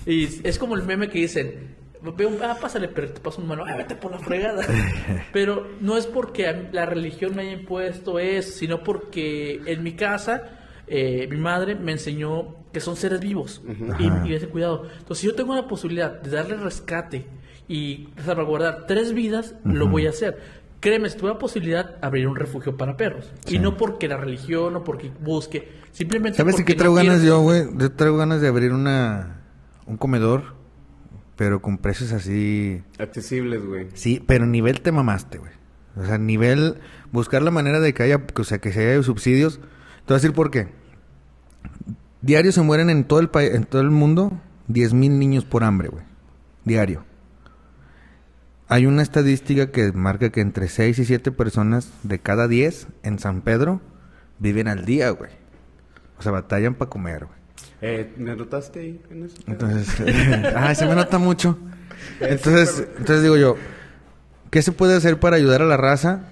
[0.05, 3.63] Y es como el meme que dicen, veo ah, pásale, pero te paso un mano,
[3.65, 4.65] ah, vete por la fregada.
[5.31, 10.58] pero no es porque la religión me haya impuesto eso, sino porque en mi casa
[10.89, 13.61] eh, mi madre me enseñó que son seres vivos
[13.99, 14.27] y, Ajá.
[14.27, 14.83] y ese cuidado.
[14.99, 17.25] Entonces, si yo tengo la posibilidad de darle rescate
[17.67, 20.59] y salvaguardar tres vidas, lo voy a hacer.
[20.79, 23.31] Créeme, si tuve la posibilidad, abrir un refugio para perros.
[23.47, 27.19] Y no porque la religión o porque busque, simplemente ¿Sabes porque qué traigo no ganas
[27.19, 27.63] quiero- yo, güey?
[27.77, 29.41] Yo traigo ganas de abrir una...
[29.87, 30.53] Un comedor,
[31.35, 32.81] pero con precios así...
[32.97, 33.87] Accesibles, güey.
[33.93, 35.51] Sí, pero nivel te mamaste, güey.
[35.97, 36.75] O sea, nivel...
[37.11, 38.23] Buscar la manera de que haya...
[38.35, 39.55] O sea, que se haya subsidios.
[39.57, 40.67] Te voy a decir por qué.
[42.21, 43.53] Diario se mueren en todo el país...
[43.53, 44.31] En todo el mundo...
[44.69, 46.03] 10 mil niños por hambre, güey.
[46.63, 47.03] Diario.
[48.67, 53.17] Hay una estadística que marca que entre 6 y 7 personas de cada 10 en
[53.17, 53.81] San Pedro
[54.37, 55.31] viven al día, güey.
[56.19, 57.39] O sea, batallan para comer, güey.
[57.81, 59.37] Eh, ¿Me notaste ahí en eso?
[59.47, 59.89] Entonces,
[60.55, 61.57] ay, se me nota mucho.
[62.21, 63.57] Entonces, entonces digo yo,
[64.51, 66.29] ¿qué se puede hacer para ayudar a la raza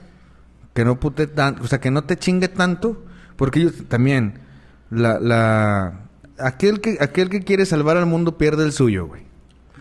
[0.73, 3.03] que no pute tanto, o sea, que no te chingue tanto?
[3.35, 4.39] Porque ellos también,
[4.89, 6.01] la, la,
[6.39, 9.23] aquel que, aquel que quiere salvar al mundo pierde el suyo, güey.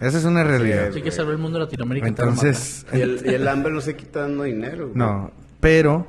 [0.00, 0.88] Esa es una realidad.
[0.88, 2.06] Así que salvar el mundo de Latinoamérica.
[2.06, 4.98] Entonces, Y el, y el hambre no se quita dando dinero, güey.
[4.98, 5.30] no,
[5.60, 6.06] pero,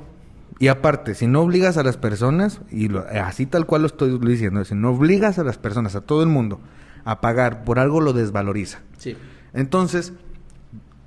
[0.58, 4.18] y aparte, si no obligas a las personas, y lo- así tal cual lo estoy
[4.18, 6.60] diciendo, si no obligas a las personas, a todo el mundo,
[7.04, 8.80] a pagar por algo, lo desvaloriza.
[8.98, 9.16] Sí.
[9.54, 10.12] Entonces,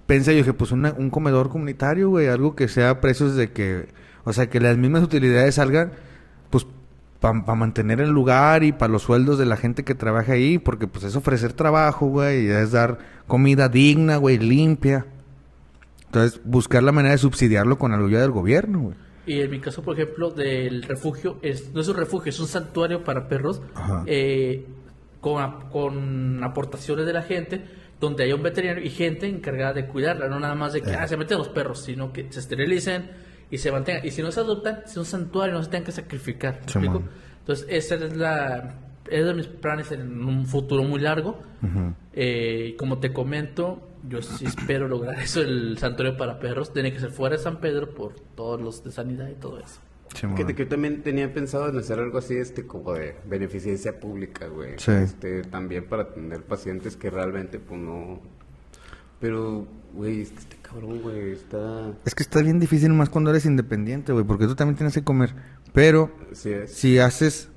[0.08, 3.52] pensé yo, dije, pues una- un comedor comunitario, güey, algo que sea a precios de
[3.52, 3.90] que,
[4.24, 5.92] o sea, que las mismas utilidades salgan,
[7.22, 10.88] para mantener el lugar y para los sueldos de la gente que trabaja ahí, porque
[10.88, 15.06] pues es ofrecer trabajo, güey, y es dar comida digna, güey, limpia.
[16.07, 18.95] Entonces, buscar la manera de subsidiarlo con algo ya del gobierno, güey.
[19.27, 22.48] Y en mi caso, por ejemplo, del refugio, es, no es un refugio, es un
[22.48, 23.61] santuario para perros
[24.07, 24.65] eh,
[25.22, 27.64] con, con aportaciones de la gente,
[27.99, 30.98] donde hay un veterinario y gente encargada de cuidarla, no nada más de que Eh.
[30.99, 33.11] ah, se meten los perros, sino que se esterilicen
[33.52, 34.06] y se mantengan.
[34.06, 36.61] Y si no se adoptan, es un santuario, no se tengan que sacrificar.
[36.65, 36.86] ¿me Simón.
[36.95, 37.14] explico?
[37.41, 38.76] Entonces, esa es la
[39.11, 41.38] es de mis planes en un futuro muy largo.
[42.14, 46.73] Eh, y como te comento, yo sí espero lograr eso, el santuario para perros.
[46.73, 49.82] Tiene que ser fuera de San Pedro por todos los de sanidad y todo eso.
[50.36, 54.48] Que, que yo también tenía pensado en hacer algo así, este, como de beneficencia pública,
[54.48, 54.73] güey.
[54.78, 54.91] Sí.
[54.91, 58.19] Este, también para atender pacientes que realmente, pues, no...
[59.22, 61.91] Pero, güey, es que este cabrón, güey, está...
[62.06, 65.03] Es que está bien difícil más cuando eres independiente, güey, porque tú también tienes que
[65.03, 65.35] comer.
[65.73, 67.49] Pero Sí si haces...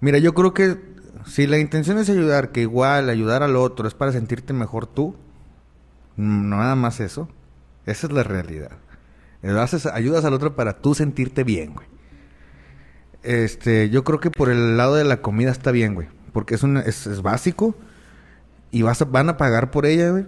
[0.00, 0.78] Mira, yo creo que
[1.26, 5.16] si la intención es ayudar, que igual ayudar al otro es para sentirte mejor tú,
[6.16, 7.28] no nada más eso.
[7.86, 8.72] Esa es la realidad.
[9.42, 11.86] Eh, Haces, ayudas al otro para tú sentirte bien, güey.
[13.22, 16.08] Este, yo creo que por el lado de la comida está bien, güey.
[16.32, 17.74] Porque es, un, es, es básico
[18.70, 20.26] y vas a- van a pagar por ella, güey.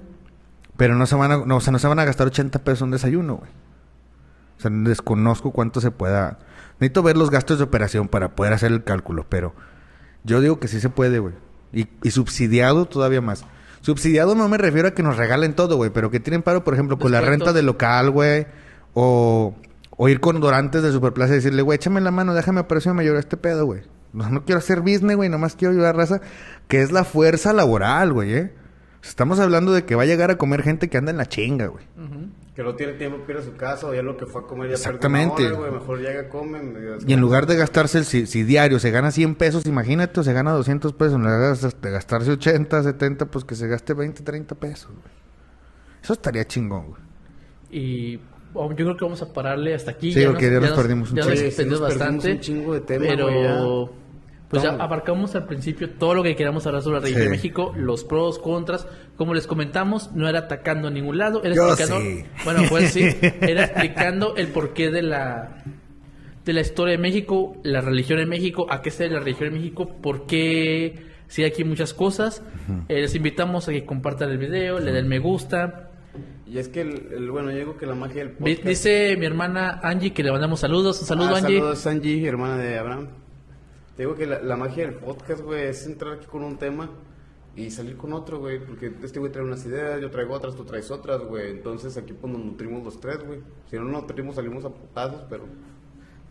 [0.76, 2.82] Pero no se van a, no, o sea, no se van a gastar 80 pesos
[2.82, 3.50] en desayuno, güey.
[4.58, 6.38] O sea, desconozco cuánto se pueda.
[6.80, 9.54] Necesito ver los gastos de operación para poder hacer el cálculo, pero
[10.24, 11.34] yo digo que sí se puede, güey.
[11.72, 13.44] Y, y subsidiado todavía más.
[13.80, 16.74] Subsidiado no me refiero a que nos regalen todo, güey, pero que tienen paro, por
[16.74, 17.46] ejemplo, con la Descuentos.
[17.48, 18.46] renta del local, güey.
[18.94, 19.54] O,
[19.90, 23.16] o ir con Dorantes de Superplaza y decirle, güey, échame la mano, déjame operación mayor
[23.16, 23.82] a este pedo, güey.
[24.12, 26.20] No, no quiero hacer business, güey, nomás quiero ayudar a raza,
[26.68, 28.54] que es la fuerza laboral, güey, eh.
[29.08, 31.66] Estamos hablando de que va a llegar a comer gente que anda en la chinga,
[31.66, 31.84] güey.
[32.54, 34.44] Que no tiene tiempo para ir a su casa o ya lo que fue a
[34.46, 35.46] comer ya Exactamente.
[35.46, 36.62] hora, güey, mejor llega, come.
[36.62, 40.20] me- Y en lugar de gastarse, el, si, si diario se gana 100 pesos, imagínate,
[40.20, 43.54] o se gana 200 pesos, en lugar de gas- de gastarse 80, 70, pues que
[43.54, 45.14] se gaste 20, 30 pesos, güey.
[46.02, 47.02] Eso estaría chingón, güey.
[47.70, 48.20] Y
[48.54, 50.14] oh, yo creo que vamos a pararle hasta aquí.
[50.14, 51.30] Sí, porque ya nos perdimos un ya chingo.
[51.32, 53.60] nos Sí, sí extendimos nos perdimos un chingo de tema, pero güey, ya.
[54.48, 57.24] Pues ya abarcamos al principio todo lo que queríamos hablar sobre la religión Sí.
[57.28, 58.86] de México, los pros, contras.
[59.16, 62.00] Como les comentamos, no era atacando a ningún lado, era Yo explicando.
[62.00, 62.24] sí.
[62.44, 63.00] Bueno, pues sí,
[63.40, 65.62] era explicando el porqué de la
[66.44, 69.48] de la historia de México, la religión en México, a qué se debe la religión
[69.48, 70.94] en México, por qué
[71.26, 72.40] sí hay aquí muchas cosas.
[72.88, 75.90] Eh, les invitamos a que compartan el video, le den me gusta.
[76.46, 78.62] Y es que, el, el- bueno, yo digo que la magia del podcast...
[78.62, 81.00] Dice mi hermana Angie que le mandamos saludos.
[81.00, 81.56] Un saludo, Ah, Angie.
[81.58, 83.08] Saludos, Angie, hermana de Abraham.
[83.96, 86.90] Te digo que la, la magia del podcast, güey, es entrar aquí con un tema
[87.56, 88.58] y salir con otro, güey.
[88.64, 91.50] Porque este güey trae unas ideas, yo traigo otras, tú traes otras, güey.
[91.50, 93.40] Entonces aquí pues nos nutrimos los tres, güey.
[93.70, 95.44] Si no nos nutrimos, salimos a putazos, pero...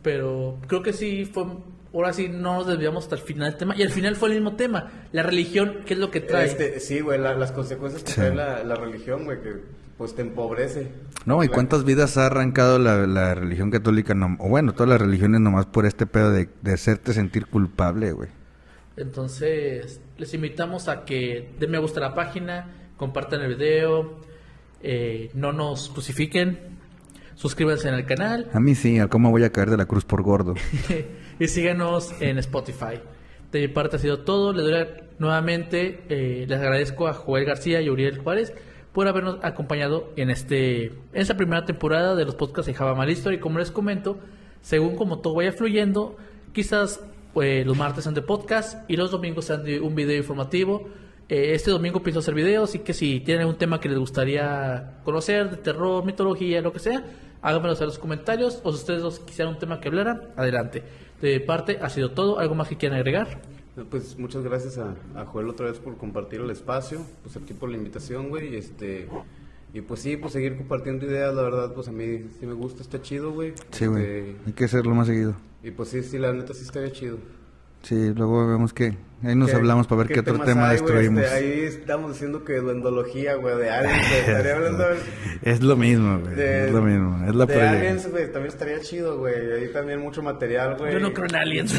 [0.03, 1.45] Pero creo que sí fue.
[1.93, 3.75] Ahora sí no nos desviamos hasta el final del tema.
[3.75, 5.07] Y al final fue el mismo tema.
[5.13, 6.45] La religión, ¿qué es lo que trae?
[6.45, 8.15] Este, sí, güey, la- las consecuencias que Sí.
[8.17, 9.53] trae la, la religión, güey, que
[9.97, 10.91] pues te empobrece.
[11.25, 14.13] No, ¿y cuántas vidas ha arrancado la, la religión católica?
[14.13, 18.11] No, o bueno, todas las religiones nomás por este pedo de, de hacerte sentir culpable,
[18.11, 18.29] güey.
[18.97, 24.21] Entonces, les invitamos a que den me gusta a la página, compartan el video,
[24.81, 26.59] eh, no nos crucifiquen,
[27.35, 30.05] suscríbanse en el canal A mí sí, a cómo voy a caer de la cruz
[30.05, 30.55] por gordo.
[31.39, 33.01] y síganos en Spotify.
[33.51, 34.53] De mi parte ha sido todo.
[34.53, 34.87] Le doy
[35.19, 38.53] nuevamente, eh, les agradezco a Joel García y Uriel Juárez
[38.95, 43.09] por habernos acompañado en este en esta primera temporada de los podcasts de Java Mal
[43.09, 43.39] History.
[43.41, 44.17] Como les comento,
[44.61, 46.15] según como todo vaya fluyendo,
[46.53, 47.01] quizás
[47.35, 50.87] eh, los martes sean de podcast y los domingos sean de un video informativo.
[51.27, 55.01] Eh, este domingo pienso hacer videos, así que si tienen algún tema que les gustaría
[55.03, 57.03] conocer, de terror, mitología, lo que sea,
[57.41, 58.61] háganmelo en los comentarios.
[58.63, 60.83] O si ustedes quisieran un tema que hablaran, adelante.
[61.21, 62.39] De parte ha sido todo.
[62.39, 63.41] ¿Algo más que quieran agregar?
[63.89, 67.69] Pues muchas gracias a, a Joel otra vez por compartir el espacio, pues aquí por
[67.69, 69.07] la invitación, güey, y este...
[69.73, 72.81] Y pues sí, pues seguir compartiendo ideas, la verdad, pues a mí sí me gusta,
[72.81, 73.53] está chido, güey.
[73.71, 74.03] Sí, güey.
[74.03, 75.35] Este, Hay que hacerlo más seguido.
[75.61, 77.17] y pues sí, sí, la neta sí estaría chido.
[77.81, 78.95] Sí, luego vemos que...
[79.23, 80.91] Ahí nos ¿Qué- hablamos para ver qué, otro temas tema hay, güey?
[80.93, 81.23] destruimos.
[81.23, 84.19] Este, ahí estamos diciendo que duendología, güey, de aliens, güey.
[84.21, 84.85] Estaría hablando
[85.41, 86.39] Es lo mismo, güey.
[86.39, 87.25] es lo mismo.
[87.27, 89.35] Es la de aliens, güey, también estaría chido, güey.
[89.51, 90.93] Ahí también mucho material, güey.
[90.93, 91.73] Yo no creo en aliens.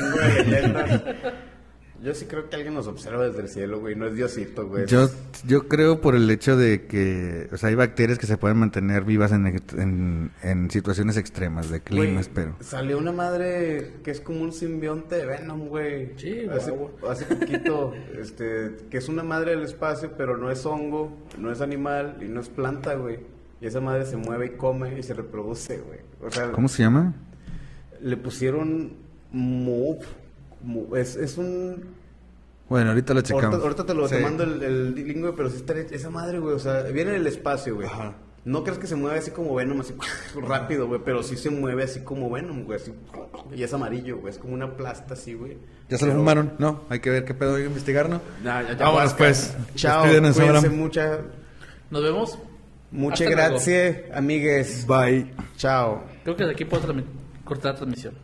[0.46, 1.02] Leyendas.
[2.02, 3.94] Yo sí creo que alguien nos observa desde el cielo, güey.
[3.94, 4.86] No es Diosito, güey.
[4.86, 5.08] Yo,
[5.46, 9.04] yo creo por el hecho de que, o sea, hay bacterias que se pueden mantener
[9.04, 12.56] vivas en, en, en situaciones extremas de Güey, climas, pero...
[12.60, 16.12] Salió una madre que es como un simbionte de Venom, güey.
[16.16, 16.72] Sí, hace,
[17.08, 21.60] hace poquito, este, que es una madre del espacio, pero no es hongo, no es
[21.60, 23.20] animal y no es planta, güey.
[23.60, 26.00] Y esa madre se mueve y come y se reproduce, güey.
[26.20, 27.14] O sea, ¿Cómo se llama?
[28.00, 28.92] le pusieron
[29.32, 30.00] Move
[30.96, 31.84] es, es un
[32.68, 33.44] Bueno, ahorita lo checamos.
[33.44, 34.22] Ahorita, ahorita te lo te Sí.
[34.22, 36.54] mando el, el link, güey, pero sí está esa madre, güey.
[36.54, 37.86] O sea, viene del espacio, güey.
[37.86, 38.14] Ajá.
[38.44, 39.92] No crees que se mueve así como Venom, así
[40.40, 42.80] rápido, güey, pero sí se mueve así como Venom, güey.
[42.80, 42.92] Así,
[43.54, 44.32] y es amarillo, güey.
[44.32, 45.58] Es como una plasta así, güey.
[45.88, 46.52] ¿Ya se lo fumaron?
[46.58, 48.20] No, hay que ver qué pedo, hay que investigar, ¿no?
[48.44, 49.16] Nah, ya- ya Vámonos, basta.
[49.18, 49.56] pues.
[49.74, 50.04] Chao.
[50.04, 51.18] Cuídense mucha,
[51.90, 52.38] Nos vemos.
[52.92, 54.86] muchas gracias, amigues.
[54.86, 55.32] Bye.
[55.56, 56.04] Chao.
[56.22, 56.82] Creo que de aquí puedo
[57.44, 58.14] cortar la transmisión.